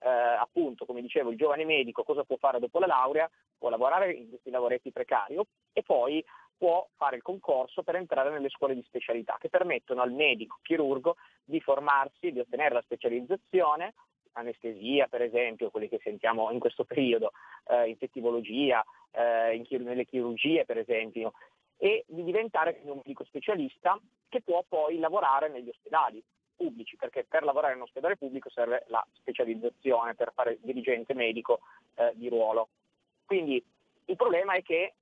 eh, 0.00 0.08
appunto, 0.08 0.84
come 0.86 1.00
dicevo, 1.00 1.30
il 1.30 1.36
giovane 1.36 1.64
medico 1.64 2.02
cosa 2.02 2.24
può 2.24 2.36
fare 2.36 2.58
dopo 2.58 2.78
la 2.78 2.86
laurea? 2.86 3.30
Può 3.56 3.68
lavorare 3.68 4.12
in 4.12 4.28
questi 4.28 4.50
lavoretti 4.50 4.90
precari 4.92 5.38
e 5.72 5.82
poi 5.82 6.24
può 6.56 6.86
fare 6.96 7.16
il 7.16 7.22
concorso 7.22 7.82
per 7.82 7.96
entrare 7.96 8.30
nelle 8.30 8.48
scuole 8.48 8.74
di 8.74 8.82
specialità 8.82 9.36
che 9.38 9.48
permettono 9.48 10.02
al 10.02 10.12
medico 10.12 10.58
chirurgo 10.62 11.16
di 11.44 11.60
formarsi, 11.60 12.32
di 12.32 12.40
ottenere 12.40 12.74
la 12.74 12.82
specializzazione, 12.82 13.94
anestesia 14.34 15.06
per 15.08 15.22
esempio, 15.22 15.70
quelli 15.70 15.88
che 15.88 16.00
sentiamo 16.02 16.50
in 16.50 16.58
questo 16.58 16.84
periodo, 16.84 17.32
eh, 17.66 17.88
infettivologia, 17.88 18.84
eh, 19.10 19.54
in 19.54 19.64
chir- 19.64 19.82
nelle 19.82 20.04
chirurgie 20.04 20.64
per 20.64 20.78
esempio, 20.78 21.32
e 21.76 22.04
di 22.06 22.22
diventare 22.22 22.80
un 22.84 22.96
medico 22.96 23.24
specialista 23.24 23.98
che 24.28 24.42
può 24.42 24.64
poi 24.66 24.98
lavorare 24.98 25.48
negli 25.48 25.68
ospedali 25.68 26.22
pubblici, 26.56 26.96
perché 26.96 27.24
per 27.24 27.42
lavorare 27.42 27.72
in 27.72 27.80
un 27.80 27.86
ospedale 27.86 28.16
pubblico 28.16 28.48
serve 28.48 28.84
la 28.88 29.04
specializzazione 29.12 30.14
per 30.14 30.32
fare 30.34 30.58
dirigente 30.62 31.14
medico 31.14 31.60
eh, 31.96 32.12
di 32.14 32.28
ruolo. 32.28 32.68
Quindi 33.24 33.62
il 34.06 34.16
problema 34.16 34.54
è 34.54 34.62
che 34.62 34.94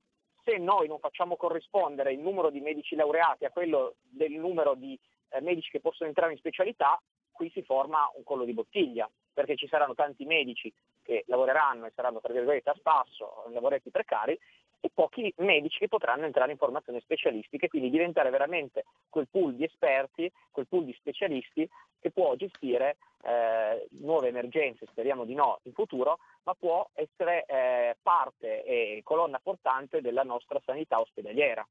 se 0.45 0.59
noi 0.59 0.89
non 0.89 0.99
facciamo 0.99 1.37
corrispondere 1.37 2.13
il 2.13 2.19
numero 2.19 2.51
di 2.51 2.61
medici 2.61 2.95
laureati 2.95 3.45
a 3.45 3.51
quello 3.51 3.95
del 4.09 4.33
numero 4.33 4.75
di 4.75 4.99
eh, 5.29 5.41
medici 5.41 5.71
che 5.71 5.81
possono 5.81 6.09
entrare 6.09 6.33
in 6.33 6.39
specialità, 6.39 7.01
qui 7.31 7.51
si 7.51 7.63
forma 7.63 8.11
un 8.17 8.25
collo 8.25 8.45
di 8.45 8.53
bottiglia, 8.53 9.09
perché 9.33 9.57
ci 9.57 9.69
saranno 9.69 9.95
tanti 9.95 10.25
medici 10.25 10.73
che 11.03 11.25
lavoreranno 11.27 11.87
e 11.87 11.93
saranno 11.95 12.21
tra 12.21 12.33
virgolette 12.33 12.71
a 12.71 12.75
spasso, 12.75 13.45
lavoretti 13.53 13.91
precari, 13.91 14.39
e 14.85 14.91
pochi 14.93 15.33
medici 15.37 15.79
che 15.79 15.87
potranno 15.87 16.27
entrare 16.27 16.51
in 16.51 16.59
formazione 16.59 16.99
specialistica 17.01 17.67
e 17.67 17.69
quindi 17.69 17.89
diventare 17.89 18.31
veramente 18.31 18.85
quel 19.09 19.29
pool 19.31 19.55
di 19.55 19.63
esperti, 19.63 20.31
quel 20.51 20.67
pool 20.67 20.85
di 20.85 20.93
specialisti 20.95 21.69
che 22.01 22.11
può 22.11 22.35
gestire 22.35 22.97
eh, 23.23 23.87
nuove 24.01 24.29
emergenze, 24.29 24.87
speriamo 24.91 25.25
di 25.25 25.35
no 25.35 25.61
in 25.63 25.73
futuro, 25.73 26.19
ma 26.43 26.55
può 26.55 26.91
essere 26.95 27.45
eh, 27.47 27.97
parte 28.03 28.65
e 28.65 29.01
colonna 29.05 29.39
portante 29.41 30.01
della 30.01 30.25
nostra 30.25 30.61
sanità 30.65 30.99
ospedaliera. 30.99 31.65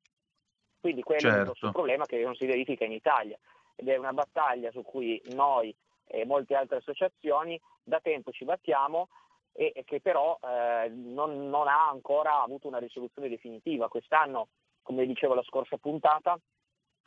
Quindi 0.79 1.03
quello 1.03 1.19
certo. 1.19 1.37
è 1.37 1.41
il 1.41 1.47
certo. 1.47 1.71
problema 1.71 2.05
che 2.05 2.23
non 2.23 2.35
si 2.35 2.45
verifica 2.45 2.85
in 2.85 2.93
Italia 2.93 3.37
ed 3.75 3.89
è 3.89 3.97
una 3.97 4.13
battaglia 4.13 4.71
su 4.71 4.83
cui 4.83 5.21
noi 5.33 5.75
e 6.11 6.25
molte 6.25 6.55
altre 6.55 6.77
associazioni 6.77 7.59
da 7.83 7.99
tempo 7.99 8.31
ci 8.31 8.45
battiamo 8.45 9.07
e 9.53 9.83
che 9.85 9.99
però 9.99 10.37
eh, 10.41 10.89
non, 10.89 11.49
non, 11.49 11.67
ha 11.67 11.89
ancora 11.89 12.41
avuto 12.41 12.67
una 12.67 12.77
risoluzione 12.77 13.27
definitiva. 13.27 13.89
Quest'anno, 13.89 14.47
come 14.81 15.05
dicevo 15.05 15.33
la 15.33 15.43
scorsa 15.43 15.77
puntata, 15.77 16.39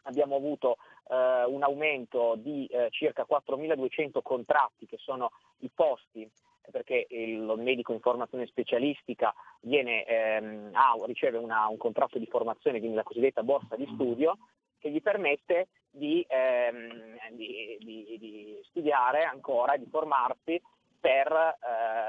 abbiamo 0.02 0.36
avuto 0.36 0.76
eh, 1.08 1.44
un 1.44 1.62
aumento 1.62 2.34
di 2.36 2.66
eh, 2.66 2.88
circa 2.90 3.26
4.200 3.28 4.20
contratti 4.22 4.86
che 4.86 4.98
sono 4.98 5.30
i 5.60 5.70
posti 5.74 6.30
perché 6.70 7.06
il 7.10 7.54
medico 7.58 7.92
in 7.92 8.00
formazione 8.00 8.46
specialistica 8.46 9.34
viene, 9.60 10.04
ehm, 10.04 10.70
ha, 10.72 10.94
riceve 11.04 11.38
una, 11.38 11.68
un 11.68 11.76
contratto 11.76 12.18
di 12.18 12.26
formazione, 12.26 12.78
quindi 12.78 12.96
la 12.96 13.02
cosiddetta 13.02 13.42
borsa 13.42 13.76
di 13.76 13.86
studio, 13.92 14.38
che 14.84 14.90
gli 14.90 15.00
permette 15.00 15.68
di, 15.90 16.22
ehm, 16.28 17.16
di, 17.30 17.78
di, 17.80 18.18
di 18.18 18.60
studiare 18.64 19.24
ancora, 19.24 19.78
di 19.78 19.86
formarsi 19.86 20.60
per 21.00 21.32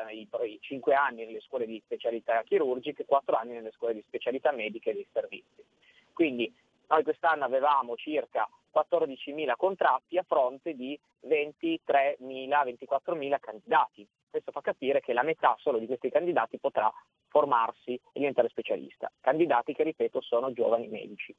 eh, 0.10 0.14
i, 0.14 0.28
i 0.44 0.58
5 0.60 0.94
anni 0.94 1.26
nelle 1.26 1.40
scuole 1.40 1.66
di 1.66 1.82
specialità 1.86 2.44
chirurgiche 2.44 3.04
e 3.04 3.06
4 3.06 3.38
anni 3.38 3.54
nelle 3.54 3.72
scuole 3.72 3.94
di 3.94 4.04
specialità 4.06 4.52
mediche 4.52 4.90
e 4.90 4.94
dei 4.94 5.08
servizi. 5.14 5.64
Quindi 6.12 6.54
noi 6.88 7.04
quest'anno 7.04 7.46
avevamo 7.46 7.96
circa 7.96 8.46
14.000 8.74 9.54
contratti 9.56 10.18
a 10.18 10.26
fronte 10.28 10.76
di 10.76 11.00
23.000, 11.26 12.18
24.000 12.20 13.40
candidati. 13.40 14.06
Questo 14.30 14.52
fa 14.52 14.60
capire 14.60 15.00
che 15.00 15.14
la 15.14 15.24
metà 15.24 15.56
solo 15.60 15.78
di 15.78 15.86
questi 15.86 16.10
candidati 16.10 16.60
potrà 16.60 16.92
formarsi 17.30 17.94
e 17.94 18.20
diventare 18.20 18.50
specialista. 18.50 19.10
Candidati 19.22 19.74
che, 19.74 19.84
ripeto, 19.84 20.20
sono 20.20 20.52
giovani 20.52 20.90
medici. 20.90 21.34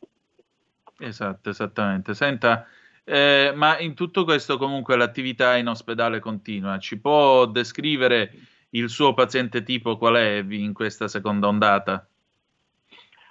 Esatto, 0.98 1.50
esattamente. 1.50 2.14
Senta, 2.14 2.66
eh, 3.04 3.52
ma 3.54 3.78
in 3.78 3.94
tutto 3.94 4.24
questo 4.24 4.56
comunque 4.56 4.96
l'attività 4.96 5.56
in 5.56 5.68
ospedale 5.68 6.18
continua. 6.20 6.78
Ci 6.78 6.98
può 6.98 7.46
descrivere 7.46 8.32
il 8.70 8.88
suo 8.88 9.14
paziente 9.14 9.62
tipo 9.62 9.96
qual 9.96 10.14
è 10.16 10.44
in 10.48 10.72
questa 10.72 11.08
seconda 11.08 11.46
ondata? 11.48 12.08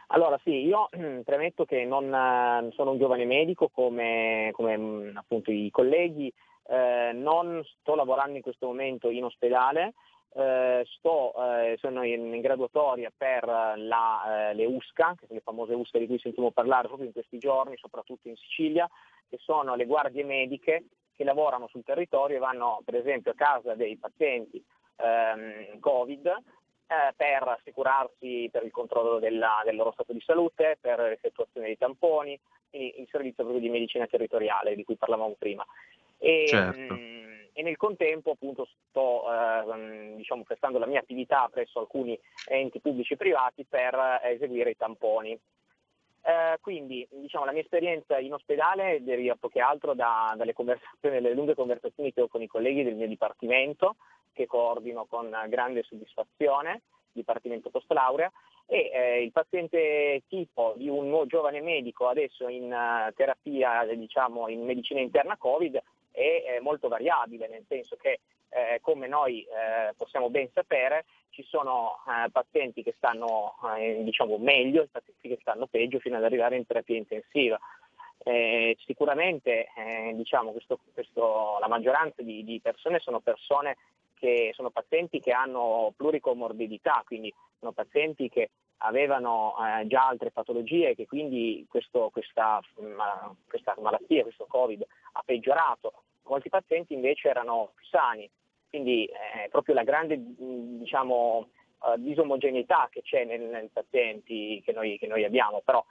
Allora 0.08 0.40
sì, 0.44 0.66
io 0.66 0.88
premetto 1.26 1.66
che 1.66 1.84
non 1.84 2.06
eh, 2.14 2.72
sono 2.74 2.92
un 2.92 2.98
giovane 2.98 3.26
medico 3.26 3.70
come, 3.70 4.52
come 4.54 4.78
mm, 4.78 5.18
appunto 5.18 5.52
i 5.52 5.70
colleghi, 5.72 6.32
eh, 6.68 7.12
non 7.14 7.62
sto 7.82 7.96
lavorando 7.96 8.36
in 8.36 8.42
questo 8.42 8.68
momento 8.68 9.10
in 9.10 9.24
ospedale, 9.24 9.94
eh, 10.38 10.86
sto, 10.98 11.34
eh, 11.34 11.78
sono 11.80 12.04
in, 12.04 12.34
in, 12.34 12.42
graduatoria 12.42 13.12
per 13.16 13.46
la, 13.46 14.50
eh, 14.50 14.54
le 14.54 14.66
USCA, 14.66 15.16
che 15.18 15.28
sono 15.28 15.40
le 15.40 15.44
famose 15.44 15.74
USCA 15.74 15.98
di 15.98 16.08
cui 16.08 16.20
sentiamo 16.20 16.52
parlare 16.52 16.88
proprio 16.88 17.08
in 17.08 17.14
questi 17.14 17.38
giorni, 17.38 17.78
soprattutto 17.78 18.28
in 18.28 18.36
Sicilia, 18.36 18.90
che 19.30 19.38
sono 19.40 19.76
le 19.76 19.86
guardie 19.86 20.26
mediche 20.26 20.86
che 21.16 21.24
lavorano 21.24 21.68
sul 21.68 21.86
territorio 21.86 22.36
e 22.36 22.40
vanno 22.40 22.82
per 22.84 22.96
esempio 22.96 23.32
a 23.32 23.36
casa 23.36 23.74
dei 23.76 23.96
pazienti 23.96 24.62
ehm, 24.98 25.80
Covid 25.80 26.26
eh, 26.26 27.14
per 27.16 27.48
assicurarsi 27.48 28.50
per 28.52 28.64
il 28.66 28.72
controllo 28.72 29.20
della, 29.20 29.62
del 29.64 29.78
loro 29.78 29.94
stato 29.94 30.12
di 30.12 30.22
salute, 30.22 30.78
per 30.82 31.00
l'effettuazione 31.00 31.68
dei 31.68 31.78
tamponi, 31.78 32.38
quindi 32.70 33.00
il 33.00 33.08
servizio 33.10 33.44
proprio 33.44 33.62
di 33.62 33.70
medicina 33.70 34.06
territoriale 34.06 34.76
di 34.76 34.84
cui 34.84 34.98
parlavamo 34.98 35.36
prima. 35.40 35.66
E, 36.18 36.46
certo. 36.48 36.94
mh, 36.94 36.98
mm, 36.98 37.35
e 37.58 37.64
nel 37.64 37.78
contempo 37.78 38.32
appunto 38.32 38.68
sto 38.90 39.24
eh, 39.32 40.14
diciamo, 40.18 40.44
prestando 40.44 40.78
la 40.78 40.86
mia 40.86 41.00
attività 41.00 41.48
presso 41.50 41.80
alcuni 41.80 42.20
enti 42.50 42.82
pubblici 42.82 43.14
e 43.14 43.18
privati 43.18 43.64
per 43.64 43.94
eh, 44.22 44.32
eseguire 44.32 44.72
i 44.72 44.78
tamponi. 44.78 45.32
Eh, 45.32 46.58
quindi 46.60 47.08
diciamo, 47.10 47.46
la 47.46 47.54
mia 47.54 47.62
esperienza 47.62 48.20
in 48.20 48.34
ospedale 48.34 49.02
deriva 49.02 49.36
poco 49.36 49.54
che 49.54 49.62
altro 49.62 49.94
da, 49.94 50.34
dalle 50.36 50.54
dalle 51.00 51.34
lunghe 51.34 51.56
conversazioni 51.56 52.12
che 52.12 52.22
ho 52.22 52.28
con 52.28 52.42
i 52.42 52.48
colleghi 52.48 52.84
del 52.84 52.96
mio 52.96 53.08
dipartimento, 53.08 53.96
che 54.34 54.48
coordino 54.48 55.06
con 55.06 55.34
grande 55.48 55.84
soddisfazione, 55.84 56.82
dipartimento 57.14 57.70
post 57.70 57.90
laurea, 57.94 58.30
e 58.66 58.90
eh, 58.92 59.24
il 59.24 59.32
paziente 59.32 60.24
tipo 60.28 60.74
di 60.76 60.90
un 60.90 61.24
giovane 61.28 61.62
medico 61.62 62.10
adesso 62.10 62.50
in 62.50 62.66
uh, 62.66 63.14
terapia, 63.14 63.86
diciamo, 63.96 64.50
in 64.50 64.66
medicina 64.66 65.00
interna 65.00 65.38
Covid 65.38 65.82
è, 66.16 66.56
è 66.56 66.60
molto 66.60 66.88
variabile, 66.88 67.48
nel 67.48 67.66
senso 67.68 67.98
che 67.98 68.22
eh, 68.50 68.80
come 68.82 69.08
noi 69.08 69.42
eh, 69.42 69.94
possiamo 69.98 70.30
ben 70.30 70.50
sapere 70.54 71.06
ci 71.30 71.44
sono 71.44 71.98
eh, 72.08 72.32
pazienti 72.32 72.82
che 72.82 72.94
stanno 72.96 73.56
eh, 73.78 74.02
diciamo, 74.04 74.38
meglio 74.38 74.84
e 74.84 74.88
pazienti 74.88 75.28
che 75.28 75.38
stanno 75.42 75.68
peggio 75.68 76.00
fino 76.00 76.16
ad 76.16 76.24
arrivare 76.24 76.56
in 76.56 76.66
terapia 76.66 76.96
intensiva. 76.96 77.60
Eh, 78.24 78.78
sicuramente 78.86 79.68
eh, 79.76 80.14
diciamo, 80.16 80.52
questo, 80.52 80.80
questo, 80.94 81.58
la 81.60 81.68
maggioranza 81.68 82.22
di, 82.22 82.44
di, 82.44 82.60
persone 82.62 83.00
sono 83.00 83.20
persone 83.20 83.76
che 84.18 84.52
sono 84.56 84.70
pazienti 84.70 85.20
che 85.20 85.32
hanno 85.32 85.94
pluricomorbidità, 85.96 87.04
quindi 87.06 87.32
sono 87.60 87.74
pazienti 87.74 88.30
che 88.30 88.50
avevano 88.78 89.56
eh, 89.60 89.86
già 89.88 90.08
altre 90.08 90.32
patologie 90.32 90.90
e 90.90 90.96
che 90.96 91.06
quindi 91.06 91.66
questo, 91.70 92.10
questa, 92.12 92.62
ma, 92.96 93.36
questa 93.48 93.76
malattia, 93.80 94.24
questo 94.24 94.46
Covid 94.48 94.86
ha 95.18 95.22
peggiorato. 95.24 96.04
Molti 96.24 96.50
pazienti 96.50 96.94
invece 96.94 97.30
erano 97.30 97.72
più 97.76 97.86
sani, 97.86 98.30
quindi 98.70 99.06
eh, 99.06 99.48
proprio 99.50 99.76
la 99.76 99.84
grande 99.84 100.18
diciamo, 100.20 101.50
uh, 101.80 101.98
disomogeneità 101.98 102.90
che 102.92 103.02
c'è 103.04 103.24
nei, 103.26 103.40
nei 103.40 103.70
pazienti 103.72 104.62
che 104.66 104.74
noi, 104.74 104.98
che 104.98 105.08
noi 105.08 105.24
abbiamo, 105.24 105.62
però 105.64 105.86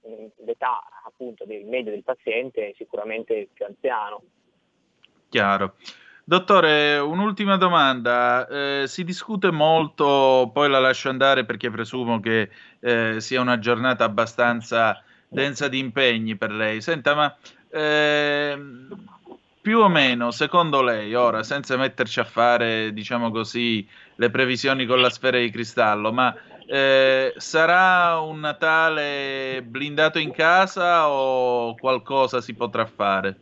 mh, 0.00 0.44
l'età 0.44 0.80
appunto 1.04 1.44
del 1.44 1.64
medio 1.66 1.92
del 1.92 2.02
paziente 2.02 2.70
è 2.70 2.74
sicuramente 2.76 3.48
più 3.52 3.66
anziano. 3.66 4.22
Chiaro. 5.28 5.74
Dottore, 6.26 6.96
un'ultima 6.96 7.58
domanda. 7.58 8.46
Eh, 8.46 8.84
si 8.86 9.04
discute 9.04 9.50
molto, 9.50 10.50
poi 10.54 10.70
la 10.70 10.78
lascio 10.78 11.10
andare 11.10 11.44
perché 11.44 11.70
presumo 11.70 12.18
che 12.18 12.48
eh, 12.80 13.20
sia 13.20 13.42
una 13.42 13.58
giornata 13.58 14.04
abbastanza 14.04 15.04
densa 15.28 15.68
di 15.68 15.78
impegni 15.78 16.36
per 16.36 16.50
lei. 16.50 16.80
Senta, 16.80 17.14
ma 17.14 17.36
eh, 17.74 18.56
più 19.60 19.78
o 19.80 19.88
meno, 19.88 20.30
secondo 20.30 20.80
lei, 20.82 21.14
ora, 21.14 21.42
senza 21.42 21.76
metterci 21.76 22.20
a 22.20 22.24
fare, 22.24 22.92
diciamo 22.92 23.30
così, 23.30 23.86
le 24.16 24.30
previsioni 24.30 24.86
con 24.86 25.00
la 25.00 25.10
sfera 25.10 25.38
di 25.38 25.50
cristallo, 25.50 26.12
ma 26.12 26.34
eh, 26.66 27.32
sarà 27.36 28.20
un 28.20 28.40
Natale 28.40 29.62
blindato 29.64 30.18
in 30.18 30.30
casa 30.30 31.10
o 31.10 31.74
qualcosa 31.76 32.40
si 32.40 32.54
potrà 32.54 32.86
fare? 32.86 33.36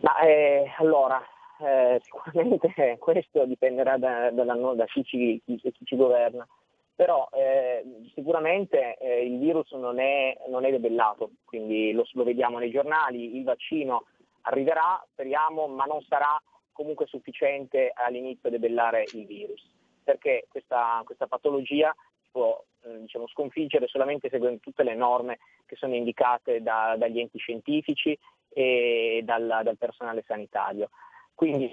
Ma, 0.00 0.18
eh, 0.20 0.72
allora, 0.78 1.22
eh, 1.60 2.00
sicuramente 2.02 2.96
questo 2.98 3.44
dipenderà 3.44 3.96
da, 3.98 4.30
da, 4.30 4.44
da 4.44 4.84
chi, 4.86 5.04
ci, 5.04 5.42
chi, 5.44 5.58
chi, 5.60 5.72
ci, 5.84 5.96
governa, 5.96 6.46
però 6.94 7.28
eh, 7.32 7.84
sicuramente 8.14 8.96
eh, 8.98 9.24
il 9.24 9.38
virus 9.38 9.72
non 9.72 9.98
è, 9.98 10.36
non 10.48 10.64
è, 10.64 10.70
debellato, 10.70 11.30
quindi 11.44 11.92
lo, 11.92 12.06
lo, 12.12 12.24
vediamo 12.24 12.58
nei 12.58 12.70
giornali, 12.70 13.36
il 13.36 13.44
vaccino 13.44 14.06
arriverà, 14.42 15.04
speriamo, 15.10 15.66
ma 15.66 15.84
non 15.84 16.02
sarà 16.02 16.40
comunque 16.72 17.06
sufficiente 17.06 17.92
all'inizio 17.94 18.48
a 18.48 18.52
debellare 18.52 19.04
il 19.12 19.26
virus, 19.26 19.62
perché 20.04 20.46
questa, 20.48 21.02
questa 21.04 21.26
patologia 21.26 21.94
può 22.30 22.62
eh, 22.82 23.00
diciamo, 23.00 23.26
sconfiggere 23.28 23.86
solamente 23.86 24.28
seguendo 24.28 24.60
tutte 24.60 24.82
le 24.82 24.94
norme 24.94 25.38
che 25.66 25.76
sono 25.76 25.94
indicate 25.94 26.62
da, 26.62 26.94
dagli 26.96 27.18
enti 27.18 27.38
scientifici 27.38 28.16
e 28.50 29.20
dal, 29.24 29.60
dal 29.62 29.76
personale 29.76 30.22
sanitario. 30.26 30.90
Quindi 31.34 31.72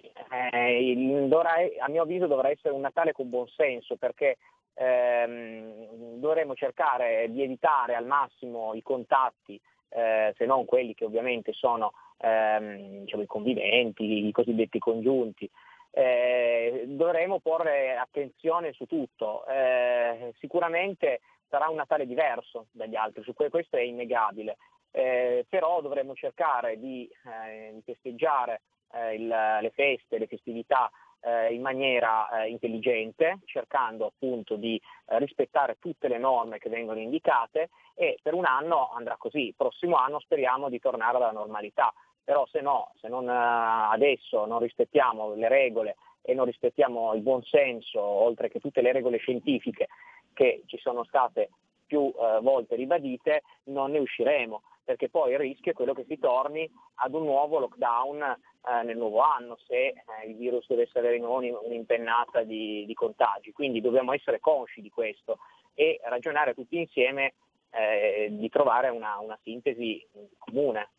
eh, 0.51 1.26
dovrà, 1.28 1.53
a 1.80 1.89
mio 1.89 2.01
avviso 2.01 2.26
dovrà 2.26 2.49
essere 2.49 2.74
un 2.74 2.82
Natale 2.82 3.11
con 3.11 3.30
buon 3.30 3.47
senso 3.47 3.95
perché 3.95 4.38
ehm, 4.74 6.19
dovremo 6.19 6.53
cercare 6.55 7.30
di 7.30 7.43
evitare 7.43 7.95
al 7.95 8.05
massimo 8.05 8.74
i 8.74 8.82
contatti, 8.82 9.59
eh, 9.89 10.34
se 10.38 10.45
non 10.45 10.65
quelli 10.65 10.93
che 10.93 11.05
ovviamente 11.05 11.53
sono 11.53 11.93
ehm, 12.17 13.01
diciamo, 13.01 13.24
i 13.24 13.28
conviventi, 13.28 14.28
i 14.28 14.32
cosiddetti 14.32 14.80
congiunti. 14.80 15.49
Eh, 15.93 16.86
dovremo 16.88 17.39
porre 17.39 17.97
attenzione 17.97 18.72
su 18.72 18.86
tutto. 18.86 19.45
Eh, 19.47 20.34
sicuramente 20.39 21.19
sarà 21.49 21.67
un 21.67 21.76
Natale 21.76 22.07
diverso 22.07 22.67
dagli 22.72 22.95
altri, 22.95 23.24
su 23.24 23.34
questo 23.34 23.76
è 23.76 23.82
innegabile, 23.82 24.57
eh, 24.91 25.45
però 25.49 25.82
dovremo 25.82 26.13
cercare 26.13 26.80
di, 26.80 27.09
eh, 27.26 27.72
di 27.74 27.82
festeggiare 27.82 28.61
eh, 28.93 29.15
il, 29.15 29.28
le 29.28 29.72
feste, 29.72 30.17
le 30.17 30.28
festività 30.28 30.89
eh, 31.22 31.53
in 31.53 31.61
maniera 31.61 32.30
eh, 32.30 32.49
intelligente, 32.49 33.39
cercando 33.45 34.07
appunto 34.07 34.55
di 34.55 34.80
eh, 35.07 35.19
rispettare 35.19 35.78
tutte 35.80 36.07
le 36.07 36.17
norme 36.17 36.57
che 36.57 36.69
vengono 36.69 36.99
indicate 36.99 37.69
e 37.95 38.17
per 38.22 38.34
un 38.34 38.45
anno 38.45 38.91
andrà 38.91 39.15
così, 39.17 39.47
il 39.47 39.55
prossimo 39.55 39.97
anno 39.97 40.19
speriamo 40.19 40.69
di 40.69 40.80
tornare 40.80 41.17
alla 41.17 41.32
normalità, 41.32 41.93
però 42.24 42.45
se 42.47 42.61
no, 42.61 42.93
se 42.99 43.07
non 43.07 43.30
eh, 43.30 43.34
adesso 43.34 44.45
non 44.45 44.59
rispettiamo 44.59 45.34
le 45.36 45.47
regole 45.47 45.95
e 46.22 46.34
non 46.34 46.45
rispettiamo 46.45 47.13
il 47.13 47.22
buon 47.22 47.43
senso, 47.43 48.01
oltre 48.01 48.49
che 48.49 48.59
tutte 48.59 48.82
le 48.82 48.91
regole 48.91 49.17
scientifiche 49.17 49.88
che 50.34 50.63
ci 50.65 50.78
sono 50.78 51.03
state 51.03 51.49
più 51.92 52.10
eh, 52.16 52.39
volte 52.39 52.78
ribadite, 52.78 53.44
non 53.66 53.92
ne 53.92 54.00
usciremo 54.00 54.62
perché 54.84 55.10
poi 55.10 55.34
il 55.34 55.38
rischio 55.38 55.72
è 55.72 55.76
quello 55.76 55.94
che 55.94 56.06
si 56.08 56.18
torni 56.18 56.70
ad 56.96 57.14
un 57.14 57.24
nuovo 57.24 57.60
lockdown 57.60 58.22
eh, 58.22 58.84
nel 58.84 58.96
nuovo 58.96 59.20
anno 59.20 59.58
se 59.68 59.88
eh, 59.88 59.96
il 60.28 60.36
virus 60.38 60.66
dovesse 60.68 61.00
avere 61.00 61.18
in 61.18 61.26
un'impennata 61.26 62.44
di, 62.44 62.86
di, 62.86 62.94
contagi. 62.94 63.52
Quindi 63.52 63.82
dobbiamo 63.82 64.14
essere 64.14 64.39
consci 64.39 64.82
di 64.82 64.89
questo 64.89 65.39
e 65.74 66.00
ragionare 66.06 66.54
tutti 66.54 66.78
insieme 66.78 67.34
eh, 67.72 68.30
di 68.32 68.50
trovare 68.50 68.89
una, 68.89 69.20
una 69.20 69.38
sintesi 69.44 70.06
comune. 70.38 70.89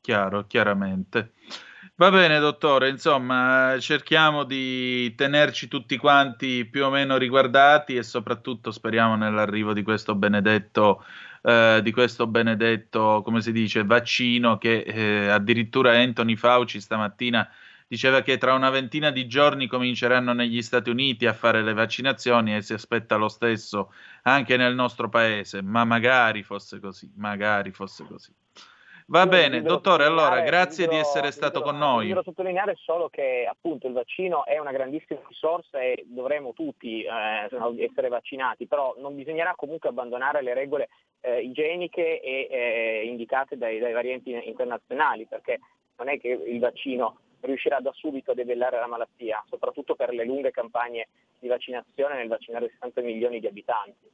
Chiaro, 0.00 0.46
chiaramente. 0.46 1.32
Va 1.96 2.10
bene, 2.10 2.38
dottore, 2.38 2.88
insomma, 2.88 3.76
cerchiamo 3.80 4.44
di 4.44 5.14
tenerci 5.14 5.68
tutti 5.68 5.96
quanti 5.96 6.64
più 6.64 6.84
o 6.84 6.90
meno 6.90 7.16
riguardati 7.16 7.96
e 7.96 8.02
soprattutto 8.02 8.70
speriamo 8.70 9.16
nell'arrivo 9.16 9.72
di 9.72 9.82
questo 9.82 10.14
benedetto 10.14 11.04
eh, 11.42 11.80
di 11.82 11.92
questo 11.92 12.26
benedetto, 12.26 13.22
come 13.24 13.40
si 13.40 13.52
dice, 13.52 13.84
vaccino 13.84 14.58
che 14.58 14.80
eh, 14.80 15.28
addirittura 15.28 15.92
Anthony 15.92 16.36
Fauci 16.36 16.80
stamattina 16.80 17.48
diceva 17.86 18.22
che 18.22 18.36
tra 18.38 18.54
una 18.54 18.70
ventina 18.70 19.10
di 19.10 19.26
giorni 19.26 19.66
cominceranno 19.66 20.32
negli 20.32 20.60
Stati 20.62 20.90
Uniti 20.90 21.26
a 21.26 21.32
fare 21.32 21.62
le 21.62 21.72
vaccinazioni 21.72 22.54
e 22.54 22.62
si 22.62 22.74
aspetta 22.74 23.16
lo 23.16 23.28
stesso 23.28 23.92
anche 24.22 24.56
nel 24.56 24.74
nostro 24.74 25.08
paese, 25.08 25.62
ma 25.62 25.84
magari 25.84 26.42
fosse 26.42 26.80
così, 26.80 27.10
magari 27.16 27.72
fosse 27.72 28.04
così. 28.04 28.32
Va 29.10 29.22
Io 29.22 29.28
bene, 29.28 29.62
dottore, 29.62 30.04
allora 30.04 30.42
grazie 30.42 30.84
desidero, 30.84 30.92
di 30.92 30.98
essere 30.98 31.30
stato 31.30 31.60
desidero, 31.60 31.70
con 31.70 31.78
noi. 31.78 31.98
Desidero 32.00 32.22
sottolineare 32.24 32.74
solo 32.76 33.08
che 33.08 33.48
appunto 33.50 33.86
il 33.86 33.94
vaccino 33.94 34.44
è 34.44 34.58
una 34.58 34.70
grandissima 34.70 35.20
risorsa 35.26 35.80
e 35.80 36.04
dovremo 36.06 36.52
tutti 36.52 37.02
eh, 37.04 37.82
essere 37.82 38.08
vaccinati, 38.08 38.66
però 38.66 38.94
non 38.98 39.16
bisognerà 39.16 39.54
comunque 39.56 39.88
abbandonare 39.88 40.42
le 40.42 40.52
regole 40.52 40.88
eh, 41.20 41.40
igieniche 41.40 42.20
e 42.20 42.48
eh, 42.50 43.06
indicate 43.06 43.56
dai, 43.56 43.78
dai 43.78 43.94
vari 43.94 44.10
enti 44.10 44.30
internazionali, 44.46 45.24
perché 45.24 45.58
non 45.96 46.10
è 46.10 46.20
che 46.20 46.28
il 46.28 46.58
vaccino 46.58 47.20
riuscirà 47.40 47.80
da 47.80 47.92
subito 47.94 48.32
a 48.32 48.34
debellare 48.34 48.78
la 48.78 48.86
malattia, 48.86 49.42
soprattutto 49.48 49.94
per 49.94 50.12
le 50.12 50.26
lunghe 50.26 50.50
campagne 50.50 51.08
di 51.38 51.48
vaccinazione 51.48 52.16
nel 52.16 52.28
vaccinare 52.28 52.68
60 52.72 53.00
milioni 53.00 53.40
di 53.40 53.46
abitanti. 53.46 54.10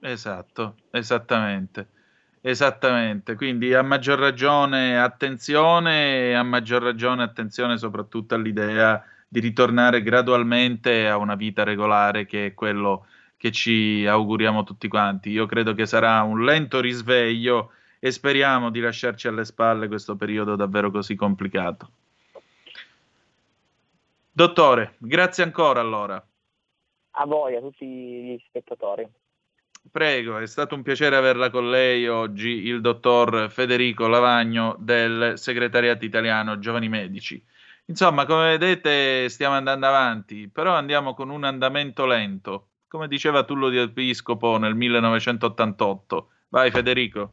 Esatto, 0.00 0.74
esattamente. 0.90 1.98
Esattamente, 2.42 3.34
quindi 3.34 3.74
a 3.74 3.82
maggior 3.82 4.18
ragione 4.18 4.98
attenzione 4.98 6.30
e 6.30 6.32
a 6.32 6.42
maggior 6.42 6.82
ragione 6.82 7.22
attenzione 7.22 7.76
soprattutto 7.76 8.34
all'idea 8.34 9.04
di 9.28 9.40
ritornare 9.40 10.02
gradualmente 10.02 11.06
a 11.06 11.18
una 11.18 11.34
vita 11.34 11.64
regolare 11.64 12.24
che 12.24 12.46
è 12.46 12.54
quello 12.54 13.06
che 13.36 13.52
ci 13.52 14.06
auguriamo 14.06 14.64
tutti 14.64 14.88
quanti. 14.88 15.30
Io 15.30 15.44
credo 15.44 15.74
che 15.74 15.84
sarà 15.84 16.22
un 16.22 16.42
lento 16.42 16.80
risveglio 16.80 17.72
e 17.98 18.10
speriamo 18.10 18.70
di 18.70 18.80
lasciarci 18.80 19.28
alle 19.28 19.44
spalle 19.44 19.86
questo 19.86 20.16
periodo 20.16 20.56
davvero 20.56 20.90
così 20.90 21.14
complicato. 21.14 21.90
Dottore, 24.32 24.94
grazie 24.96 25.44
ancora 25.44 25.80
allora. 25.80 26.26
A 27.12 27.26
voi, 27.26 27.54
a 27.56 27.60
tutti 27.60 27.84
gli 27.84 28.42
spettatori. 28.46 29.06
Prego, 29.88 30.38
è 30.38 30.46
stato 30.46 30.74
un 30.74 30.82
piacere 30.82 31.16
averla 31.16 31.50
con 31.50 31.70
lei 31.70 32.06
oggi, 32.06 32.66
il 32.66 32.80
dottor 32.80 33.50
Federico 33.50 34.06
Lavagno 34.06 34.76
del 34.78 35.32
Segretariato 35.36 36.04
Italiano 36.04 36.58
Giovani 36.58 36.88
Medici. 36.88 37.42
Insomma, 37.86 38.24
come 38.24 38.56
vedete, 38.56 39.28
stiamo 39.28 39.56
andando 39.56 39.86
avanti, 39.86 40.48
però 40.48 40.74
andiamo 40.74 41.14
con 41.14 41.28
un 41.28 41.42
andamento 41.42 42.06
lento, 42.06 42.68
come 42.86 43.08
diceva 43.08 43.42
Tullo 43.42 43.68
di 43.68 43.78
Episcopo 43.78 44.58
nel 44.58 44.76
1988. 44.76 46.28
Vai 46.50 46.70
Federico. 46.70 47.32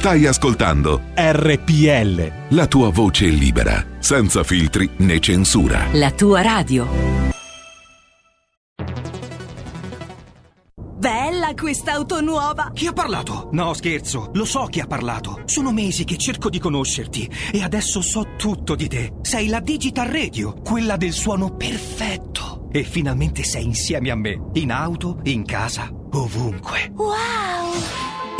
Stai 0.00 0.24
ascoltando 0.24 1.02
RPL. 1.14 2.54
la 2.56 2.66
tua 2.66 2.88
voce 2.88 3.26
libera, 3.26 3.84
senza 3.98 4.42
filtri 4.42 4.88
né 4.96 5.20
censura. 5.20 5.88
La 5.92 6.10
tua 6.10 6.40
radio. 6.40 6.88
Bella 10.96 11.52
quest'auto 11.54 12.22
nuova! 12.22 12.70
Chi 12.72 12.86
ha 12.86 12.94
parlato? 12.94 13.50
No, 13.52 13.74
scherzo, 13.74 14.30
lo 14.32 14.46
so 14.46 14.64
chi 14.70 14.80
ha 14.80 14.86
parlato. 14.86 15.42
Sono 15.44 15.70
mesi 15.70 16.04
che 16.04 16.16
cerco 16.16 16.48
di 16.48 16.58
conoscerti 16.58 17.30
e 17.52 17.62
adesso 17.62 18.00
so 18.00 18.36
tutto 18.38 18.74
di 18.74 18.88
te. 18.88 19.12
Sei 19.20 19.48
la 19.48 19.60
Digital 19.60 20.06
Radio, 20.06 20.54
quella 20.62 20.96
del 20.96 21.12
suono 21.12 21.54
perfetto. 21.54 22.68
E 22.72 22.84
finalmente 22.84 23.44
sei 23.44 23.64
insieme 23.64 24.10
a 24.10 24.16
me, 24.16 24.48
in 24.54 24.72
auto, 24.72 25.20
in 25.24 25.44
casa, 25.44 25.90
ovunque. 26.12 26.90
Wow! 26.94 28.09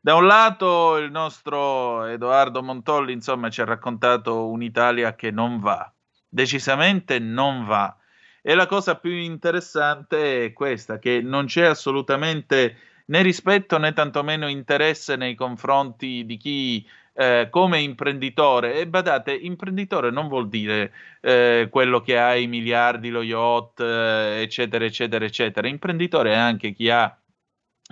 Da 0.00 0.16
un 0.16 0.26
lato 0.26 0.96
il 0.96 1.12
nostro 1.12 2.04
Edoardo 2.06 2.60
Montolli, 2.60 3.12
insomma, 3.12 3.50
ci 3.50 3.60
ha 3.60 3.64
raccontato 3.64 4.48
un'Italia 4.48 5.14
che 5.14 5.30
non 5.30 5.60
va, 5.60 5.90
decisamente 6.28 7.20
non 7.20 7.64
va. 7.64 7.96
E 8.42 8.56
la 8.56 8.66
cosa 8.66 8.96
più 8.96 9.12
interessante 9.12 10.46
è 10.46 10.52
questa, 10.52 10.98
che 10.98 11.20
non 11.22 11.46
c'è 11.46 11.66
assolutamente 11.66 12.76
né 13.12 13.20
rispetto 13.20 13.76
né 13.78 13.92
tantomeno 13.92 14.48
interesse 14.48 15.16
nei 15.16 15.34
confronti 15.34 16.24
di 16.24 16.38
chi 16.38 16.86
eh, 17.14 17.48
come 17.50 17.78
imprenditore, 17.80 18.80
e 18.80 18.88
badate, 18.88 19.34
imprenditore 19.34 20.10
non 20.10 20.28
vuol 20.28 20.48
dire 20.48 20.92
eh, 21.20 21.68
quello 21.70 22.00
che 22.00 22.18
ha 22.18 22.34
i 22.36 22.46
miliardi, 22.46 23.10
lo 23.10 23.20
yacht, 23.22 23.80
eh, 23.80 24.40
eccetera, 24.40 24.86
eccetera, 24.86 25.24
eccetera. 25.26 25.68
Imprenditore 25.68 26.32
è 26.32 26.36
anche 26.36 26.72
chi 26.72 26.88
ha 26.88 27.14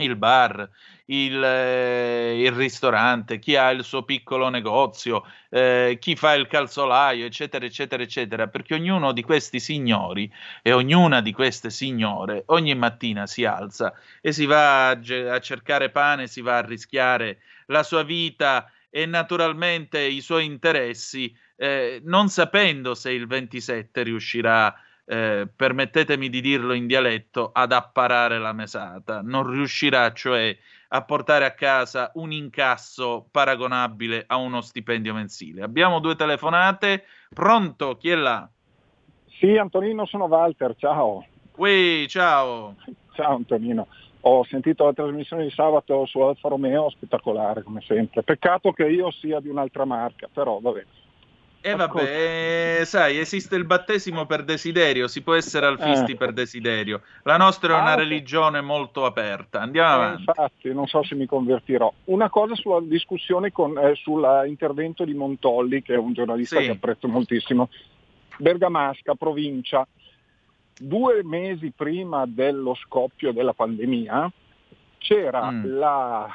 il 0.05 0.16
bar, 0.16 0.68
il, 1.07 1.42
eh, 1.42 2.42
il, 2.42 2.53
ristorante, 2.53 3.38
chi 3.38 3.57
ha 3.57 3.70
il 3.70 3.84
suo 3.84 4.05
piccolo 4.05 4.48
negozio, 4.48 5.24
eh, 5.48 5.98
chi 6.01 6.16
fa 6.16 6.34
il 6.34 6.46
calzolaio, 6.46 7.24
eccetera, 7.24 7.64
eccetera, 7.64 8.03
eccetera, 8.03 8.48
perché 8.48 8.74
ognuno 8.74 9.12
di 9.12 9.22
questi 9.22 9.61
signori 9.61 10.30
e 10.62 10.72
ognuna 10.72 11.20
di 11.20 11.32
queste 11.32 11.70
signore 11.70 12.44
ogni 12.46 12.74
mattina 12.74 13.26
si 13.26 13.44
alza 13.44 13.92
e 14.20 14.32
si 14.32 14.46
va 14.46 14.90
a, 14.90 15.01
a 15.30 15.40
cercare 15.40 15.90
pane, 15.90 16.26
si 16.26 16.40
va 16.40 16.59
a 16.59 16.66
rischiare 16.66 17.38
la 17.66 17.82
sua 17.82 18.03
vita 18.03 18.70
e 18.90 19.07
naturalmente 19.07 20.01
i 20.01 20.20
suoi 20.20 20.44
interessi, 20.44 21.34
eh, 21.57 22.01
non 22.05 22.28
sapendo 22.28 22.94
se 22.94 23.12
il 23.12 23.26
27 23.26 24.03
riuscirà 24.03 24.66
a 24.66 24.74
eh, 25.11 25.48
permettetemi 25.56 26.28
di 26.28 26.40
dirlo 26.40 26.72
in 26.72 26.86
dialetto, 26.86 27.50
ad 27.52 27.72
apparare 27.72 28.38
la 28.38 28.52
mesata. 28.52 29.22
Non 29.22 29.50
riuscirà 29.50 30.12
cioè 30.12 30.56
a 30.86 31.02
portare 31.02 31.44
a 31.44 31.50
casa 31.50 32.12
un 32.14 32.30
incasso 32.30 33.26
paragonabile 33.28 34.22
a 34.28 34.36
uno 34.36 34.61
stipendio 34.61 35.12
mensile. 35.12 35.62
Abbiamo 35.62 35.98
due 35.98 36.14
telefonate. 36.14 37.06
Pronto? 37.34 37.96
Chi 37.96 38.11
è 38.11 38.14
là? 38.14 38.48
Sì, 39.40 39.56
Antonino, 39.56 40.06
sono 40.06 40.26
Walter, 40.26 40.76
ciao. 40.76 41.26
Ui, 41.56 42.06
ciao. 42.06 42.76
Ciao 43.14 43.34
Antonino. 43.34 43.88
Ho 44.20 44.44
sentito 44.44 44.84
la 44.84 44.92
trasmissione 44.92 45.42
di 45.42 45.50
sabato 45.50 46.06
su 46.06 46.20
Alfa 46.20 46.48
Romeo, 46.48 46.88
spettacolare 46.90 47.64
come 47.64 47.80
sempre. 47.80 48.22
Peccato 48.22 48.70
che 48.70 48.86
io 48.86 49.11
sia 49.11 49.40
di 49.40 49.48
un'altra 49.48 49.84
marca, 49.84 50.28
però 50.32 50.61
vabbè. 50.61 50.84
E 51.62 51.70
eh 51.72 51.74
vabbè, 51.74 52.78
eh, 52.80 52.84
sai, 52.86 53.18
esiste 53.18 53.54
il 53.54 53.64
battesimo 53.66 54.24
per 54.24 54.44
desiderio, 54.44 55.06
si 55.08 55.20
può 55.22 55.34
essere 55.34 55.66
alfisti 55.66 56.12
Eh. 56.12 56.16
per 56.16 56.32
desiderio. 56.32 57.02
La 57.24 57.36
nostra 57.36 57.76
è 57.76 57.80
una 57.80 57.92
Ah, 57.92 57.96
religione 57.96 58.62
molto 58.62 59.04
aperta. 59.04 59.61
Andiamo 59.61 59.90
Eh, 59.90 59.94
avanti. 60.06 60.24
infatti, 60.26 60.72
non 60.72 60.86
so 60.86 61.02
se 61.02 61.14
mi 61.16 61.26
convertirò. 61.26 61.92
Una 62.04 62.30
cosa 62.30 62.54
sulla 62.54 62.80
discussione 62.80 63.52
con, 63.52 63.76
eh, 63.76 63.94
sull'intervento 63.94 65.04
di 65.04 65.12
Montolli, 65.12 65.82
che 65.82 65.92
è 65.94 65.98
un 65.98 66.14
giornalista 66.14 66.58
Sì. 66.61 66.64
che 66.64 66.70
apprezzo 66.70 67.08
moltissimo. 67.08 67.68
Bergamasca, 68.38 69.14
provincia. 69.14 69.86
Due 70.78 71.22
mesi 71.24 71.72
prima 71.76 72.24
dello 72.26 72.74
scoppio 72.74 73.32
della 73.32 73.52
pandemia 73.52 74.32
c'era 74.96 75.50
Mm. 75.50 75.76
la 75.78 76.34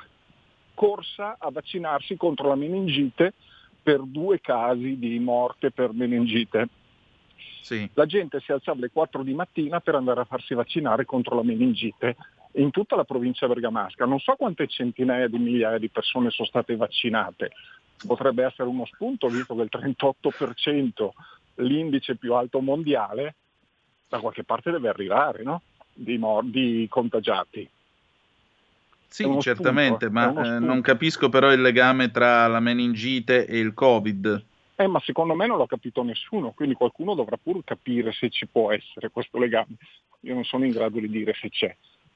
corsa 0.76 1.38
a 1.40 1.50
vaccinarsi 1.50 2.16
contro 2.16 2.50
la 2.50 2.56
meningite 2.56 3.34
per 3.86 4.02
due 4.02 4.42
casi 4.42 4.98
di 4.98 5.20
morte 5.20 5.70
per 5.70 5.94
meningite. 5.94 6.70
Sì. 7.62 7.88
La 7.94 8.08
gente 8.08 8.40
si 8.40 8.52
alzava 8.52 8.80
alle 8.80 8.90
4 8.92 9.22
di 9.22 9.36
mattina 9.36 9.80
per 9.80 9.94
andare 9.94 10.22
a 10.22 10.26
farsi 10.26 10.56
vaccinare 10.56 11.06
contro 11.06 11.36
la 11.36 11.44
meningite 11.44 12.16
in 12.54 12.72
tutta 12.72 12.96
la 12.96 13.04
provincia 13.04 13.48
bergamasca. 13.48 14.06
Non 14.06 14.18
so 14.18 14.34
quante 14.34 14.66
centinaia 14.66 15.28
di 15.28 15.38
migliaia 15.38 15.78
di 15.78 15.90
persone 15.90 16.32
sono 16.32 16.48
state 16.48 16.76
vaccinate. 16.76 17.52
Potrebbe 18.08 18.44
essere 18.44 18.68
uno 18.68 18.86
spunto, 18.86 19.28
visto 19.28 19.56
che 19.56 19.62
il 19.62 19.70
38%, 19.72 21.10
l'indice 21.58 22.16
più 22.16 22.34
alto 22.34 22.62
mondiale, 22.62 23.36
da 24.10 24.18
qualche 24.18 24.44
parte 24.44 24.72
deve 24.72 24.90
arrivare, 24.90 25.44
no? 25.44 25.62
Di, 25.94 26.18
mor- 26.18 26.46
di 26.46 26.88
contagiati. 26.90 27.70
Sì, 29.08 29.26
certamente, 29.40 30.08
spunto, 30.08 30.12
ma 30.12 30.30
eh, 30.30 30.46
spunto. 30.46 30.66
non 30.66 30.82
capisco 30.82 31.30
però 31.30 31.52
il 31.52 31.62
legame 31.62 32.12
tra 32.12 32.48
la 32.48 32.60
meningite 32.60 33.46
e 33.46 33.60
il 33.60 33.74
Covid. 33.74 34.46
Eh, 34.76 34.88
ma 34.88 35.00
secondo 35.00 35.36
me 35.36 35.48
non 35.48 35.58
l'ha 35.58 35.68
capito 35.68 36.04
nessuno, 36.04 36.52
quindi 36.52 36.76
qualcuno 36.76 37.16
dovrà 37.16 37.38
pur 37.38 37.64
capire 37.64 38.12
se 38.12 38.30
ci 38.30 38.46
può 38.46 38.72
essere 38.72 39.10
questo 39.10 39.38
legame. 39.38 39.78
Io 40.22 40.34
non 40.34 40.44
sono 40.44 40.66
in 40.66 40.72
grado 40.72 41.00
di 41.00 41.10
dire 41.10 41.34
se 41.40 41.50
c'è. 41.50 41.76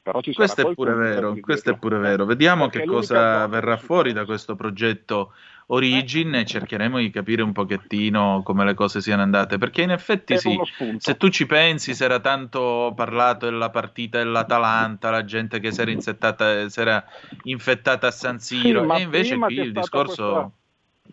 Però 0.09 0.21
ci 0.21 0.33
sarà 0.33 0.47
Questo 0.47 0.71
è 0.71 0.73
pure 0.73 0.93
vero, 0.95 1.37
questo 1.39 1.69
è 1.69 1.77
pure 1.77 1.97
vero. 1.99 2.25
Vediamo 2.25 2.67
Perché 2.67 2.79
che 2.79 2.85
cosa 2.87 3.45
verrà 3.45 3.77
fuori 3.77 4.11
da 4.11 4.25
questo 4.25 4.55
progetto 4.55 5.33
Origin 5.67 6.33
e 6.33 6.45
cercheremo 6.45 6.97
di 6.97 7.11
capire 7.11 7.43
un 7.43 7.51
pochettino 7.51 8.41
come 8.43 8.65
le 8.65 8.73
cose 8.73 9.01
siano 9.01 9.21
andate, 9.21 9.59
perché 9.59 9.83
in 9.83 9.91
effetti 9.91 10.35
sì, 10.39 10.59
se 10.97 11.15
tu 11.15 11.29
ci 11.29 11.45
pensi, 11.45 11.93
si 11.93 12.03
era 12.03 12.19
tanto 12.19 12.91
parlato 12.95 13.45
della 13.45 13.69
partita 13.69 14.17
dell'Atalanta, 14.17 15.11
la 15.11 15.23
gente 15.23 15.59
che 15.59 15.71
si 15.71 15.81
era, 15.81 16.65
era 16.75 17.05
infettata 17.43 18.07
a 18.07 18.11
San 18.11 18.39
Siro, 18.39 18.83
Sì, 18.89 18.99
e 18.99 19.01
invece 19.03 19.37
qui 19.37 19.59
il 19.59 19.71
discorso... 19.71 20.23
questa 20.23 20.51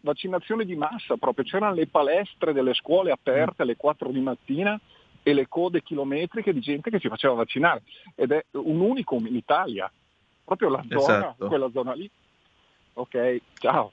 vaccinazione 0.00 0.64
di 0.64 0.74
massa 0.74 1.16
proprio, 1.18 1.44
c'erano 1.44 1.74
le 1.74 1.86
palestre 1.86 2.54
delle 2.54 2.72
scuole 2.72 3.10
aperte 3.10 3.60
alle 3.60 3.76
4 3.76 4.08
di 4.08 4.20
mattina 4.20 4.80
e 5.26 5.32
le 5.32 5.48
code 5.48 5.82
chilometriche 5.82 6.52
di 6.52 6.60
gente 6.60 6.88
che 6.88 7.00
si 7.00 7.08
faceva 7.08 7.34
vaccinare 7.34 7.82
ed 8.14 8.30
è 8.30 8.44
un 8.52 8.78
unicum 8.78 9.26
in 9.26 9.34
Italia, 9.34 9.90
proprio 10.44 10.68
la 10.68 10.84
zona, 10.88 11.00
Esatto. 11.00 11.48
quella 11.48 11.68
zona 11.72 11.94
lì. 11.94 12.08
Ok, 12.92 13.40
ciao. 13.58 13.90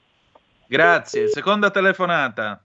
Grazie. 0.68 1.26
Seconda 1.26 1.72
telefonata. 1.72 2.62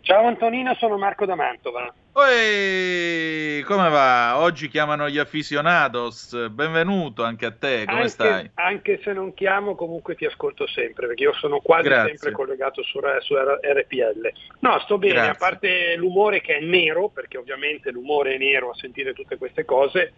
Ciao 0.00 0.26
Antonino, 0.26 0.74
sono 0.74 0.98
Marco 0.98 1.24
da 1.24 1.36
Mantova. 1.36 1.94
Oi, 2.16 3.60
come 3.62 3.88
va? 3.88 4.38
Oggi 4.38 4.68
chiamano 4.68 5.08
gli 5.08 5.18
aficionados. 5.18 6.48
Benvenuto 6.48 7.24
anche 7.24 7.44
a 7.44 7.50
te, 7.50 7.84
come 7.86 7.96
anche, 7.96 8.08
stai? 8.08 8.50
anche 8.54 9.00
se 9.02 9.12
non 9.12 9.34
chiamo, 9.34 9.74
comunque 9.74 10.14
ti 10.14 10.24
ascolto 10.24 10.64
sempre, 10.68 11.08
perché 11.08 11.24
io 11.24 11.32
sono 11.32 11.58
quasi 11.58 11.88
Grazie. 11.88 12.10
sempre 12.10 12.30
collegato 12.30 12.84
su, 12.84 13.00
su 13.18 13.34
RPL. 13.34 14.32
No, 14.60 14.78
sto 14.78 14.96
bene, 14.96 15.14
Grazie. 15.14 15.30
a 15.32 15.34
parte 15.34 15.96
l'umore 15.96 16.40
che 16.40 16.58
è 16.58 16.60
nero, 16.60 17.08
perché 17.08 17.36
ovviamente 17.36 17.90
l'umore 17.90 18.34
è 18.34 18.38
nero 18.38 18.70
a 18.70 18.76
sentire 18.76 19.12
tutte 19.12 19.36
queste 19.36 19.64
cose, 19.64 20.12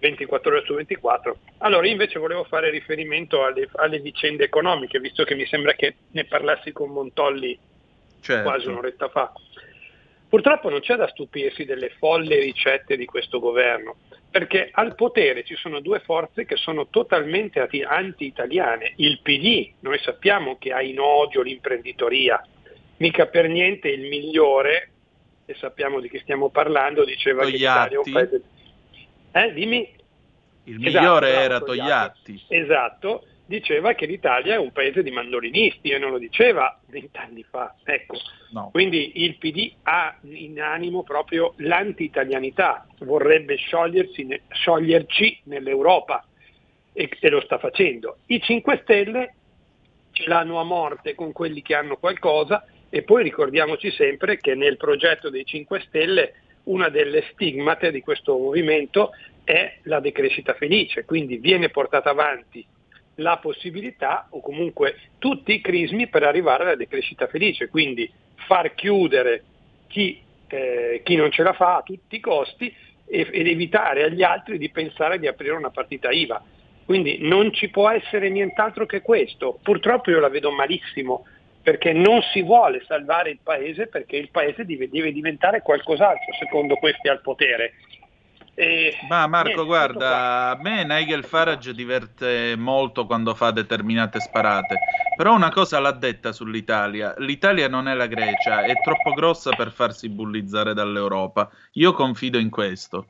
24 0.00 0.50
ore 0.50 0.64
su 0.66 0.74
24. 0.74 1.38
Allora, 1.60 1.86
io 1.86 1.92
invece 1.92 2.18
volevo 2.18 2.44
fare 2.44 2.68
riferimento 2.68 3.42
alle, 3.42 3.70
alle 3.76 4.00
vicende 4.00 4.44
economiche, 4.44 5.00
visto 5.00 5.24
che 5.24 5.34
mi 5.34 5.46
sembra 5.46 5.72
che 5.72 5.94
ne 6.10 6.26
parlassi 6.26 6.72
con 6.72 6.90
Montolli 6.90 7.58
Certo. 8.20 8.42
quasi 8.42 8.66
un'oretta 8.66 9.08
fa. 9.08 9.32
Purtroppo 10.28 10.68
non 10.68 10.80
c'è 10.80 10.96
da 10.96 11.08
stupirsi 11.08 11.64
delle 11.64 11.90
folle 11.98 12.38
ricette 12.38 12.96
di 12.96 13.06
questo 13.06 13.38
governo, 13.40 13.96
perché 14.30 14.68
al 14.70 14.94
potere 14.94 15.42
ci 15.42 15.54
sono 15.54 15.80
due 15.80 16.00
forze 16.00 16.44
che 16.44 16.56
sono 16.56 16.88
totalmente 16.88 17.66
anti-italiane. 17.86 18.92
Il 18.96 19.20
PD, 19.22 19.72
noi 19.80 19.98
sappiamo 20.00 20.58
che 20.58 20.72
ha 20.72 20.82
in 20.82 21.00
odio 21.00 21.40
l'imprenditoria, 21.40 22.46
mica 22.98 23.26
per 23.26 23.48
niente 23.48 23.88
il 23.88 24.06
migliore, 24.08 24.90
e 25.46 25.54
sappiamo 25.54 25.98
di 25.98 26.10
chi 26.10 26.18
stiamo 26.18 26.50
parlando, 26.50 27.06
diceva 27.06 27.44
che 27.44 27.52
l'Italia 27.52 27.94
è 27.94 27.98
un 27.98 28.04
Togliatti. 28.04 28.28
paese... 28.28 28.42
Eh, 29.32 29.52
dimmi? 29.54 29.96
Il 30.64 30.86
Esatto, 30.86 30.98
migliore 30.98 31.30
bravo, 31.30 31.44
era 31.44 31.60
Togliatti. 31.60 32.44
Esatto, 32.48 33.24
diceva 33.48 33.94
che 33.94 34.04
l'Italia 34.04 34.54
è 34.54 34.58
un 34.58 34.72
paese 34.72 35.02
di 35.02 35.10
mandolinisti 35.10 35.88
e 35.88 35.98
non 35.98 36.10
lo 36.10 36.18
diceva 36.18 36.78
vent'anni 36.86 37.42
fa. 37.48 37.74
Ecco. 37.82 38.18
No. 38.50 38.68
Quindi 38.70 39.24
il 39.24 39.36
PD 39.38 39.72
ha 39.84 40.14
in 40.24 40.60
animo 40.60 41.02
proprio 41.02 41.54
l'anti-italianità, 41.56 42.86
vorrebbe 43.00 43.56
sciogliersi 43.56 44.24
ne- 44.24 44.42
scioglierci 44.50 45.40
nell'Europa 45.44 46.24
e, 46.92 47.08
e 47.18 47.28
lo 47.30 47.40
sta 47.40 47.56
facendo. 47.58 48.18
I 48.26 48.38
5 48.40 48.80
Stelle 48.82 49.34
ce 50.12 50.28
l'hanno 50.28 50.60
a 50.60 50.64
morte 50.64 51.14
con 51.14 51.32
quelli 51.32 51.62
che 51.62 51.74
hanno 51.74 51.96
qualcosa 51.96 52.66
e 52.90 53.02
poi 53.02 53.22
ricordiamoci 53.22 53.90
sempre 53.92 54.36
che 54.36 54.54
nel 54.54 54.76
progetto 54.76 55.30
dei 55.30 55.46
5 55.46 55.80
Stelle 55.86 56.34
una 56.64 56.90
delle 56.90 57.24
stigmate 57.32 57.90
di 57.90 58.02
questo 58.02 58.36
movimento 58.36 59.12
è 59.42 59.78
la 59.84 60.00
decrescita 60.00 60.52
felice, 60.52 61.06
quindi 61.06 61.38
viene 61.38 61.70
portata 61.70 62.10
avanti 62.10 62.66
la 63.18 63.38
possibilità 63.38 64.26
o 64.30 64.40
comunque 64.40 64.96
tutti 65.18 65.52
i 65.52 65.60
crismi 65.60 66.08
per 66.08 66.22
arrivare 66.22 66.64
alla 66.64 66.76
decrescita 66.76 67.26
felice, 67.26 67.68
quindi 67.68 68.10
far 68.46 68.74
chiudere 68.74 69.42
chi, 69.88 70.20
eh, 70.48 71.00
chi 71.04 71.16
non 71.16 71.30
ce 71.30 71.42
la 71.42 71.52
fa 71.52 71.76
a 71.76 71.82
tutti 71.82 72.16
i 72.16 72.20
costi 72.20 72.74
e- 73.06 73.28
ed 73.30 73.46
evitare 73.46 74.04
agli 74.04 74.22
altri 74.22 74.58
di 74.58 74.70
pensare 74.70 75.18
di 75.18 75.26
aprire 75.26 75.54
una 75.54 75.70
partita 75.70 76.10
IVA. 76.10 76.42
Quindi 76.84 77.18
non 77.20 77.52
ci 77.52 77.68
può 77.68 77.90
essere 77.90 78.30
nient'altro 78.30 78.86
che 78.86 79.02
questo. 79.02 79.58
Purtroppo 79.62 80.10
io 80.10 80.20
la 80.20 80.30
vedo 80.30 80.50
malissimo 80.50 81.26
perché 81.62 81.92
non 81.92 82.22
si 82.32 82.40
vuole 82.42 82.82
salvare 82.86 83.30
il 83.30 83.40
paese 83.42 83.88
perché 83.88 84.16
il 84.16 84.30
paese 84.30 84.64
deve, 84.64 84.88
deve 84.88 85.12
diventare 85.12 85.60
qualcos'altro 85.60 86.32
secondo 86.38 86.76
questi 86.76 87.08
al 87.08 87.20
potere. 87.20 87.74
E 88.60 88.98
Ma 89.08 89.28
Marco, 89.28 89.50
niente, 89.50 89.64
guarda, 89.64 90.50
a 90.50 90.58
me 90.60 90.82
Nigel 90.82 91.22
Farage 91.22 91.72
diverte 91.72 92.56
molto 92.56 93.06
quando 93.06 93.32
fa 93.36 93.52
determinate 93.52 94.18
sparate, 94.18 94.80
però 95.16 95.32
una 95.32 95.50
cosa 95.50 95.78
l'ha 95.78 95.92
detta 95.92 96.32
sull'Italia, 96.32 97.14
l'Italia 97.18 97.68
non 97.68 97.86
è 97.86 97.94
la 97.94 98.06
Grecia, 98.06 98.64
è 98.64 98.72
troppo 98.82 99.12
grossa 99.12 99.54
per 99.54 99.70
farsi 99.70 100.08
bullizzare 100.08 100.74
dall'Europa. 100.74 101.48
Io 101.74 101.92
confido 101.92 102.36
in 102.36 102.50
questo. 102.50 103.06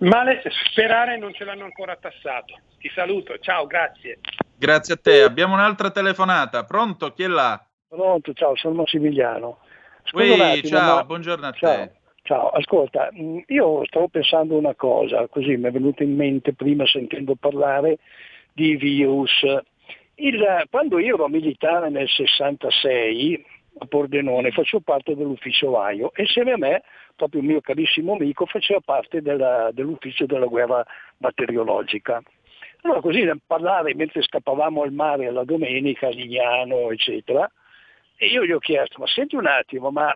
Male 0.00 0.42
sperare 0.70 1.16
non 1.16 1.32
ce 1.32 1.44
l'hanno 1.44 1.64
ancora 1.64 1.96
tassato. 1.96 2.60
Ti 2.78 2.90
saluto, 2.94 3.38
ciao, 3.38 3.66
grazie. 3.66 4.20
Grazie 4.54 4.94
a 4.94 4.98
te. 4.98 5.22
Abbiamo 5.22 5.54
un'altra 5.54 5.90
telefonata. 5.90 6.64
Pronto? 6.64 7.10
Chi 7.14 7.22
è 7.22 7.26
là? 7.26 7.58
Pronto, 7.88 8.34
ciao, 8.34 8.54
sono 8.54 8.74
Massimiliano. 8.74 9.60
Scusa 10.04 10.24
Ui, 10.24 10.30
un 10.30 10.40
attimo, 10.42 10.76
ciao, 10.76 10.94
ma- 10.96 11.04
buongiorno 11.04 11.46
a 11.46 11.52
ciao, 11.52 11.70
te. 11.70 11.97
Ciao, 12.28 12.50
ascolta, 12.50 13.08
mh, 13.10 13.44
io 13.46 13.86
stavo 13.86 14.08
pensando 14.08 14.54
una 14.54 14.74
cosa, 14.74 15.26
così 15.28 15.56
mi 15.56 15.68
è 15.68 15.70
venuto 15.70 16.02
in 16.02 16.14
mente 16.14 16.52
prima 16.52 16.84
sentendo 16.84 17.36
parlare 17.36 18.00
di 18.52 18.76
virus. 18.76 19.46
Il- 20.16 20.66
quando 20.68 20.98
io 20.98 21.14
ero 21.14 21.26
militare 21.28 21.88
nel 21.88 22.06
66 22.06 23.46
a 23.78 23.86
Pordenone 23.86 24.50
facevo 24.50 24.82
parte 24.82 25.16
dell'ufficio 25.16 25.70
Vaio 25.70 26.12
e 26.12 26.24
insieme 26.24 26.52
a 26.52 26.58
me, 26.58 26.82
proprio 27.16 27.40
un 27.40 27.46
mio 27.46 27.62
carissimo 27.62 28.12
amico, 28.12 28.44
faceva 28.44 28.80
parte 28.84 29.22
della- 29.22 29.70
dell'ufficio 29.72 30.26
della 30.26 30.44
guerra 30.44 30.84
batteriologica. 31.16 32.20
Allora 32.82 33.00
così 33.00 33.22
nel 33.22 33.40
parlare 33.46 33.94
mentre 33.94 34.20
scappavamo 34.20 34.82
al 34.82 34.92
mare 34.92 35.30
la 35.30 35.44
domenica, 35.44 36.08
a 36.08 36.10
Lignano, 36.10 36.90
eccetera, 36.90 37.50
e 38.18 38.26
io 38.26 38.44
gli 38.44 38.52
ho 38.52 38.58
chiesto, 38.58 39.00
ma 39.00 39.06
senti 39.06 39.34
un 39.34 39.46
attimo, 39.46 39.90
ma 39.90 40.14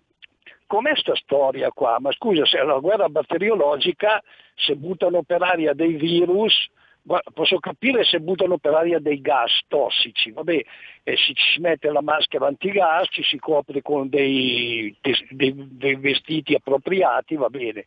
com'è 0.73 0.97
sta 0.97 1.15
storia 1.17 1.71
qua? 1.71 1.99
Ma 2.01 2.11
scusa, 2.13 2.47
se 2.47 2.59
è 2.59 2.63
la 2.63 2.79
guerra 2.79 3.11
batteriologica, 3.11 4.23
se 4.55 4.75
buttano 4.75 5.23
per 5.23 5.43
aria 5.43 5.75
dei 5.75 5.97
virus, 5.97 6.55
posso 7.35 7.59
capire 7.59 8.05
se 8.05 8.21
buttano 8.21 8.57
per 8.57 8.73
aria 8.73 8.99
dei 8.99 9.21
gas 9.21 9.53
tossici, 9.69 10.31
vabbè, 10.31 10.65
e 11.03 11.17
si 11.19 11.35
si 11.37 11.61
mette 11.61 11.91
la 11.91 12.01
maschera 12.01 12.47
antigas, 12.47 13.07
ci 13.11 13.23
si 13.23 13.39
copre 13.39 13.83
con 13.83 14.09
dei, 14.09 14.97
dei- 15.29 15.69
dei 15.73 15.97
vestiti 15.97 16.55
appropriati, 16.55 17.37
va 17.37 17.51
bene. 17.51 17.85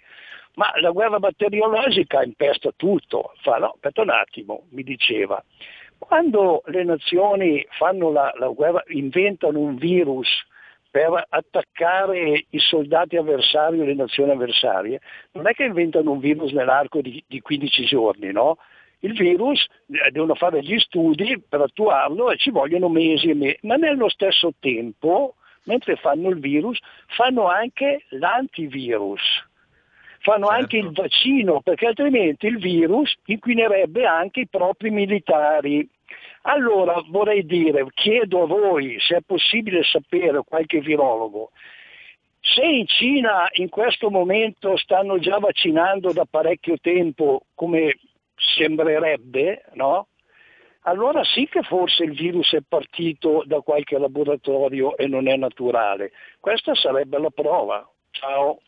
Ma 0.53 0.71
la 0.79 0.91
guerra 0.91 1.17
batteriologica 1.17 2.21
impesta 2.21 2.69
tutto. 2.75 3.33
Fa, 3.41 3.57
no, 3.57 3.71
aspetta 3.71 4.03
un 4.03 4.11
attimo, 4.11 4.67
mi 4.69 4.83
diceva. 4.83 5.43
Quando 5.97 6.61
le 6.67 6.83
nazioni 6.83 7.65
la, 8.11 8.31
la 8.37 8.47
guerra, 8.49 8.83
inventano 8.89 9.57
un 9.57 9.75
virus 9.75 10.29
per 10.95 11.25
attaccare 11.27 12.45
i 12.49 12.59
soldati 12.59 13.17
avversari 13.17 13.81
o 13.81 13.83
le 13.83 13.95
nazioni 13.95 14.31
avversarie, 14.31 15.01
non 15.33 15.45
è 15.45 15.51
che 15.51 15.65
inventano 15.65 16.11
un 16.11 16.19
virus 16.19 16.53
nell'arco 16.53 17.01
di, 17.01 17.21
di 17.27 17.41
15 17.41 17.83
giorni, 17.83 18.31
no? 18.31 18.59
Il 18.99 19.11
virus 19.11 19.61
eh, 19.87 20.09
devono 20.11 20.35
fare 20.35 20.63
gli 20.63 20.79
studi 20.79 21.37
per 21.49 21.59
attuarlo 21.59 22.31
e 22.31 22.37
ci 22.37 22.49
vogliono 22.49 22.87
mesi 22.87 23.27
e 23.27 23.33
mesi, 23.33 23.57
ma 23.63 23.75
nello 23.75 24.07
stesso 24.07 24.53
tempo, 24.57 25.35
mentre 25.63 25.97
fanno 25.97 26.29
il 26.29 26.39
virus, 26.39 26.79
fanno 27.07 27.45
anche 27.49 28.05
l'antivirus 28.11 29.21
fanno 30.19 30.47
anche 30.47 30.77
il 30.77 30.91
vaccino, 30.91 31.61
perché 31.61 31.85
altrimenti 31.85 32.47
il 32.47 32.57
virus 32.57 33.13
inquinerebbe 33.25 34.07
anche 34.07 34.39
i 34.39 34.47
propri 34.47 34.89
militari. 34.89 35.87
Allora 36.47 37.01
vorrei 37.07 37.45
dire, 37.45 37.85
chiedo 37.93 38.43
a 38.43 38.47
voi 38.47 38.97
se 38.99 39.17
è 39.17 39.21
possibile 39.25 39.83
sapere, 39.83 40.43
qualche 40.45 40.79
virologo, 40.79 41.51
se 42.39 42.63
in 42.63 42.85
Cina 42.85 43.47
in 43.53 43.69
questo 43.69 44.11
momento 44.11 44.77
stanno 44.77 45.17
già 45.17 45.39
vaccinando 45.39 46.13
da 46.13 46.25
parecchio 46.29 46.77
tempo, 46.79 47.45
come 47.55 47.97
sembrerebbe, 48.35 49.63
no? 49.73 50.09
Allora 50.81 51.23
sì 51.23 51.47
che 51.47 51.63
forse 51.63 52.03
il 52.03 52.13
virus 52.13 52.53
è 52.53 52.59
partito 52.67 53.41
da 53.47 53.61
qualche 53.61 53.97
laboratorio 53.97 54.95
e 54.97 55.07
non 55.07 55.27
è 55.27 55.35
naturale. 55.35 56.11
Questa 56.39 56.75
sarebbe 56.75 57.17
la 57.17 57.31
prova. 57.31 57.89
Ciao. 58.11 58.59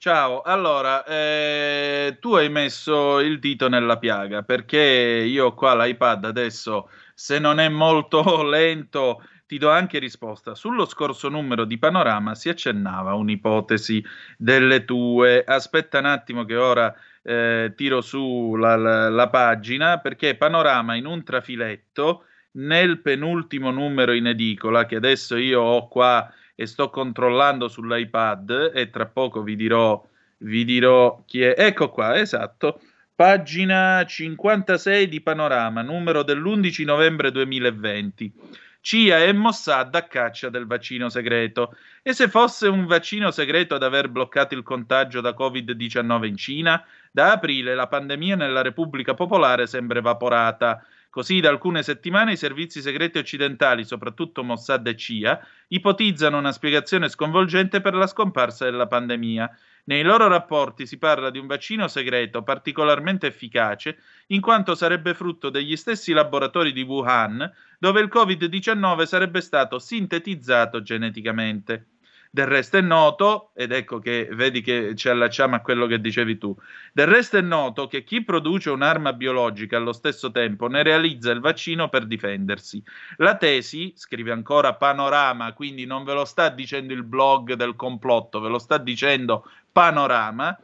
Ciao, 0.00 0.42
allora, 0.42 1.04
eh, 1.04 2.18
tu 2.20 2.34
hai 2.34 2.48
messo 2.48 3.18
il 3.18 3.40
dito 3.40 3.68
nella 3.68 3.98
piaga 3.98 4.42
perché 4.42 4.78
io 4.78 5.54
qua 5.54 5.74
l'iPad 5.74 6.24
adesso, 6.24 6.88
se 7.18 7.40
non 7.40 7.58
è 7.58 7.68
molto 7.68 8.22
lento, 8.46 9.20
ti 9.44 9.58
do 9.58 9.70
anche 9.70 9.98
risposta. 9.98 10.54
Sullo 10.54 10.86
scorso 10.86 11.28
numero 11.28 11.64
di 11.64 11.76
Panorama 11.76 12.36
si 12.36 12.48
accennava 12.48 13.14
un'ipotesi 13.14 14.04
delle 14.36 14.84
tue. 14.84 15.42
Aspetta 15.44 15.98
un 15.98 16.04
attimo 16.04 16.44
che 16.44 16.54
ora 16.54 16.94
eh, 17.22 17.72
tiro 17.74 18.00
su 18.02 18.54
la, 18.54 18.76
la- 18.76 19.08
la 19.08 19.28
pagina 19.28 19.98
perché 19.98 20.36
Panorama 20.36 20.94
in 20.94 21.06
un 21.06 21.24
trafiletto 21.24 22.24
nel 22.52 23.00
penultimo 23.00 23.72
numero 23.72 24.12
in 24.12 24.26
edicola 24.28 24.86
che 24.86 24.94
adesso 24.96 25.36
io 25.36 25.60
ho 25.60 25.88
qua 25.88 26.32
e 26.54 26.66
sto 26.66 26.88
controllando 26.88 27.66
sull'iPad 27.68 28.70
e 28.74 28.90
tra 28.90 29.06
poco 29.06 29.42
vi 29.42 29.56
dirò, 29.56 30.00
vi 30.38 30.64
dirò 30.64 31.20
chi 31.26 31.42
è. 31.42 31.54
Ecco 31.58 31.90
qua, 31.90 32.16
esatto. 32.16 32.80
Pagina 33.18 34.04
56 34.06 35.08
di 35.08 35.20
Panorama, 35.20 35.82
numero 35.82 36.22
dell'11 36.22 36.84
novembre 36.84 37.32
2020. 37.32 38.32
CIA 38.80 39.24
e 39.24 39.32
Mossad 39.32 39.92
a 39.92 40.06
caccia 40.06 40.50
del 40.50 40.66
vaccino 40.66 41.08
segreto. 41.08 41.74
E 42.00 42.12
se 42.12 42.28
fosse 42.28 42.68
un 42.68 42.86
vaccino 42.86 43.32
segreto 43.32 43.74
ad 43.74 43.82
aver 43.82 44.08
bloccato 44.08 44.54
il 44.54 44.62
contagio 44.62 45.20
da 45.20 45.34
Covid-19 45.36 46.26
in 46.26 46.36
Cina? 46.36 46.84
Da 47.10 47.32
aprile 47.32 47.74
la 47.74 47.88
pandemia 47.88 48.36
nella 48.36 48.62
Repubblica 48.62 49.14
Popolare 49.14 49.66
sembra 49.66 49.98
evaporata. 49.98 50.86
Così 51.18 51.40
da 51.40 51.48
alcune 51.48 51.82
settimane 51.82 52.34
i 52.34 52.36
servizi 52.36 52.80
segreti 52.80 53.18
occidentali, 53.18 53.84
soprattutto 53.84 54.44
Mossad 54.44 54.86
e 54.86 54.94
CIA, 54.94 55.44
ipotizzano 55.66 56.38
una 56.38 56.52
spiegazione 56.52 57.08
sconvolgente 57.08 57.80
per 57.80 57.94
la 57.94 58.06
scomparsa 58.06 58.66
della 58.66 58.86
pandemia. 58.86 59.50
Nei 59.86 60.04
loro 60.04 60.28
rapporti 60.28 60.86
si 60.86 60.96
parla 60.96 61.30
di 61.30 61.40
un 61.40 61.48
vaccino 61.48 61.88
segreto 61.88 62.44
particolarmente 62.44 63.26
efficace, 63.26 63.98
in 64.28 64.40
quanto 64.40 64.76
sarebbe 64.76 65.12
frutto 65.12 65.50
degli 65.50 65.74
stessi 65.74 66.12
laboratori 66.12 66.70
di 66.70 66.82
Wuhan, 66.82 67.52
dove 67.80 68.00
il 68.00 68.08
Covid-19 68.14 69.02
sarebbe 69.02 69.40
stato 69.40 69.80
sintetizzato 69.80 70.82
geneticamente. 70.82 71.97
Del 72.30 72.46
resto 72.46 72.76
è 72.76 72.80
noto, 72.80 73.50
ed 73.54 73.72
ecco 73.72 73.98
che 73.98 74.28
vedi 74.32 74.60
che 74.60 74.94
ci 74.94 75.08
allacciamo 75.08 75.54
a 75.56 75.60
quello 75.60 75.86
che 75.86 76.00
dicevi 76.00 76.36
tu, 76.36 76.54
del 76.92 77.06
resto 77.06 77.38
è 77.38 77.40
noto 77.40 77.86
che 77.86 78.04
chi 78.04 78.22
produce 78.22 78.70
un'arma 78.70 79.12
biologica 79.14 79.76
allo 79.76 79.92
stesso 79.92 80.30
tempo 80.30 80.68
ne 80.68 80.82
realizza 80.82 81.30
il 81.30 81.40
vaccino 81.40 81.88
per 81.88 82.06
difendersi. 82.06 82.82
La 83.16 83.36
tesi, 83.36 83.92
scrive 83.96 84.32
ancora 84.32 84.74
Panorama, 84.74 85.52
quindi 85.52 85.86
non 85.86 86.04
ve 86.04 86.14
lo 86.14 86.24
sta 86.24 86.50
dicendo 86.50 86.92
il 86.92 87.04
blog 87.04 87.54
del 87.54 87.76
complotto, 87.76 88.40
ve 88.40 88.48
lo 88.48 88.58
sta 88.58 88.78
dicendo 88.78 89.50
Panorama, 89.72 90.58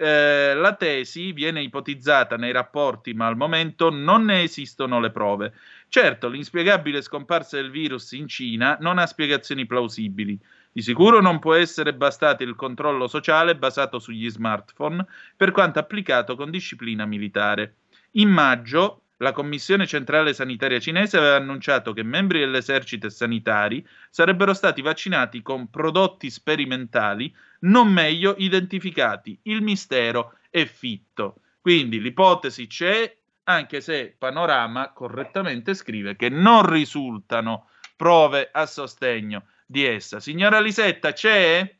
eh, 0.00 0.54
la 0.54 0.74
tesi 0.76 1.32
viene 1.32 1.60
ipotizzata 1.60 2.36
nei 2.36 2.52
rapporti, 2.52 3.12
ma 3.12 3.26
al 3.26 3.36
momento 3.36 3.90
non 3.90 4.24
ne 4.24 4.42
esistono 4.42 4.98
le 4.98 5.10
prove. 5.10 5.52
Certo, 5.88 6.28
l'inspiegabile 6.28 7.02
scomparsa 7.02 7.56
del 7.56 7.70
virus 7.70 8.12
in 8.12 8.26
Cina 8.26 8.78
non 8.80 8.96
ha 8.96 9.04
spiegazioni 9.06 9.66
plausibili. 9.66 10.40
Di 10.72 10.82
sicuro 10.82 11.20
non 11.20 11.40
può 11.40 11.54
essere 11.54 11.94
bastato 11.94 12.44
il 12.44 12.54
controllo 12.54 13.08
sociale 13.08 13.56
basato 13.56 13.98
sugli 13.98 14.30
smartphone, 14.30 15.04
per 15.36 15.50
quanto 15.50 15.80
applicato 15.80 16.36
con 16.36 16.50
disciplina 16.50 17.06
militare. 17.06 17.74
In 18.12 18.28
maggio, 18.28 19.02
la 19.16 19.32
Commissione 19.32 19.86
Centrale 19.86 20.32
Sanitaria 20.32 20.78
Cinese 20.78 21.18
aveva 21.18 21.36
annunciato 21.36 21.92
che 21.92 22.02
membri 22.02 22.38
dell'esercito 22.38 23.06
e 23.06 23.10
sanitari 23.10 23.86
sarebbero 24.08 24.54
stati 24.54 24.80
vaccinati 24.80 25.42
con 25.42 25.68
prodotti 25.68 26.30
sperimentali 26.30 27.34
non 27.60 27.92
meglio 27.92 28.34
identificati. 28.38 29.38
Il 29.42 29.62
mistero 29.62 30.36
è 30.48 30.64
fitto. 30.64 31.42
Quindi 31.60 32.00
l'ipotesi 32.00 32.66
c'è, 32.66 33.14
anche 33.44 33.80
se 33.80 34.14
Panorama 34.16 34.92
correttamente 34.92 35.74
scrive 35.74 36.16
che 36.16 36.28
non 36.28 36.64
risultano 36.70 37.68
prove 37.96 38.48
a 38.50 38.64
sostegno 38.64 39.44
di 39.70 39.84
essa. 39.84 40.18
Signora 40.18 40.58
Lisetta, 40.58 41.12
c'è? 41.12 41.78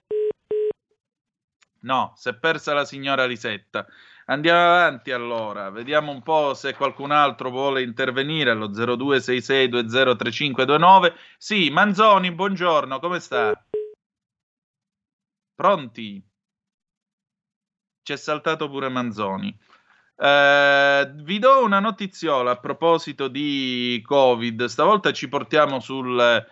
No, 1.81 2.13
si 2.15 2.29
è 2.29 2.37
persa 2.37 2.73
la 2.73 2.85
signora 2.85 3.27
Lisetta. 3.27 3.85
Andiamo 4.27 4.61
avanti 4.61 5.11
allora, 5.11 5.71
vediamo 5.71 6.13
un 6.13 6.23
po' 6.23 6.55
se 6.55 6.75
qualcun 6.75 7.11
altro 7.11 7.51
vuole 7.51 7.83
intervenire 7.83 8.51
allo 8.51 8.69
0266203529. 8.69 11.15
Sì, 11.37 11.69
Manzoni, 11.71 12.31
buongiorno, 12.31 13.01
come 13.01 13.19
sta? 13.19 13.61
Pronti? 15.53 16.25
C'è 18.05 18.17
saltato 18.17 18.71
pure 18.71 18.89
Manzoni. 18.89 19.59
Eh, 20.17 21.11
vi 21.13 21.41
do 21.41 21.65
una 21.65 21.81
notiziola 21.81 22.53
a 22.53 22.57
proposito 22.57 23.27
di 23.27 24.01
Covid. 24.07 24.67
Stavolta 24.67 25.13
ci 25.13 25.29
portiamo 25.29 25.81
sul 25.81 26.47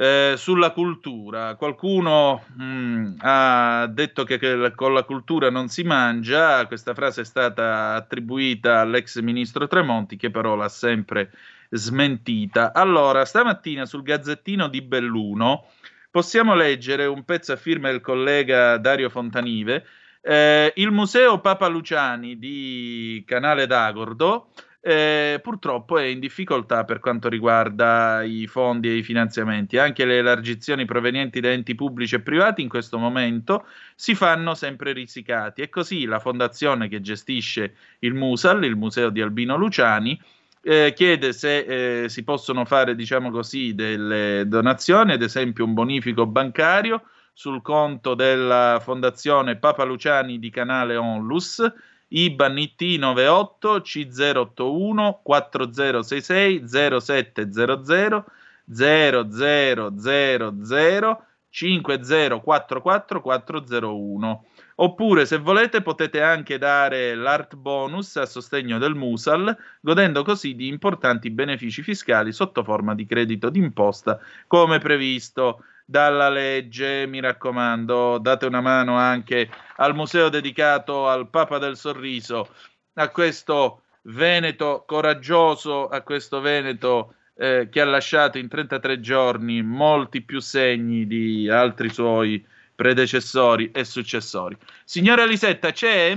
eh, 0.00 0.34
sulla 0.36 0.70
cultura. 0.70 1.56
Qualcuno 1.56 2.44
mh, 2.54 2.62
mm, 2.62 3.14
ha 3.18 3.86
detto 3.90 4.22
che, 4.22 4.38
che, 4.38 4.72
con 4.76 4.94
la 4.94 5.02
cultura 5.02 5.50
non 5.50 5.66
si 5.66 5.82
mangia, 5.82 6.64
questa 6.68 6.94
frase 6.94 7.22
è 7.22 7.24
stata 7.24 7.94
attribuita 7.94 8.78
all'ex 8.78 9.18
ministro 9.18 9.66
Tremonti 9.66 10.16
che 10.16 10.30
però 10.30 10.54
l'ha 10.54 10.68
sempre 10.68 11.32
smentita. 11.70 12.72
Allora, 12.72 13.24
stamattina 13.24 13.86
sul 13.86 14.04
Gazzettino 14.04 14.68
di 14.68 14.82
Belluno 14.82 15.66
possiamo 16.12 16.54
leggere 16.54 17.06
un 17.06 17.24
pezzo 17.24 17.52
a 17.52 17.56
firma 17.56 17.90
del 17.90 18.00
collega 18.00 18.76
Dario 18.76 19.10
Fontanive. 19.10 19.84
Eh, 20.20 20.72
il 20.76 20.92
museo 20.92 21.40
Papa 21.40 21.66
Luciani 21.66 22.38
di 22.38 23.24
Canale 23.26 23.66
d'Agordo 23.66 24.50
eh, 24.80 25.40
purtroppo 25.42 25.98
è 25.98 26.04
in 26.04 26.20
difficoltà 26.20 26.84
per 26.84 27.00
quanto 27.00 27.28
riguarda 27.28 28.22
i 28.22 28.46
fondi 28.46 28.88
e 28.88 28.96
i 28.96 29.02
finanziamenti. 29.02 29.76
Anche 29.76 30.04
le 30.04 30.18
elargizioni 30.18 30.84
provenienti 30.84 31.40
da 31.40 31.50
enti 31.50 31.74
pubblici 31.74 32.14
e 32.14 32.20
privati 32.20 32.62
in 32.62 32.68
questo 32.68 32.98
momento 32.98 33.66
si 33.94 34.14
fanno 34.14 34.54
sempre 34.54 34.92
risicati. 34.92 35.62
E 35.62 35.68
così 35.68 36.04
la 36.04 36.20
fondazione 36.20 36.88
che 36.88 37.00
gestisce 37.00 37.74
il 38.00 38.14
Musal, 38.14 38.64
il 38.64 38.76
Museo 38.76 39.10
di 39.10 39.20
Albino 39.20 39.56
Luciani, 39.56 40.18
eh, 40.62 40.92
chiede 40.94 41.32
se 41.32 42.04
eh, 42.04 42.08
si 42.08 42.22
possono 42.22 42.64
fare, 42.64 42.94
diciamo 42.94 43.30
così, 43.30 43.74
delle 43.74 44.44
donazioni, 44.46 45.12
ad 45.12 45.22
esempio 45.22 45.64
un 45.64 45.74
bonifico 45.74 46.26
bancario 46.26 47.02
sul 47.32 47.62
conto 47.62 48.14
della 48.14 48.80
Fondazione 48.82 49.56
Papa 49.56 49.84
Luciani 49.84 50.38
di 50.38 50.50
Canale 50.50 50.96
Onlus 50.96 51.62
IBAN 52.08 52.58
IT 52.58 52.98
98 52.98 53.80
C081 53.80 55.20
4066 55.22 56.64
0700 56.66 58.24
0000 58.70 61.22
5044 61.50 63.22
401 63.22 64.44
oppure 64.76 65.26
se 65.26 65.38
volete 65.38 65.80
potete 65.80 66.20
anche 66.20 66.58
dare 66.58 67.14
l'art 67.14 67.56
bonus 67.56 68.16
a 68.16 68.26
sostegno 68.26 68.78
del 68.78 68.94
Musal 68.94 69.56
godendo 69.80 70.22
così 70.22 70.54
di 70.54 70.68
importanti 70.68 71.30
benefici 71.30 71.82
fiscali 71.82 72.32
sotto 72.32 72.62
forma 72.62 72.94
di 72.94 73.06
credito 73.06 73.48
d'imposta 73.48 74.20
come 74.46 74.78
previsto 74.78 75.64
dalla 75.88 76.28
legge. 76.28 77.06
Mi 77.06 77.18
raccomando, 77.20 78.18
date 78.18 78.44
una 78.44 78.60
mano 78.60 78.96
anche 78.96 79.48
al 79.76 79.94
museo 79.94 80.28
dedicato 80.28 81.08
al 81.08 81.30
Papa 81.30 81.56
del 81.56 81.76
Sorriso, 81.76 82.48
a 82.94 83.08
questo 83.08 83.82
Veneto 84.02 84.84
coraggioso, 84.86 85.88
a 85.88 86.02
questo 86.02 86.40
Veneto 86.40 87.14
eh, 87.34 87.68
che 87.70 87.80
ha 87.80 87.86
lasciato 87.86 88.36
in 88.36 88.48
33 88.48 89.00
giorni 89.00 89.62
molti 89.62 90.20
più 90.20 90.40
segni 90.40 91.06
di 91.06 91.48
altri 91.48 91.88
suoi 91.88 92.46
predecessori 92.74 93.70
e 93.70 93.84
successori. 93.84 94.56
Signora 94.84 95.24
Lisetta, 95.24 95.72
c'è? 95.72 96.16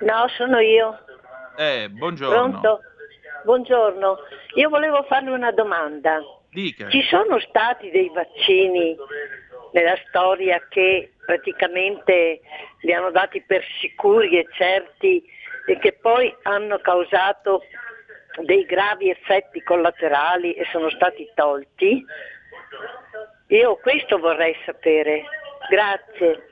No, 0.00 0.28
sono 0.36 0.58
io. 0.58 0.98
Eh, 1.56 1.88
buongiorno. 1.88 2.34
Pronto? 2.34 2.80
Buongiorno. 3.44 4.18
Io 4.56 4.68
volevo 4.68 5.04
farle 5.04 5.30
una 5.30 5.52
domanda. 5.52 6.20
Dica. 6.54 6.88
Ci 6.88 7.02
sono 7.02 7.40
stati 7.40 7.90
dei 7.90 8.08
vaccini 8.14 8.96
nella 9.72 9.98
storia 10.06 10.64
che 10.68 11.10
praticamente 11.26 12.40
li 12.82 12.92
hanno 12.92 13.10
dati 13.10 13.42
per 13.42 13.64
sicuri 13.80 14.38
e 14.38 14.46
certi 14.52 15.20
e 15.66 15.78
che 15.80 15.98
poi 16.00 16.32
hanno 16.44 16.78
causato 16.78 17.62
dei 18.44 18.64
gravi 18.66 19.10
effetti 19.10 19.64
collaterali 19.64 20.52
e 20.52 20.64
sono 20.70 20.90
stati 20.90 21.28
tolti? 21.34 22.04
Io 23.48 23.76
questo 23.82 24.18
vorrei 24.18 24.54
sapere. 24.64 25.24
Grazie. 25.68 26.50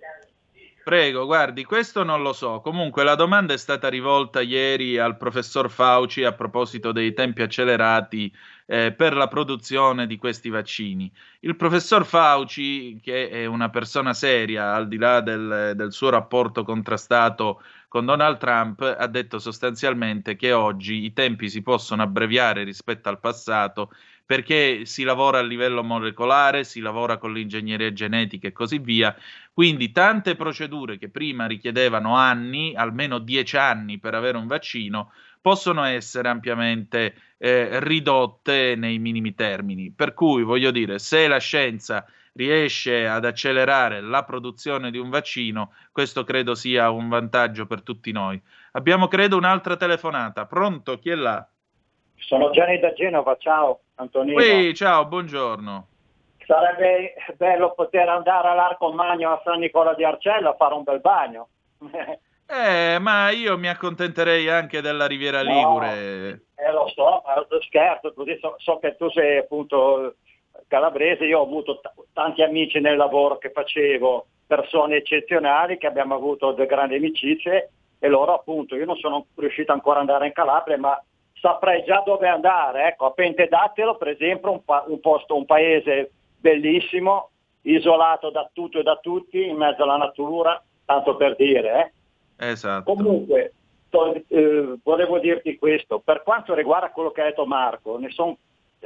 Prego, 0.83 1.27
guardi, 1.27 1.63
questo 1.63 2.03
non 2.03 2.23
lo 2.23 2.33
so. 2.33 2.61
Comunque 2.61 3.05
la 3.05 3.15
domanda 3.15 3.53
è 3.53 3.57
stata 3.57 3.89
rivolta 3.89 4.41
ieri 4.41 4.99
al 4.99 5.17
professor 5.17 5.71
Fauci 5.71 6.25
a 6.25 6.33
proposito 6.33 6.91
dei 6.91 7.15
tempi 7.15 7.43
accelerati 7.43 8.33
eh, 8.73 8.91
per 8.91 9.15
la 9.15 9.29
produzione 9.29 10.07
di 10.07 10.17
questi 10.17 10.49
vaccini. 10.49 11.13
Il 11.41 11.57
professor 11.57 12.07
Fauci, 12.07 12.99
che 13.03 13.29
è 13.29 13.45
una 13.45 13.69
persona 13.69 14.15
seria, 14.15 14.73
al 14.73 14.89
di 14.89 14.97
là 14.97 15.21
del, 15.21 15.75
del 15.77 15.93
suo 15.93 16.09
rapporto 16.09 16.65
contrastato 16.65 17.61
con 17.89 18.07
Donald 18.07 18.39
Trump, 18.39 18.81
ha 18.81 19.07
detto 19.09 19.39
sostanzialmente 19.39 20.37
che 20.37 20.53
oggi 20.53 21.05
i 21.05 21.13
tempi 21.13 21.51
si 21.51 21.61
possono 21.61 22.01
abbreviare 22.01 22.65
rispetto 22.65 23.11
al 23.11 23.21
passato 23.21 23.91
perché 24.25 24.87
si 24.87 25.03
lavora 25.03 25.41
a 25.41 25.43
livello 25.43 25.83
molecolare, 25.85 26.65
si 26.65 26.81
lavora 26.81 27.19
con 27.19 27.35
l'ingegneria 27.35 27.93
genetica 27.93 28.49
e 28.49 28.53
così 28.53 28.79
via. 28.79 29.15
Quindi 29.53 29.93
tante 29.93 30.35
procedure 30.35 30.97
che 30.97 31.11
prima 31.11 31.45
richiedevano 31.45 32.17
anni, 32.17 32.75
almeno 32.75 33.19
dieci 33.19 33.59
anni 33.59 33.99
per 33.99 34.15
avere 34.15 34.39
un 34.39 34.47
vaccino, 34.47 35.13
possono 35.43 35.85
essere 35.85 36.29
ampiamente 36.29 37.15
eh, 37.37 37.81
ridotte 37.81 38.75
nei 38.77 38.99
minimi 38.99 39.35
termini. 39.35 39.93
Per 39.95 40.15
cui 40.15 40.45
voglio 40.45 40.71
dire, 40.71 40.99
se 40.99 41.27
la 41.27 41.39
scienza 41.39 42.07
riesce 42.35 43.07
ad 43.07 43.25
accelerare 43.25 44.01
la 44.01 44.23
produzione 44.23 44.91
di 44.91 44.99
un 44.99 45.11
vaccino, 45.11 45.73
questo 45.91 46.25
credo 46.25 46.55
sia 46.55 46.89
un 46.91 47.09
vantaggio 47.09 47.67
per 47.67 47.83
tutti 47.83 48.13
noi. 48.13 48.41
Abbiamo, 48.73 49.09
credo, 49.09 49.37
un'altra 49.37 49.77
telefonata. 49.77 50.47
Pronto? 50.47 50.99
Chi 50.99 51.11
è 51.11 51.15
là? 51.15 51.47
Sono 52.15 52.51
Gianni 52.51 52.79
da 52.79 52.93
Genova, 52.93 53.37
ciao 53.37 53.81
Antonino. 53.97 54.35
Qui, 54.37 54.73
ciao, 54.75 55.05
buongiorno. 55.07 55.89
Sarebbe 56.47 57.15
bello 57.37 57.75
poter 57.75 58.09
andare 58.09 58.49
all'Arco 58.49 58.93
Magno 58.93 59.33
a 59.33 59.41
San 59.45 59.59
Nicola 59.59 59.95
di 59.95 60.05
Arcello 60.05 60.51
a 60.51 60.55
fare 60.55 60.75
un 60.75 60.85
bel 60.85 61.01
bagno. 61.01 61.49
Eh, 62.55 62.99
ma 62.99 63.31
io 63.31 63.57
mi 63.57 63.69
accontenterei 63.69 64.47
anche 64.51 64.83
della 64.83 65.07
Riviera 65.07 65.43
No. 65.43 65.53
Ligure. 65.55 66.43
Eh, 66.55 66.71
lo 66.71 66.87
so, 66.95 67.23
ma 67.25 67.47
scherzo, 67.61 68.13
così 68.13 68.37
so, 68.41 68.57
so 68.59 68.79
che 68.79 68.95
tu 68.97 69.09
sei 69.09 69.39
appunto 69.39 70.17
calabrese, 70.69 71.25
io 71.25 71.39
ho 71.39 71.45
avuto 71.45 71.81
t- 71.81 71.91
tanti 72.13 72.43
amici 72.43 72.79
nel 72.79 72.97
lavoro 72.99 73.39
che 73.39 73.51
facevo, 73.51 74.27
persone 74.47 74.97
eccezionali 74.97 75.79
che 75.79 75.87
abbiamo 75.87 76.15
avuto 76.15 76.53
delle 76.53 76.67
grandi 76.67 76.97
amicizie 76.97 77.71
e 77.99 78.09
loro 78.09 78.35
appunto, 78.35 78.77
io 78.77 78.85
non 78.85 78.97
sono 78.97 79.27
riuscito 79.37 79.73
ancora 79.73 80.01
ad 80.01 80.09
andare 80.09 80.27
in 80.27 80.33
Calabria, 80.35 80.77
ma 80.77 81.03
saprei 81.41 81.83
già 81.85 82.03
dove 82.05 82.29
andare, 82.29 82.89
ecco, 82.89 83.07
a 83.07 83.13
Pentedattelo 83.13 83.97
per 83.97 84.09
esempio, 84.09 84.53
un, 84.53 84.63
pa- 84.63 84.85
un 84.87 85.01
posto, 85.01 85.37
un 85.37 85.47
paese 85.47 86.11
bellissimo, 86.39 87.31
isolato 87.63 88.31
da 88.31 88.49
tutto 88.53 88.79
e 88.79 88.83
da 88.83 88.97
tutti, 88.97 89.47
in 89.47 89.57
mezzo 89.57 89.85
alla 89.85 89.97
natura, 89.97 90.63
tanto 90.85 91.17
per 91.17 91.35
dire, 91.37 91.81
eh. 91.81 91.93
Esatto. 92.43 92.93
Comunque, 92.93 93.53
to- 93.89 94.21
eh, 94.29 94.75
volevo 94.83 95.19
dirti 95.21 95.57
questo, 95.57 96.01
per 96.01 96.23
quanto 96.23 96.55
riguarda 96.55 96.91
quello 96.91 97.11
che 97.13 97.21
ha 97.21 97.25
detto 97.27 97.47
Marco, 97.47 97.99
ne 97.99 98.11
son- 98.11 98.37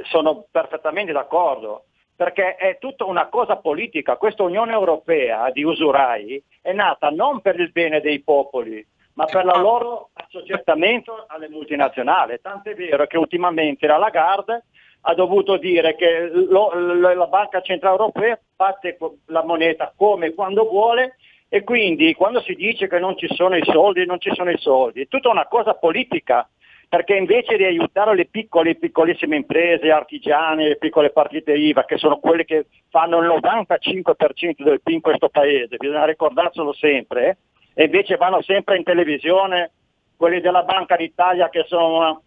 sono 0.03 0.45
perfettamente 0.51 1.13
d'accordo, 1.13 1.85
perché 2.15 2.57
è 2.57 2.77
tutta 2.79 3.05
una 3.05 3.29
cosa 3.29 3.57
politica. 3.57 4.17
Questa 4.17 4.43
Unione 4.43 4.73
Europea 4.73 5.51
di 5.51 5.63
usurai 5.65 6.43
è 6.61 6.73
nata 6.73 7.09
non 7.09 7.41
per 7.41 7.59
il 7.59 7.71
bene 7.73 8.01
dei 8.01 8.21
popoli, 8.21 8.87
ma 9.15 9.25
per 9.25 9.47
la 9.47 9.57
loro 9.57 10.11
assoggettamento 10.13 11.25
alle 11.29 11.49
multinazionali. 11.49 12.39
Tant'è 12.43 12.75
vero 12.75 13.07
che 13.07 13.17
ultimamente 13.17 13.87
la 13.87 13.97
Lagarde 13.97 14.65
ha 15.09 15.15
dovuto 15.15 15.57
dire 15.57 15.95
che 15.95 16.29
lo- 16.29 16.73
la 16.75 17.27
Banca 17.27 17.61
Centrale 17.63 17.97
Europea 17.97 18.39
batte 18.55 18.99
la 19.27 19.45
moneta 19.45 19.93
come 19.97 20.27
e 20.27 20.35
quando 20.35 20.69
vuole 20.69 21.17
e 21.49 21.63
quindi 21.63 22.15
quando 22.15 22.41
si 22.41 22.55
dice 22.55 22.89
che 22.89 22.99
non 22.99 23.17
ci 23.17 23.29
sono 23.35 23.57
i 23.57 23.65
soldi, 23.65 24.05
non 24.05 24.19
ci 24.21 24.33
sono 24.35 24.51
i 24.51 24.59
soldi, 24.59 25.03
è 25.03 25.09
tutta 25.09 25.29
una 25.29 25.47
cosa 25.47 25.75
politica, 25.75 26.49
perché 26.89 27.15
invece 27.15 27.57
di 27.57 27.65
aiutare 27.65 28.15
le 28.15 28.27
piccole 28.27 28.71
e 28.71 28.75
piccolissime 28.77 29.37
imprese, 29.37 29.91
artigiane, 29.91 30.69
le 30.69 30.77
piccole 30.77 31.11
partite 31.11 31.53
IVA, 31.53 31.85
che 31.85 31.99
sono 31.99 32.19
quelle 32.19 32.45
che 32.45 32.67
fanno 32.91 33.19
il 33.19 33.29
95% 33.29 34.63
del 34.63 34.81
PIL 34.83 34.95
in 34.95 35.01
questo 35.01 35.29
paese, 35.29 35.77
bisogna 35.77 36.05
ricordarselo 36.05 36.73
sempre, 36.73 37.39
eh, 37.75 37.83
e 37.83 37.85
invece 37.85 38.17
vanno 38.17 38.43
sempre 38.43 38.77
in 38.77 38.85
televisione 38.85 39.73
quelli 40.17 40.41
della 40.41 40.63
Banca 40.63 40.97
d'Italia 40.97 41.49
che 41.49 41.65
sono 41.67 41.97
una, 41.97 42.21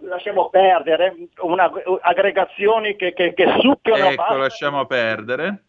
lasciamo 0.00 0.50
perdere, 0.50 1.16
una, 1.40 1.70
aggregazioni 2.00 2.96
che, 2.96 3.12
che, 3.14 3.32
che 3.34 3.54
succhiano 3.60 4.10
Ecco, 4.10 4.36
lasciamo 4.36 4.84
perdere. 4.86 5.62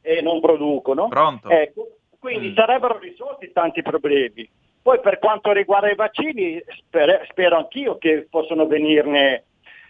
e 0.00 0.22
non 0.22 0.40
producono. 0.40 1.08
Pronto? 1.08 1.48
Ecco, 1.48 1.88
quindi 2.22 2.54
sarebbero 2.54 2.98
risolti 2.98 3.50
tanti 3.50 3.82
problemi. 3.82 4.48
Poi 4.80 5.00
per 5.00 5.18
quanto 5.18 5.50
riguarda 5.50 5.90
i 5.90 5.96
vaccini, 5.96 6.62
spero, 6.76 7.20
spero 7.28 7.56
anch'io 7.56 7.98
che 7.98 8.28
possano 8.30 8.68
venirne 8.68 9.42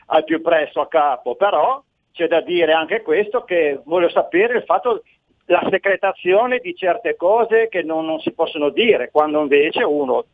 al 0.06 0.24
più 0.24 0.40
presto 0.40 0.80
a 0.80 0.88
capo, 0.88 1.34
però 1.34 1.82
c'è 2.10 2.28
da 2.28 2.40
dire 2.40 2.72
anche 2.72 3.02
questo 3.02 3.44
che 3.44 3.82
voglio 3.84 4.09
sapere 4.09 4.56
il 4.56 4.64
fatto 4.64 5.02
la 5.46 5.66
secretazione 5.70 6.59
di 6.60 6.74
certe 6.74 7.16
cose 7.16 7.68
che 7.68 7.82
non, 7.82 8.06
non 8.06 8.18
si 8.20 8.32
possono 8.32 8.70
dire, 8.70 9.10
quando 9.10 9.42
invece 9.42 9.82
uno 9.84 10.24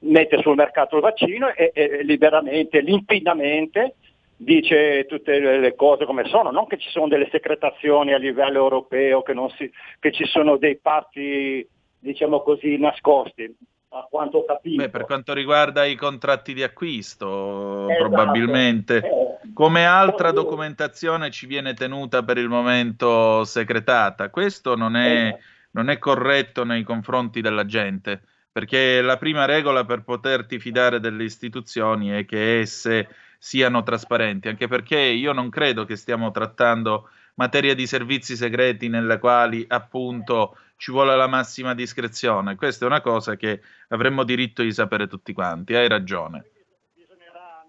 mette 0.00 0.42
sul 0.42 0.56
mercato 0.56 0.96
il 0.96 1.02
vaccino 1.02 1.54
e, 1.54 1.70
e 1.72 2.02
liberamente, 2.02 2.80
limpidamente 2.80 3.94
dice 4.36 5.06
tutte 5.06 5.38
le 5.38 5.74
cose 5.74 6.04
come 6.04 6.24
sono, 6.28 6.50
non 6.50 6.66
che 6.66 6.78
ci 6.78 6.90
sono 6.90 7.08
delle 7.08 7.28
secretazioni 7.30 8.12
a 8.12 8.18
livello 8.18 8.58
europeo, 8.58 9.22
che, 9.22 9.32
non 9.32 9.48
si, 9.50 9.70
che 9.98 10.12
ci 10.12 10.26
sono 10.26 10.56
dei 10.58 10.76
patti, 10.76 11.66
diciamo 11.98 12.42
così, 12.42 12.76
nascosti, 12.76 13.54
a 13.90 14.06
quanto 14.10 14.38
ho 14.38 14.44
capito. 14.44 14.82
Beh, 14.82 14.90
per 14.90 15.06
quanto 15.06 15.32
riguarda 15.32 15.84
i 15.84 15.94
contratti 15.94 16.52
di 16.52 16.62
acquisto, 16.62 17.88
Esatto. 17.88 18.08
probabilmente 18.08 18.96
Eh, 18.98 19.52
come 19.54 19.86
altra 19.86 20.32
documentazione 20.32 21.30
ci 21.30 21.46
viene 21.46 21.72
tenuta 21.72 22.22
per 22.22 22.36
il 22.36 22.48
momento 22.48 23.44
segretata. 23.44 24.28
Questo 24.28 24.76
non 24.76 24.96
è, 24.96 25.28
Esatto. 25.28 25.42
non 25.72 25.88
è 25.88 25.98
corretto 25.98 26.64
nei 26.64 26.82
confronti 26.82 27.40
della 27.40 27.64
gente, 27.64 28.20
perché 28.52 29.00
la 29.00 29.16
prima 29.16 29.46
regola 29.46 29.84
per 29.86 30.02
poterti 30.02 30.58
fidare 30.58 31.00
delle 31.00 31.24
istituzioni 31.24 32.10
è 32.10 32.26
che 32.26 32.60
esse 32.60 33.08
siano 33.38 33.82
trasparenti, 33.82 34.48
anche 34.48 34.68
perché 34.68 34.98
io 34.98 35.32
non 35.32 35.50
credo 35.50 35.84
che 35.84 35.96
stiamo 35.96 36.30
trattando 36.30 37.08
materia 37.34 37.74
di 37.74 37.86
servizi 37.86 38.36
segreti 38.36 38.88
nelle 38.88 39.18
quali 39.18 39.64
appunto 39.68 40.56
ci 40.76 40.90
vuole 40.90 41.16
la 41.16 41.26
massima 41.26 41.74
discrezione. 41.74 42.54
Questa 42.54 42.84
è 42.84 42.88
una 42.88 43.00
cosa 43.00 43.36
che 43.36 43.60
avremmo 43.88 44.24
diritto 44.24 44.62
di 44.62 44.72
sapere 44.72 45.06
tutti 45.06 45.32
quanti, 45.32 45.74
hai 45.74 45.88
ragione. 45.88 46.50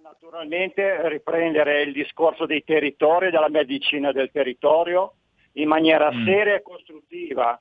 Naturalmente 0.01 1.07
riprendere 1.07 1.83
il 1.83 1.93
discorso 1.93 2.45
dei 2.45 2.63
territori, 2.63 3.31
della 3.31 3.49
medicina 3.49 4.11
del 4.11 4.29
territorio 4.31 5.13
in 5.53 5.67
maniera 5.67 6.11
Mm. 6.11 6.25
seria 6.25 6.55
e 6.55 6.61
costruttiva, 6.61 7.59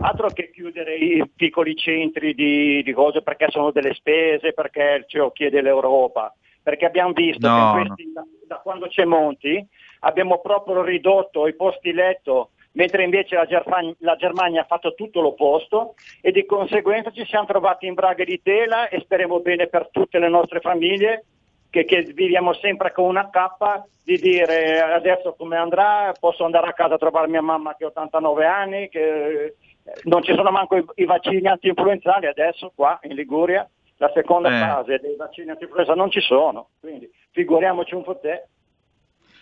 altro 0.00 0.28
che 0.28 0.50
chiudere 0.50 0.96
i 0.96 1.22
piccoli 1.34 1.74
centri 1.76 2.34
di, 2.34 2.82
di 2.82 2.92
cose 2.92 3.22
perché 3.22 3.46
sono 3.50 3.70
delle 3.70 3.94
spese, 3.94 4.52
perché 4.52 5.04
ce 5.06 5.18
lo 5.18 5.30
chiede 5.30 5.62
l'Europa, 5.62 6.34
perché 6.68 6.84
abbiamo 6.84 7.12
visto 7.14 7.48
No, 7.48 7.72
che 7.72 7.86
questi, 7.86 8.12
da, 8.12 8.22
da 8.46 8.56
quando 8.56 8.88
c'è 8.88 9.06
Monti 9.06 9.66
abbiamo 10.00 10.38
proprio 10.40 10.82
ridotto 10.82 11.46
i 11.46 11.56
posti 11.56 11.94
letto, 11.94 12.50
mentre 12.72 13.04
invece 13.04 13.36
la 13.36 13.46
Germania, 13.46 13.94
la 14.00 14.16
Germania 14.16 14.60
ha 14.60 14.66
fatto 14.66 14.92
tutto 14.92 15.22
l'opposto 15.22 15.94
e 16.20 16.30
di 16.30 16.44
conseguenza 16.44 17.10
ci 17.10 17.24
siamo 17.24 17.46
trovati 17.46 17.86
in 17.86 17.94
braghe 17.94 18.26
di 18.26 18.42
tela 18.42 18.90
e 18.90 19.00
speriamo 19.00 19.40
bene 19.40 19.68
per 19.68 19.88
tutte 19.90 20.18
le 20.18 20.28
nostre 20.28 20.60
famiglie 20.60 21.24
che, 21.70 21.86
che 21.86 22.02
viviamo 22.02 22.52
sempre 22.52 22.92
con 22.92 23.06
una 23.06 23.30
cappa 23.30 23.86
di 24.04 24.18
dire 24.18 24.82
adesso 24.82 25.34
come 25.38 25.56
andrà, 25.56 26.12
posso 26.20 26.44
andare 26.44 26.68
a 26.68 26.74
casa 26.74 26.96
a 26.96 26.98
trovare 26.98 27.28
mia 27.28 27.40
mamma 27.40 27.76
che 27.76 27.84
ha 27.84 27.88
89 27.88 28.44
anni, 28.44 28.88
che 28.90 29.00
eh, 29.00 29.54
non 30.02 30.22
ci 30.22 30.34
sono 30.34 30.50
manco 30.50 30.76
i, 30.76 30.84
i 30.96 31.06
vaccini 31.06 31.46
anti-influenzali 31.46 32.26
adesso 32.26 32.72
qua 32.74 32.98
in 33.04 33.14
Liguria, 33.14 33.66
la 33.98 34.10
seconda 34.14 34.48
Eh. 34.48 34.58
fase 34.60 34.98
dei 35.00 35.16
vaccini 35.16 35.50
anti-influenzali 35.50 35.98
non 35.98 36.10
ci 36.10 36.20
sono, 36.20 36.70
quindi 36.80 37.10
figuriamoci 37.32 37.94
un 37.94 38.02
po' 38.04 38.18
te. 38.18 38.46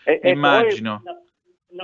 E, 0.05 0.21
e 0.23 0.31
Immagino. 0.31 1.01
poi, 1.03 1.13
na- 1.15 1.21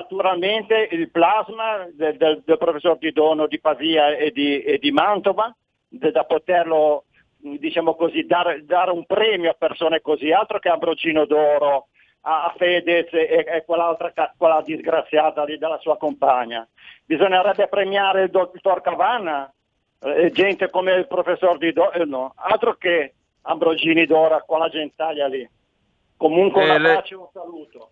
naturalmente 0.01 0.89
il 0.91 1.11
plasma 1.11 1.87
del, 1.93 2.17
del- 2.17 2.43
del 2.45 2.59
professor 2.59 2.97
Di 2.99 3.13
Dono 3.13 3.47
di 3.47 3.61
Pavia 3.61 4.17
e 4.17 4.31
di, 4.31 4.63
e 4.63 4.79
di 4.79 4.91
Mantova, 4.91 5.55
de- 5.89 6.11
da 6.11 6.25
poterlo 6.25 7.05
diciamo 7.45 7.97
così, 7.97 8.25
dare, 8.25 8.65
dare 8.65 8.93
un 8.93 9.05
premio 9.05 9.51
a 9.51 9.55
persone 9.59 10.01
così, 10.01 10.31
altro 10.31 10.61
che 10.61 10.69
Ambrogino 10.69 11.25
d'Oro, 11.27 11.89
a, 12.21 12.45
a 12.45 12.55
Fedez 12.57 13.13
e, 13.13 13.45
e 13.49 13.65
quell'altra 13.67 14.13
quella 14.37 14.63
disgraziata 14.65 15.43
lì 15.45 15.59
della 15.59 15.79
sua 15.79 15.97
compagna. 15.97 16.67
Bisognerebbe 17.05 17.67
premiare 17.67 18.23
il 18.23 18.31
dottor 18.31 18.81
Cavanna, 18.81 19.53
eh, 20.03 20.31
gente 20.33 20.69
come 20.71 20.95
il 20.95 21.07
professor 21.07 21.59
Di 21.59 21.73
Dono, 21.73 21.93
eh, 21.93 22.05
no, 22.05 22.33
altro 22.37 22.75
che 22.77 23.15
Ambrogini 23.43 24.07
d'Oro, 24.07 24.43
quella 24.47 24.69
gentaglia 24.69 25.27
lì. 25.27 25.49
Comunque 26.17 26.63
Eh, 26.63 26.65
una 26.65 26.79
le- 26.79 26.95
pace 26.95 27.15
e 27.15 27.17
un 27.17 27.29
saluto. 27.33 27.91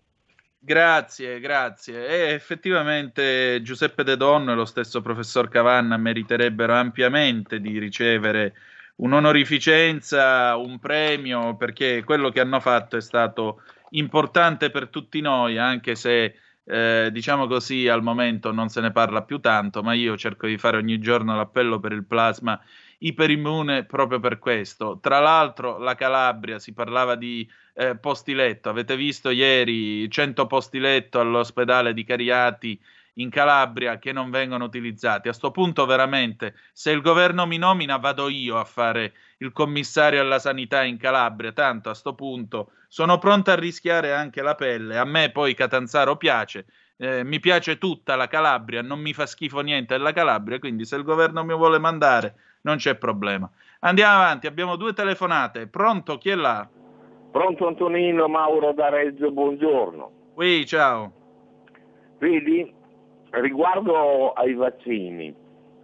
Grazie, 0.63 1.39
grazie. 1.39 2.07
E 2.07 2.33
effettivamente 2.33 3.61
Giuseppe 3.63 4.03
De 4.03 4.15
Donno 4.15 4.51
e 4.51 4.55
lo 4.55 4.65
stesso 4.65 5.01
professor 5.01 5.49
Cavanna 5.49 5.97
meriterebbero 5.97 6.73
ampiamente 6.73 7.59
di 7.59 7.79
ricevere 7.79 8.53
un'onorificenza, 8.97 10.55
un 10.57 10.77
premio, 10.79 11.55
perché 11.55 12.03
quello 12.03 12.29
che 12.29 12.39
hanno 12.39 12.59
fatto 12.59 12.95
è 12.95 13.01
stato 13.01 13.63
importante 13.91 14.69
per 14.69 14.89
tutti 14.89 15.19
noi, 15.19 15.57
anche 15.57 15.95
se 15.95 16.35
eh, 16.63 17.09
diciamo 17.11 17.47
così 17.47 17.87
al 17.87 18.03
momento 18.03 18.51
non 18.51 18.69
se 18.69 18.81
ne 18.81 18.91
parla 18.91 19.23
più 19.23 19.39
tanto, 19.39 19.81
ma 19.83 19.93
io 19.93 20.17
cerco 20.17 20.47
di 20.47 20.57
fare 20.57 20.77
ogni 20.77 20.99
giorno 20.99 21.35
l'appello 21.35 21.79
per 21.79 21.91
il 21.91 22.05
plasma 22.05 22.59
iperimmune 22.99 23.85
proprio 23.85 24.19
per 24.19 24.39
questo. 24.39 24.99
Tra 25.01 25.19
l'altro 25.19 25.77
la 25.77 25.95
Calabria 25.95 26.59
si 26.59 26.73
parlava 26.73 27.15
di 27.15 27.49
eh, 27.73 27.97
posti 27.97 28.33
letto, 28.33 28.69
avete 28.69 28.95
visto 28.95 29.29
ieri 29.29 30.09
100 30.09 30.47
posti 30.47 30.79
letto 30.79 31.19
all'ospedale 31.19 31.93
di 31.93 32.03
Cariati 32.03 32.79
in 33.15 33.29
Calabria 33.29 33.97
che 33.97 34.11
non 34.11 34.29
vengono 34.29 34.65
utilizzati. 34.65 35.27
A 35.27 35.33
sto 35.33 35.51
punto 35.51 35.85
veramente 35.85 36.55
se 36.71 36.91
il 36.91 37.01
governo 37.01 37.45
mi 37.45 37.57
nomina 37.57 37.97
vado 37.97 38.29
io 38.29 38.57
a 38.57 38.63
fare 38.63 39.13
il 39.41 39.51
commissario 39.51 40.21
alla 40.21 40.39
sanità 40.39 40.83
in 40.83 40.97
Calabria, 40.97 41.51
tanto 41.51 41.89
a 41.89 41.93
sto 41.93 42.13
punto 42.13 42.71
sono 42.87 43.17
pronto 43.17 43.51
a 43.51 43.55
rischiare 43.55 44.13
anche 44.13 44.41
la 44.41 44.55
pelle. 44.55 44.97
A 44.97 45.05
me 45.05 45.31
poi 45.31 45.53
Catanzaro 45.53 46.15
piace, 46.15 46.65
eh, 46.97 47.23
mi 47.23 47.39
piace 47.39 47.77
tutta 47.77 48.15
la 48.15 48.27
Calabria, 48.27 48.81
non 48.81 48.99
mi 48.99 49.13
fa 49.13 49.25
schifo 49.25 49.61
niente 49.61 49.95
della 49.95 50.13
Calabria, 50.13 50.59
quindi 50.59 50.85
se 50.85 50.95
il 50.95 51.03
governo 51.03 51.43
mi 51.43 51.55
vuole 51.55 51.79
mandare 51.79 52.35
non 52.61 52.77
c'è 52.77 52.95
problema. 52.95 53.49
Andiamo 53.79 54.17
avanti, 54.17 54.45
abbiamo 54.45 54.75
due 54.75 54.93
telefonate. 54.93 55.65
Pronto, 55.65 56.17
chi 56.17 56.29
è 56.29 56.35
là? 56.35 56.67
Pronto 57.31 57.65
Antonino, 57.65 58.27
Mauro 58.27 58.73
da 58.73 58.89
Reggio, 58.89 59.31
buongiorno. 59.31 60.11
Qui, 60.35 60.65
ciao. 60.67 61.13
Vedi, 62.19 62.71
riguardo 63.31 64.33
ai 64.33 64.53
vaccini, 64.53 65.33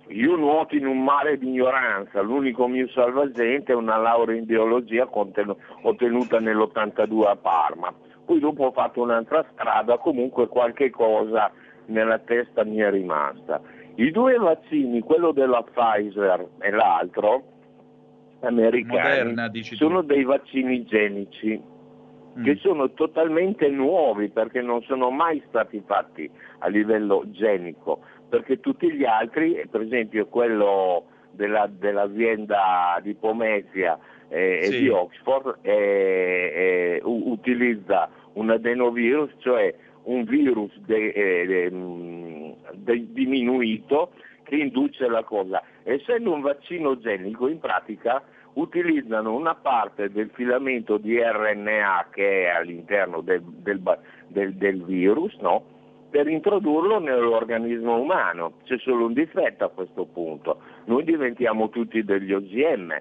io 0.09 0.35
nuoto 0.35 0.75
in 0.75 0.85
un 0.85 1.03
mare 1.03 1.37
di 1.37 1.47
ignoranza, 1.47 2.21
l'unico 2.21 2.67
mio 2.67 2.87
salvagente 2.89 3.71
è 3.71 3.75
una 3.75 3.97
laurea 3.97 4.37
in 4.37 4.45
biologia 4.45 5.07
ottenuta 5.11 6.39
nell'82 6.39 7.27
a 7.27 7.35
Parma. 7.35 7.93
Poi 8.25 8.39
dopo 8.39 8.65
ho 8.65 8.71
fatto 8.71 9.01
un'altra 9.01 9.45
strada, 9.51 9.97
comunque 9.97 10.47
qualche 10.47 10.89
cosa 10.89 11.51
nella 11.87 12.19
testa 12.19 12.63
mi 12.63 12.77
è 12.77 12.89
rimasta. 12.89 13.61
I 13.95 14.11
due 14.11 14.37
vaccini, 14.37 15.01
quello 15.01 15.31
della 15.31 15.63
Pfizer 15.63 16.47
e 16.59 16.69
l'altro, 16.71 17.43
americani, 18.41 18.97
Moderna, 18.97 19.47
dici 19.47 19.75
tu. 19.75 19.85
sono 19.85 20.01
dei 20.01 20.23
vaccini 20.23 20.83
genici 20.85 21.75
che 22.43 22.55
sono 22.57 22.91
totalmente 22.91 23.67
nuovi 23.69 24.29
perché 24.29 24.61
non 24.61 24.83
sono 24.83 25.09
mai 25.09 25.41
stati 25.47 25.81
fatti 25.85 26.29
a 26.59 26.67
livello 26.67 27.23
genico, 27.31 28.01
perché 28.29 28.59
tutti 28.59 28.91
gli 28.91 29.05
altri, 29.05 29.61
per 29.69 29.81
esempio 29.81 30.27
quello 30.27 31.05
della- 31.31 31.67
dell'azienda 31.69 32.99
di 33.01 33.13
Pomezia 33.13 33.97
eh, 34.29 34.59
e 34.63 34.71
Sì. 34.71 34.79
di 34.79 34.89
Oxford, 34.89 35.59
eh, 35.61 35.71
eh, 35.71 37.01
u- 37.03 37.29
utilizza 37.31 38.09
un 38.33 38.49
adenovirus, 38.49 39.31
cioè 39.39 39.73
un 40.03 40.23
virus 40.25 40.75
de- 40.79 41.09
eh, 41.11 41.45
de- 41.45 41.71
mh, 41.71 42.55
de- 42.73 43.07
diminuito 43.13 44.11
che 44.43 44.55
induce 44.55 45.07
la 45.07 45.23
cosa. 45.23 45.61
Essendo 45.83 46.33
un 46.33 46.41
vaccino 46.41 46.97
genico, 46.99 47.47
in 47.47 47.59
pratica 47.59 48.21
utilizzano 48.53 49.33
una 49.35 49.55
parte 49.55 50.09
del 50.11 50.29
filamento 50.33 50.97
di 50.97 51.17
RNA 51.21 52.07
che 52.11 52.43
è 52.45 52.47
all'interno 52.49 53.21
del, 53.21 53.41
del 53.43 53.81
del- 54.27 54.55
del 54.55 54.83
virus, 54.83 55.35
no? 55.37 55.63
Per 56.09 56.27
introdurlo 56.27 56.99
nell'organismo 56.99 57.99
umano. 57.99 58.53
C'è 58.63 58.77
solo 58.79 59.05
un 59.05 59.13
difetto 59.13 59.65
a 59.65 59.69
questo 59.69 60.05
punto. 60.05 60.59
Noi 60.85 61.03
diventiamo 61.03 61.69
tutti 61.69 62.03
degli 62.03 62.33
OGM, 62.33 62.95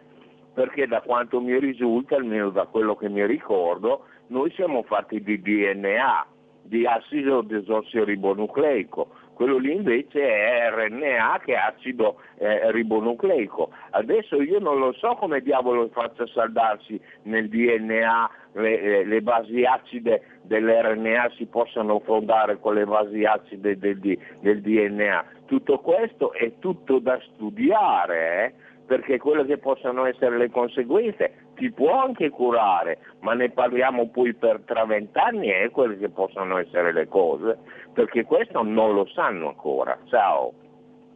perché 0.52 0.86
da 0.86 1.00
quanto 1.02 1.40
mi 1.40 1.58
risulta, 1.58 2.16
almeno 2.16 2.50
da 2.50 2.66
quello 2.66 2.96
che 2.96 3.08
mi 3.08 3.24
ricordo, 3.26 4.06
noi 4.28 4.50
siamo 4.52 4.82
fatti 4.82 5.22
di 5.22 5.40
DNA, 5.40 6.26
di 6.62 6.86
acido 6.86 7.42
desossiribonucleico. 7.42 9.08
Quello 9.36 9.58
lì 9.58 9.74
invece 9.74 10.22
è 10.22 10.70
RNA 10.70 11.42
che 11.44 11.52
è 11.52 11.58
acido 11.58 12.22
eh, 12.38 12.72
ribonucleico. 12.72 13.68
Adesso 13.90 14.40
io 14.40 14.58
non 14.60 14.78
lo 14.78 14.94
so 14.94 15.14
come 15.16 15.42
diavolo 15.42 15.90
faccia 15.92 16.26
saldarsi 16.28 16.98
nel 17.24 17.50
DNA 17.50 18.30
le, 18.54 18.80
le- 18.80 19.04
le 19.04 19.20
basi 19.20 19.62
acide 19.64 20.40
dell'RNA 20.40 21.30
si 21.36 21.44
possano 21.44 22.00
fondare 22.00 22.58
con 22.58 22.76
le 22.76 22.86
basi 22.86 23.24
acide 23.24 23.76
del, 23.76 23.98
del 24.40 24.60
DNA. 24.62 25.24
Tutto 25.44 25.80
questo 25.80 26.32
è 26.32 26.52
tutto 26.58 26.98
da 26.98 27.20
studiare, 27.34 28.44
eh, 28.46 28.52
perché 28.86 29.18
quelle 29.18 29.44
che 29.44 29.58
possano 29.58 30.06
essere 30.06 30.38
le 30.38 30.50
conseguenze 30.50 31.44
ti 31.56 31.70
può 31.70 32.00
anche 32.00 32.30
curare, 32.30 32.98
ma 33.20 33.34
ne 33.34 33.50
parliamo 33.50 34.08
poi 34.08 34.34
per 34.34 34.60
tra 34.64 34.84
vent'anni 34.84 35.50
e 35.50 35.70
quelle 35.70 35.98
che 35.98 36.08
possono 36.08 36.58
essere 36.58 36.92
le 36.92 37.08
cose, 37.08 37.58
perché 37.96 38.24
questo 38.24 38.62
non 38.62 38.92
lo 38.92 39.06
sanno 39.06 39.48
ancora. 39.48 39.98
Ciao. 40.10 40.52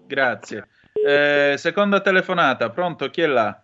Grazie. 0.06 0.66
Eh, 1.06 1.54
seconda 1.58 2.00
telefonata, 2.00 2.70
pronto? 2.70 3.10
Chi 3.10 3.20
è 3.20 3.26
là? 3.26 3.62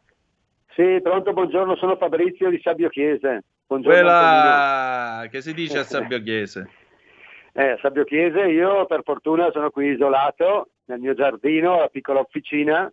Sì, 0.74 1.00
pronto, 1.02 1.32
buongiorno, 1.32 1.76
sono 1.76 1.96
Fabrizio 1.96 2.50
di 2.50 2.60
Sabbio 2.62 2.90
Chiese. 2.90 3.44
Buongiorno, 3.66 3.98
Quella 3.98 5.26
che 5.30 5.40
si 5.40 5.54
dice 5.54 5.78
a 5.78 5.84
Sabbio 5.84 6.20
Chiese. 6.20 6.68
Eh, 7.58 7.70
a 7.70 7.78
Sabbio 7.80 8.04
Chiese 8.04 8.38
io 8.50 8.84
per 8.84 9.00
fortuna 9.02 9.50
sono 9.50 9.70
qui 9.70 9.86
isolato 9.86 10.72
nel 10.84 10.98
mio 10.98 11.14
giardino, 11.14 11.78
la 11.78 11.88
piccola 11.88 12.20
officina, 12.20 12.92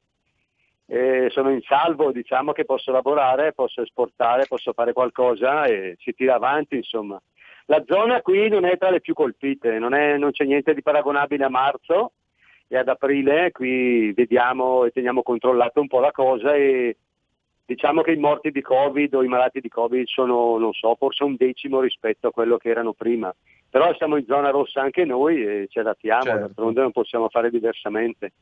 e 0.85 1.27
sono 1.31 1.49
in 1.49 1.59
salvo, 1.63 2.13
diciamo 2.13 2.53
che 2.53 2.63
posso 2.63 2.93
lavorare, 2.93 3.51
posso 3.51 3.81
esportare, 3.81 4.45
posso 4.47 4.71
fare 4.71 4.93
qualcosa 4.93 5.65
e 5.65 5.97
si 5.99 6.13
tira 6.13 6.35
avanti, 6.35 6.77
insomma. 6.77 7.21
La 7.68 7.84
zona 7.88 8.22
qui 8.22 8.49
non 8.49 8.65
è 8.65 8.77
tra 8.77 8.90
le 8.90 8.99
più 9.02 9.14
colpite, 9.14 9.80
non, 9.80 9.94
è- 9.94 10.18
non 10.18 10.31
c'è 10.31 10.44
niente 10.45 10.73
di 10.73 10.81
paragonabile 10.81 11.45
a 11.45 11.49
marzo 11.49 12.11
e 12.68 12.77
ad 12.77 12.88
aprile, 12.88 13.52
qui 13.52 14.11
vediamo 14.14 14.84
e 14.85 14.91
teniamo 14.91 15.22
controllato 15.23 15.80
un 15.80 15.88
po' 15.88 15.99
la 15.99 16.11
cosa 16.11 16.53
e 16.56 16.98
diciamo 17.65 18.02
che 18.02 18.11
i 18.11 18.18
morti 18.18 18.52
di 18.52 18.61
Covid 18.61 19.14
o 19.15 19.23
i 19.23 19.27
malati 19.27 19.61
di 19.61 19.69
Covid 19.69 20.06
sono, 20.07 20.57
non 20.57 20.73
so, 20.73 20.95
forse 20.95 21.23
un 21.23 21.35
decimo 21.38 21.80
rispetto 21.80 22.27
a 22.27 22.31
quello 22.31 22.57
che 22.57 22.69
erano 22.69 22.94
prima. 22.94 23.34
Però 23.69 23.94
siamo 23.95 24.18
in 24.18 24.26
zona 24.26 24.49
rossa 24.49 24.81
anche 24.81 25.06
noi 25.06 25.41
e 25.44 25.68
ci 25.69 25.80
adattiamo, 25.80 26.23
Certo. 26.23 26.40
d'altronde 26.40 26.81
non 26.81 26.91
possiamo 26.91 27.30
fare 27.30 27.49
diversamente. 27.49 28.34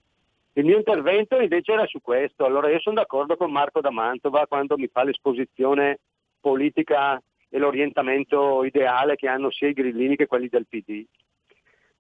Il 0.53 0.65
mio 0.65 0.75
intervento 0.75 1.39
invece 1.39 1.71
era 1.71 1.85
su 1.85 2.01
questo. 2.01 2.43
Allora 2.43 2.69
io 2.69 2.79
sono 2.81 2.95
d'accordo 2.95 3.37
con 3.37 3.49
Marco 3.51 3.79
da 3.79 3.91
Mantova 3.91 4.45
quando 4.47 4.77
mi 4.77 4.87
fa 4.91 5.03
l'esposizione 5.05 5.99
politica 6.41 7.21
e 7.53 7.59
l'orientamento 7.59 8.63
ideale 8.63 9.15
che 9.15 9.27
hanno 9.27 9.51
sia 9.51 9.67
i 9.67 9.73
grillini 9.73 10.15
che 10.15 10.25
quelli 10.25 10.47
del 10.47 10.65
PD. 10.67 11.05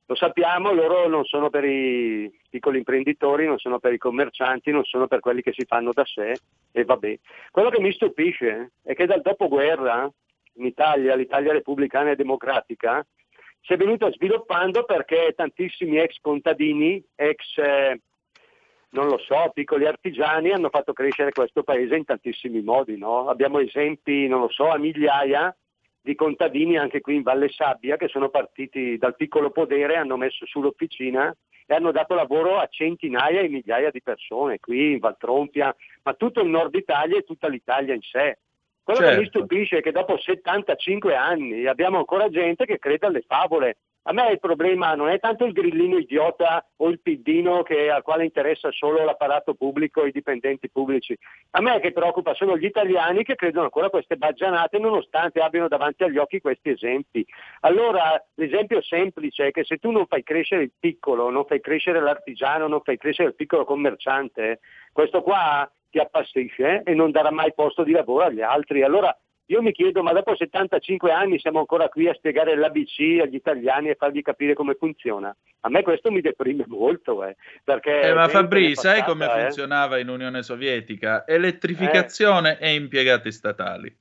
Lo 0.05 0.15
sappiamo, 0.15 0.73
loro 0.73 1.07
non 1.07 1.23
sono 1.25 1.49
per 1.49 1.63
i 1.63 2.29
piccoli 2.49 2.79
imprenditori, 2.79 3.45
non 3.45 3.59
sono 3.59 3.79
per 3.79 3.93
i 3.93 3.97
commercianti, 3.97 4.71
non 4.71 4.83
sono 4.83 5.07
per 5.07 5.19
quelli 5.19 5.41
che 5.41 5.53
si 5.53 5.65
fanno 5.65 5.91
da 5.93 6.03
sé 6.05 6.37
e 6.71 6.83
vabbè. 6.83 7.19
Quello 7.51 7.69
che 7.69 7.79
mi 7.79 7.91
stupisce 7.91 8.71
è 8.83 8.93
che 8.93 9.05
dal 9.05 9.21
dopoguerra 9.21 10.09
in 10.55 10.65
Italia, 10.65 11.15
l'Italia 11.15 11.53
repubblicana 11.53 12.11
e 12.11 12.15
democratica, 12.15 13.05
si 13.61 13.73
è 13.73 13.77
venuta 13.77 14.11
sviluppando 14.11 14.83
perché 14.83 15.33
tantissimi 15.35 15.97
ex 15.97 16.17
contadini, 16.19 17.01
ex 17.15 17.57
eh, 17.57 18.01
non 18.91 19.07
lo 19.07 19.17
so, 19.17 19.51
piccoli 19.53 19.85
artigiani 19.85 20.51
hanno 20.51 20.69
fatto 20.69 20.93
crescere 20.93 21.31
questo 21.31 21.63
paese 21.63 21.95
in 21.95 22.05
tantissimi 22.05 22.61
modi. 22.61 22.97
no? 22.97 23.27
Abbiamo 23.29 23.59
esempi, 23.59 24.27
non 24.27 24.41
lo 24.41 24.49
so, 24.49 24.69
a 24.69 24.77
migliaia 24.77 25.55
di 26.03 26.15
contadini 26.15 26.77
anche 26.77 26.99
qui 26.99 27.15
in 27.15 27.21
Valle 27.21 27.49
Sabbia 27.49 27.95
che 27.95 28.07
sono 28.07 28.29
partiti 28.29 28.97
dal 28.97 29.15
piccolo 29.15 29.51
podere, 29.51 29.95
hanno 29.95 30.17
messo 30.17 30.45
su 30.45 30.59
l'officina 30.59 31.33
e 31.65 31.73
hanno 31.75 31.91
dato 31.91 32.15
lavoro 32.15 32.57
a 32.57 32.67
centinaia 32.67 33.41
e 33.41 33.49
migliaia 33.49 33.91
di 33.91 34.01
persone 34.01 34.59
qui 34.59 34.93
in 34.93 34.99
Valtrompia, 34.99 35.73
ma 36.03 36.13
tutto 36.15 36.41
il 36.41 36.49
nord 36.49 36.73
Italia 36.75 37.17
e 37.17 37.23
tutta 37.23 37.47
l'Italia 37.47 37.93
in 37.93 38.01
sé. 38.01 38.39
Quello 38.83 38.99
che 38.99 39.15
mi 39.17 39.23
Certo. 39.23 39.39
stupisce 39.39 39.77
è 39.77 39.81
che 39.81 39.91
dopo 39.91 40.17
75 40.17 41.15
anni 41.15 41.67
abbiamo 41.67 41.97
ancora 41.99 42.29
gente 42.29 42.65
che 42.65 42.79
crede 42.79 43.05
alle 43.05 43.21
favole. 43.21 43.77
A 44.03 44.13
me 44.13 44.31
il 44.31 44.39
problema 44.39 44.95
non 44.95 45.09
è 45.09 45.19
tanto 45.19 45.45
il 45.45 45.53
grillino 45.53 45.97
idiota 45.97 46.65
o 46.77 46.89
il 46.89 46.99
piddino 46.99 47.61
che, 47.61 47.91
al 47.91 48.01
quale 48.01 48.23
interessa 48.23 48.71
solo 48.71 49.03
l'apparato 49.03 49.53
pubblico 49.53 50.03
e 50.03 50.07
i 50.07 50.11
dipendenti 50.11 50.71
pubblici. 50.71 51.15
A 51.51 51.61
me 51.61 51.79
che 51.79 51.91
preoccupa 51.91 52.33
sono 52.33 52.57
gli 52.57 52.65
italiani 52.65 53.23
che 53.23 53.35
credono 53.35 53.65
ancora 53.65 53.87
a 53.87 53.89
queste 53.91 54.17
baggianate 54.17 54.79
nonostante 54.79 55.39
abbiano 55.39 55.67
davanti 55.67 56.03
agli 56.03 56.17
occhi 56.17 56.41
questi 56.41 56.69
esempi. 56.69 57.23
Allora 57.59 58.19
l'esempio 58.35 58.81
semplice 58.81 59.47
è 59.47 59.51
che 59.51 59.63
se 59.63 59.77
tu 59.77 59.91
non 59.91 60.07
fai 60.07 60.23
crescere 60.23 60.63
il 60.63 60.71
piccolo, 60.79 61.29
non 61.29 61.45
fai 61.45 61.59
crescere 61.59 61.99
l'artigiano, 61.99 62.67
non 62.67 62.81
fai 62.81 62.97
crescere 62.97 63.29
il 63.29 63.35
piccolo 63.35 63.65
commerciante, 63.65 64.61
questo 64.91 65.21
qua 65.21 65.71
ti 65.91 65.99
appassisce 65.99 66.81
e 66.83 66.93
non 66.95 67.11
darà 67.11 67.29
mai 67.29 67.53
posto 67.53 67.83
di 67.83 67.91
lavoro 67.91 68.25
agli 68.25 68.41
altri. 68.41 68.81
Allora 68.81 69.15
io 69.51 69.61
mi 69.61 69.73
chiedo, 69.73 70.01
ma 70.01 70.13
dopo 70.13 70.33
75 70.33 71.11
anni 71.11 71.37
siamo 71.37 71.59
ancora 71.59 71.89
qui 71.89 72.07
a 72.07 72.13
spiegare 72.13 72.55
l'ABC 72.55 73.19
agli 73.21 73.35
italiani 73.35 73.89
e 73.89 73.95
fargli 73.95 74.21
capire 74.21 74.53
come 74.53 74.75
funziona? 74.75 75.35
A 75.61 75.69
me 75.69 75.83
questo 75.83 76.09
mi 76.09 76.21
deprime 76.21 76.63
molto, 76.67 77.23
eh, 77.25 77.35
perché... 77.63 78.01
Eh, 78.01 78.13
ma 78.13 78.29
Fabri, 78.29 78.71
è 78.71 78.75
sai 78.75 78.99
passata, 78.99 79.11
come 79.11 79.25
eh. 79.25 79.41
funzionava 79.41 79.97
in 79.97 80.07
Unione 80.07 80.41
Sovietica? 80.41 81.27
Elettrificazione 81.27 82.59
e 82.59 82.73
impiegati 82.73 83.29
statali. 83.31 83.93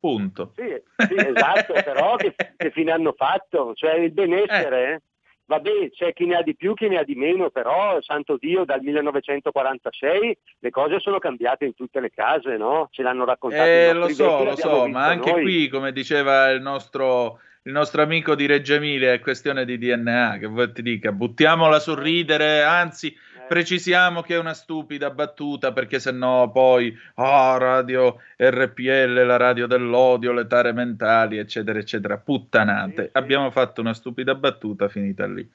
Punto. 0.00 0.52
Sì, 0.56 0.82
sì, 1.08 1.14
esatto, 1.14 1.74
però 1.84 2.16
che, 2.16 2.34
che 2.56 2.70
fine 2.70 2.92
hanno 2.92 3.12
fatto? 3.12 3.74
Cioè 3.74 3.94
il 3.96 4.12
benessere, 4.12 4.92
eh? 4.92 5.02
Vabbè, 5.46 5.90
c'è 5.90 6.12
chi 6.12 6.26
ne 6.26 6.36
ha 6.36 6.42
di 6.42 6.56
più, 6.56 6.74
chi 6.74 6.88
ne 6.88 6.98
ha 6.98 7.04
di 7.04 7.14
meno, 7.14 7.50
però, 7.50 8.00
santo 8.00 8.36
Dio, 8.38 8.64
dal 8.64 8.80
1946 8.82 10.38
le 10.60 10.70
cose 10.70 10.98
sono 11.00 11.18
cambiate 11.18 11.64
in 11.64 11.74
tutte 11.74 12.00
le 12.00 12.10
case, 12.10 12.56
no? 12.56 12.88
Ce 12.90 13.02
l'hanno 13.02 13.24
raccontato 13.24 13.64
i 13.68 13.72
Eh, 13.72 13.92
lo 13.92 14.08
so, 14.08 14.44
lo 14.44 14.56
so, 14.56 14.88
ma 14.88 15.06
anche 15.06 15.32
noi. 15.32 15.42
qui, 15.42 15.68
come 15.68 15.92
diceva 15.92 16.50
il 16.50 16.62
nostro, 16.62 17.40
il 17.66 17.72
nostro 17.72 18.02
amico 18.02 18.34
di 18.34 18.44
Reggio 18.46 18.74
Emilia, 18.74 19.12
è 19.12 19.20
questione 19.20 19.64
di 19.64 19.78
DNA, 19.78 20.36
che 20.38 20.46
vuoi 20.46 20.70
ti 20.72 20.82
dica, 20.82 21.12
buttiamola 21.12 21.78
sul 21.78 21.96
ridere, 21.96 22.62
anzi, 22.62 23.08
Eh. 23.08 23.46
precisiamo 23.48 24.20
che 24.20 24.34
è 24.34 24.38
una 24.38 24.52
stupida 24.52 25.08
battuta, 25.10 25.72
perché 25.72 25.98
sennò 25.98 26.50
poi, 26.50 26.94
ah, 27.14 27.56
radio 27.58 28.18
RPL, 28.36 29.24
la 29.24 29.38
radio 29.38 29.66
dell'odio, 29.66 30.32
le 30.32 30.46
tare 30.46 30.72
mentali, 30.72 31.38
eccetera, 31.38 31.78
eccetera, 31.78 32.18
puttanate. 32.18 33.08
Abbiamo 33.12 33.50
fatto 33.50 33.80
una 33.80 33.94
stupida 33.94 34.34
battuta, 34.34 34.88
finita 34.88 35.26
lì. 35.26 35.48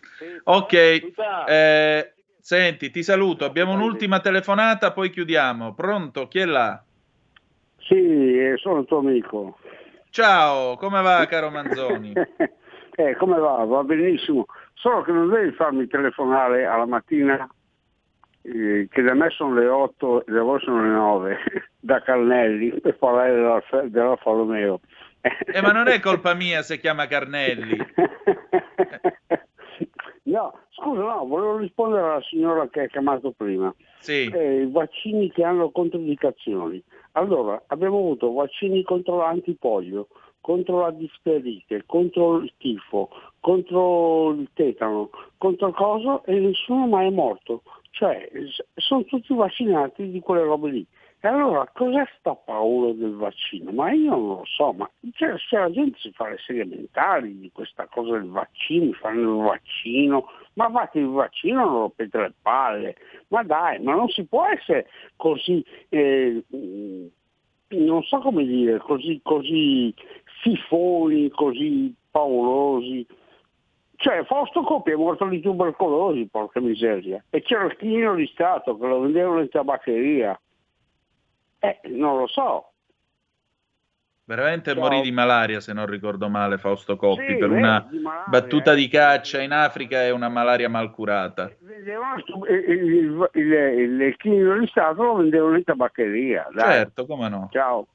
Ok, 0.46 1.12
eh, 1.48 2.14
senti, 2.40 2.90
ti 2.90 3.04
saluto, 3.04 3.46
abbiamo 3.46 3.74
un'ultima 3.74 4.20
telefonata, 4.20 4.92
poi 4.94 5.12
chiudiamo. 5.12 5.76
Pronto? 5.76 6.28
Chi 6.28 6.40
è 6.40 6.46
là? 6.46 6.84
Sì, 7.78 7.96
eh, 7.96 8.56
sono 8.58 8.80
il 8.80 8.88
tuo 8.88 8.98
amico. 8.98 9.59
Ciao, 10.12 10.76
come 10.78 11.02
va 11.02 11.26
caro 11.28 11.50
Manzoni? 11.52 12.14
Eh, 12.96 13.16
come 13.16 13.38
va? 13.38 13.64
Va 13.64 13.84
benissimo. 13.84 14.46
Solo 14.74 15.02
che 15.04 15.12
non 15.12 15.30
devi 15.30 15.52
farmi 15.52 15.88
telefonare 15.88 16.66
alla 16.66 16.86
mattina, 16.86 17.48
eh, 18.42 18.88
che 18.90 19.02
da 19.02 19.14
me 19.14 19.30
sono 19.30 19.54
le 19.54 19.68
8 19.68 20.26
e 20.26 20.32
da 20.32 20.42
voi 20.42 20.60
sono 20.62 20.82
le 20.82 20.90
9, 20.90 21.38
da 21.80 22.02
Carnelli, 22.02 22.80
per 22.82 22.98
parlare 22.98 23.34
dell'Alfa, 23.34 23.82
dell'Alfa 23.82 24.32
Romeo. 24.32 24.80
Eh, 25.22 25.62
ma 25.62 25.72
non 25.72 25.88
è 25.88 26.00
colpa 26.00 26.34
mia 26.34 26.62
se 26.62 26.80
chiama 26.80 27.08
Carnelli. 27.08 27.78
No, 30.30 30.54
scusa, 30.70 31.02
no, 31.02 31.26
volevo 31.26 31.58
rispondere 31.58 32.04
alla 32.04 32.22
signora 32.22 32.68
che 32.70 32.82
ha 32.82 32.88
chiamato 32.88 33.32
prima. 33.32 33.74
Sì. 34.00 34.30
Eh, 34.32 34.62
I 34.62 34.72
vaccini 34.72 35.32
che 35.32 35.44
hanno 35.44 35.72
controindicazioni. 35.72 36.82
Allora, 37.14 37.62
abbiamo 37.68 37.98
avuto 37.98 38.32
vaccini 38.32 38.84
contro 38.84 39.18
l'antipolio, 39.18 40.08
contro 40.40 40.82
la 40.82 40.92
difterite, 40.92 41.84
contro 41.88 42.38
il 42.38 42.54
tifo, 42.58 43.10
contro 43.40 44.30
il 44.32 44.50
tetano, 44.54 45.10
contro 45.38 45.70
il 45.70 45.74
coso 45.74 46.24
e 46.26 46.40
nessuno 46.40 46.86
mai 46.86 47.08
è 47.08 47.12
morto. 47.12 47.64
Cioè, 47.90 48.30
sono 48.76 49.04
tutti 49.06 49.34
vaccinati 49.34 50.12
di 50.12 50.20
quelle 50.20 50.44
robe 50.44 50.70
lì. 50.70 50.86
Allora 51.22 51.70
cos'è 51.74 52.06
sta 52.18 52.34
paura 52.34 52.94
del 52.94 53.14
vaccino? 53.16 53.72
Ma 53.72 53.92
io 53.92 54.12
non 54.12 54.28
lo 54.28 54.44
so, 54.46 54.72
ma 54.72 54.90
cioè, 55.16 55.36
se 55.38 55.58
la 55.58 55.70
gente 55.70 55.98
si 56.00 56.12
fa 56.14 56.30
le 56.30 56.38
serie 56.38 56.64
mentali 56.64 57.38
di 57.38 57.52
questa 57.52 57.88
cosa 57.88 58.14
del 58.14 58.30
vaccino, 58.30 58.94
fanno 58.94 59.38
il 59.38 59.44
vaccino, 59.44 60.30
ma 60.54 60.70
fate 60.72 61.00
il 61.00 61.10
vaccino 61.10 61.66
non 61.66 61.74
rompete 61.74 62.18
le 62.20 62.34
palle, 62.42 62.96
ma 63.30 63.44
dai, 63.44 63.82
ma 63.82 63.96
non 63.96 64.08
si 64.08 64.26
può 64.26 64.46
essere 64.46 64.88
così, 65.18 65.62
eh, 65.90 66.42
non 67.68 68.02
so 68.04 68.20
come 68.20 68.46
dire, 68.46 68.78
così, 68.78 69.20
così 69.22 69.94
fifoni, 70.42 71.30
così 71.32 71.94
paurosi. 72.10 73.06
Cioè, 73.98 74.24
Fausto 74.24 74.62
Coppi 74.62 74.92
è 74.92 74.96
morto 74.96 75.26
di 75.26 75.42
tubercolosi, 75.42 76.30
porca 76.32 76.62
miseria, 76.62 77.22
e 77.30 77.42
c'era 77.42 77.66
il 77.66 77.76
chinino 77.76 78.16
di 78.16 78.26
Stato 78.28 78.78
che 78.78 78.88
lo 78.88 79.02
vendevano 79.02 79.42
in 79.42 79.50
tabaccheria. 79.50 80.40
Eh, 81.60 81.80
non 81.90 82.18
lo 82.18 82.28
so. 82.28 82.72
Veramente 84.24 84.74
Ciao. 84.74 84.82
morì 84.82 85.02
di 85.02 85.12
malaria, 85.12 85.60
se 85.60 85.74
non 85.74 85.88
ricordo 85.88 86.30
male, 86.30 86.60
Fausto 86.60 86.96
Coppi, 86.96 87.26
Sì, 87.26 87.38
per 87.38 87.50
una 87.50 87.88
di 87.90 87.98
malaria, 87.98 88.26
battuta 88.28 88.74
eh. 88.74 88.76
di 88.76 88.88
caccia 88.88 89.42
in 89.42 89.52
Africa 89.52 90.04
e 90.04 90.12
una 90.12 90.30
malaria 90.30 90.70
malcurata. 90.70 91.52
Vendevano 91.62 92.20
stu- 92.20 92.46
il, 92.48 92.70
il, 92.70 93.30
il, 93.34 94.16
il 94.22 94.60
di 94.60 94.68
Stato 94.68 95.02
lo 95.02 95.16
vendevano 95.16 95.58
in 95.58 95.64
tabaccheria. 95.64 96.48
Dai. 96.52 96.74
Certo, 96.74 97.08
come 97.08 97.28
no. 97.28 97.50
Ciao. 97.52 97.88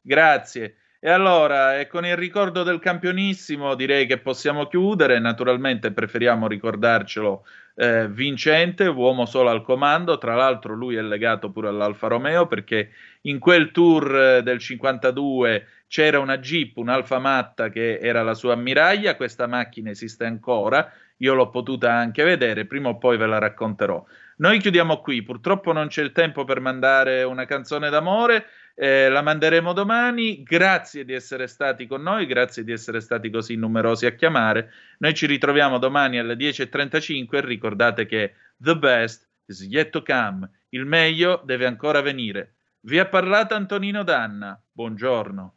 Grazie. 0.00 0.76
E 1.06 1.10
allora, 1.10 1.78
e 1.78 1.86
con 1.86 2.04
il 2.04 2.16
ricordo 2.16 2.64
del 2.64 2.80
campionissimo, 2.80 3.76
direi 3.76 4.06
che 4.06 4.18
possiamo 4.18 4.66
chiudere. 4.66 5.20
Naturalmente 5.20 5.92
preferiamo 5.92 6.48
ricordarcelo 6.48 7.46
eh, 7.76 8.08
vincente, 8.08 8.88
uomo 8.88 9.24
solo 9.24 9.50
al 9.50 9.62
comando. 9.62 10.18
Tra 10.18 10.34
l'altro, 10.34 10.74
lui 10.74 10.96
è 10.96 11.02
legato 11.02 11.52
pure 11.52 11.68
all'Alfa 11.68 12.08
Romeo 12.08 12.48
perché 12.48 12.90
in 13.20 13.38
quel 13.38 13.70
tour 13.70 14.16
eh, 14.16 14.42
del 14.42 14.58
52 14.58 15.66
c'era 15.86 16.18
una 16.18 16.38
Jeep, 16.38 16.76
un'Alfa 16.76 17.20
Matta 17.20 17.68
che 17.68 18.00
era 18.00 18.24
la 18.24 18.34
sua 18.34 18.54
ammiraglia. 18.54 19.14
Questa 19.14 19.46
macchina 19.46 19.90
esiste 19.90 20.24
ancora. 20.24 20.92
Io 21.18 21.34
l'ho 21.34 21.50
potuta 21.50 21.92
anche 21.92 22.24
vedere, 22.24 22.64
prima 22.64 22.88
o 22.88 22.98
poi 22.98 23.16
ve 23.16 23.26
la 23.26 23.38
racconterò. 23.38 24.04
Noi 24.38 24.58
chiudiamo 24.58 25.00
qui, 25.00 25.22
purtroppo 25.22 25.72
non 25.72 25.86
c'è 25.86 26.02
il 26.02 26.10
tempo 26.10 26.44
per 26.44 26.60
mandare 26.60 27.22
una 27.22 27.46
canzone 27.46 27.88
d'amore, 27.90 28.46
eh, 28.78 29.08
la 29.08 29.22
manderemo 29.22 29.72
domani. 29.72 30.42
Grazie 30.42 31.04
di 31.04 31.14
essere 31.14 31.46
stati 31.46 31.86
con 31.86 32.02
noi, 32.02 32.26
grazie 32.26 32.62
di 32.62 32.72
essere 32.72 33.00
stati 33.00 33.30
così 33.30 33.56
numerosi 33.56 34.06
a 34.06 34.14
chiamare. 34.14 34.70
Noi 34.98 35.14
ci 35.14 35.26
ritroviamo 35.26 35.78
domani 35.78 36.18
alle 36.18 36.34
10.35 36.34 37.36
e 37.36 37.40
ricordate 37.40 38.06
che 38.06 38.34
the 38.58 38.76
best 38.76 39.26
is 39.46 39.62
yet 39.62 39.90
to 39.90 40.02
come, 40.02 40.48
il 40.70 40.84
meglio 40.84 41.42
deve 41.44 41.66
ancora 41.66 42.02
venire. 42.02 42.56
Vi 42.80 42.98
ha 42.98 43.06
parlato 43.06 43.54
Antonino 43.54 44.04
Danna, 44.04 44.60
buongiorno. 44.70 45.54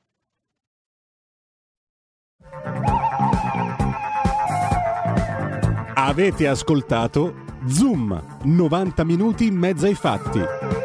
Avete 5.93 6.47
ascoltato 6.47 7.45
Zoom, 7.67 8.39
90 8.43 9.03
minuti 9.03 9.45
in 9.45 9.55
mezzo 9.55 9.85
ai 9.85 9.95
fatti. 9.95 10.78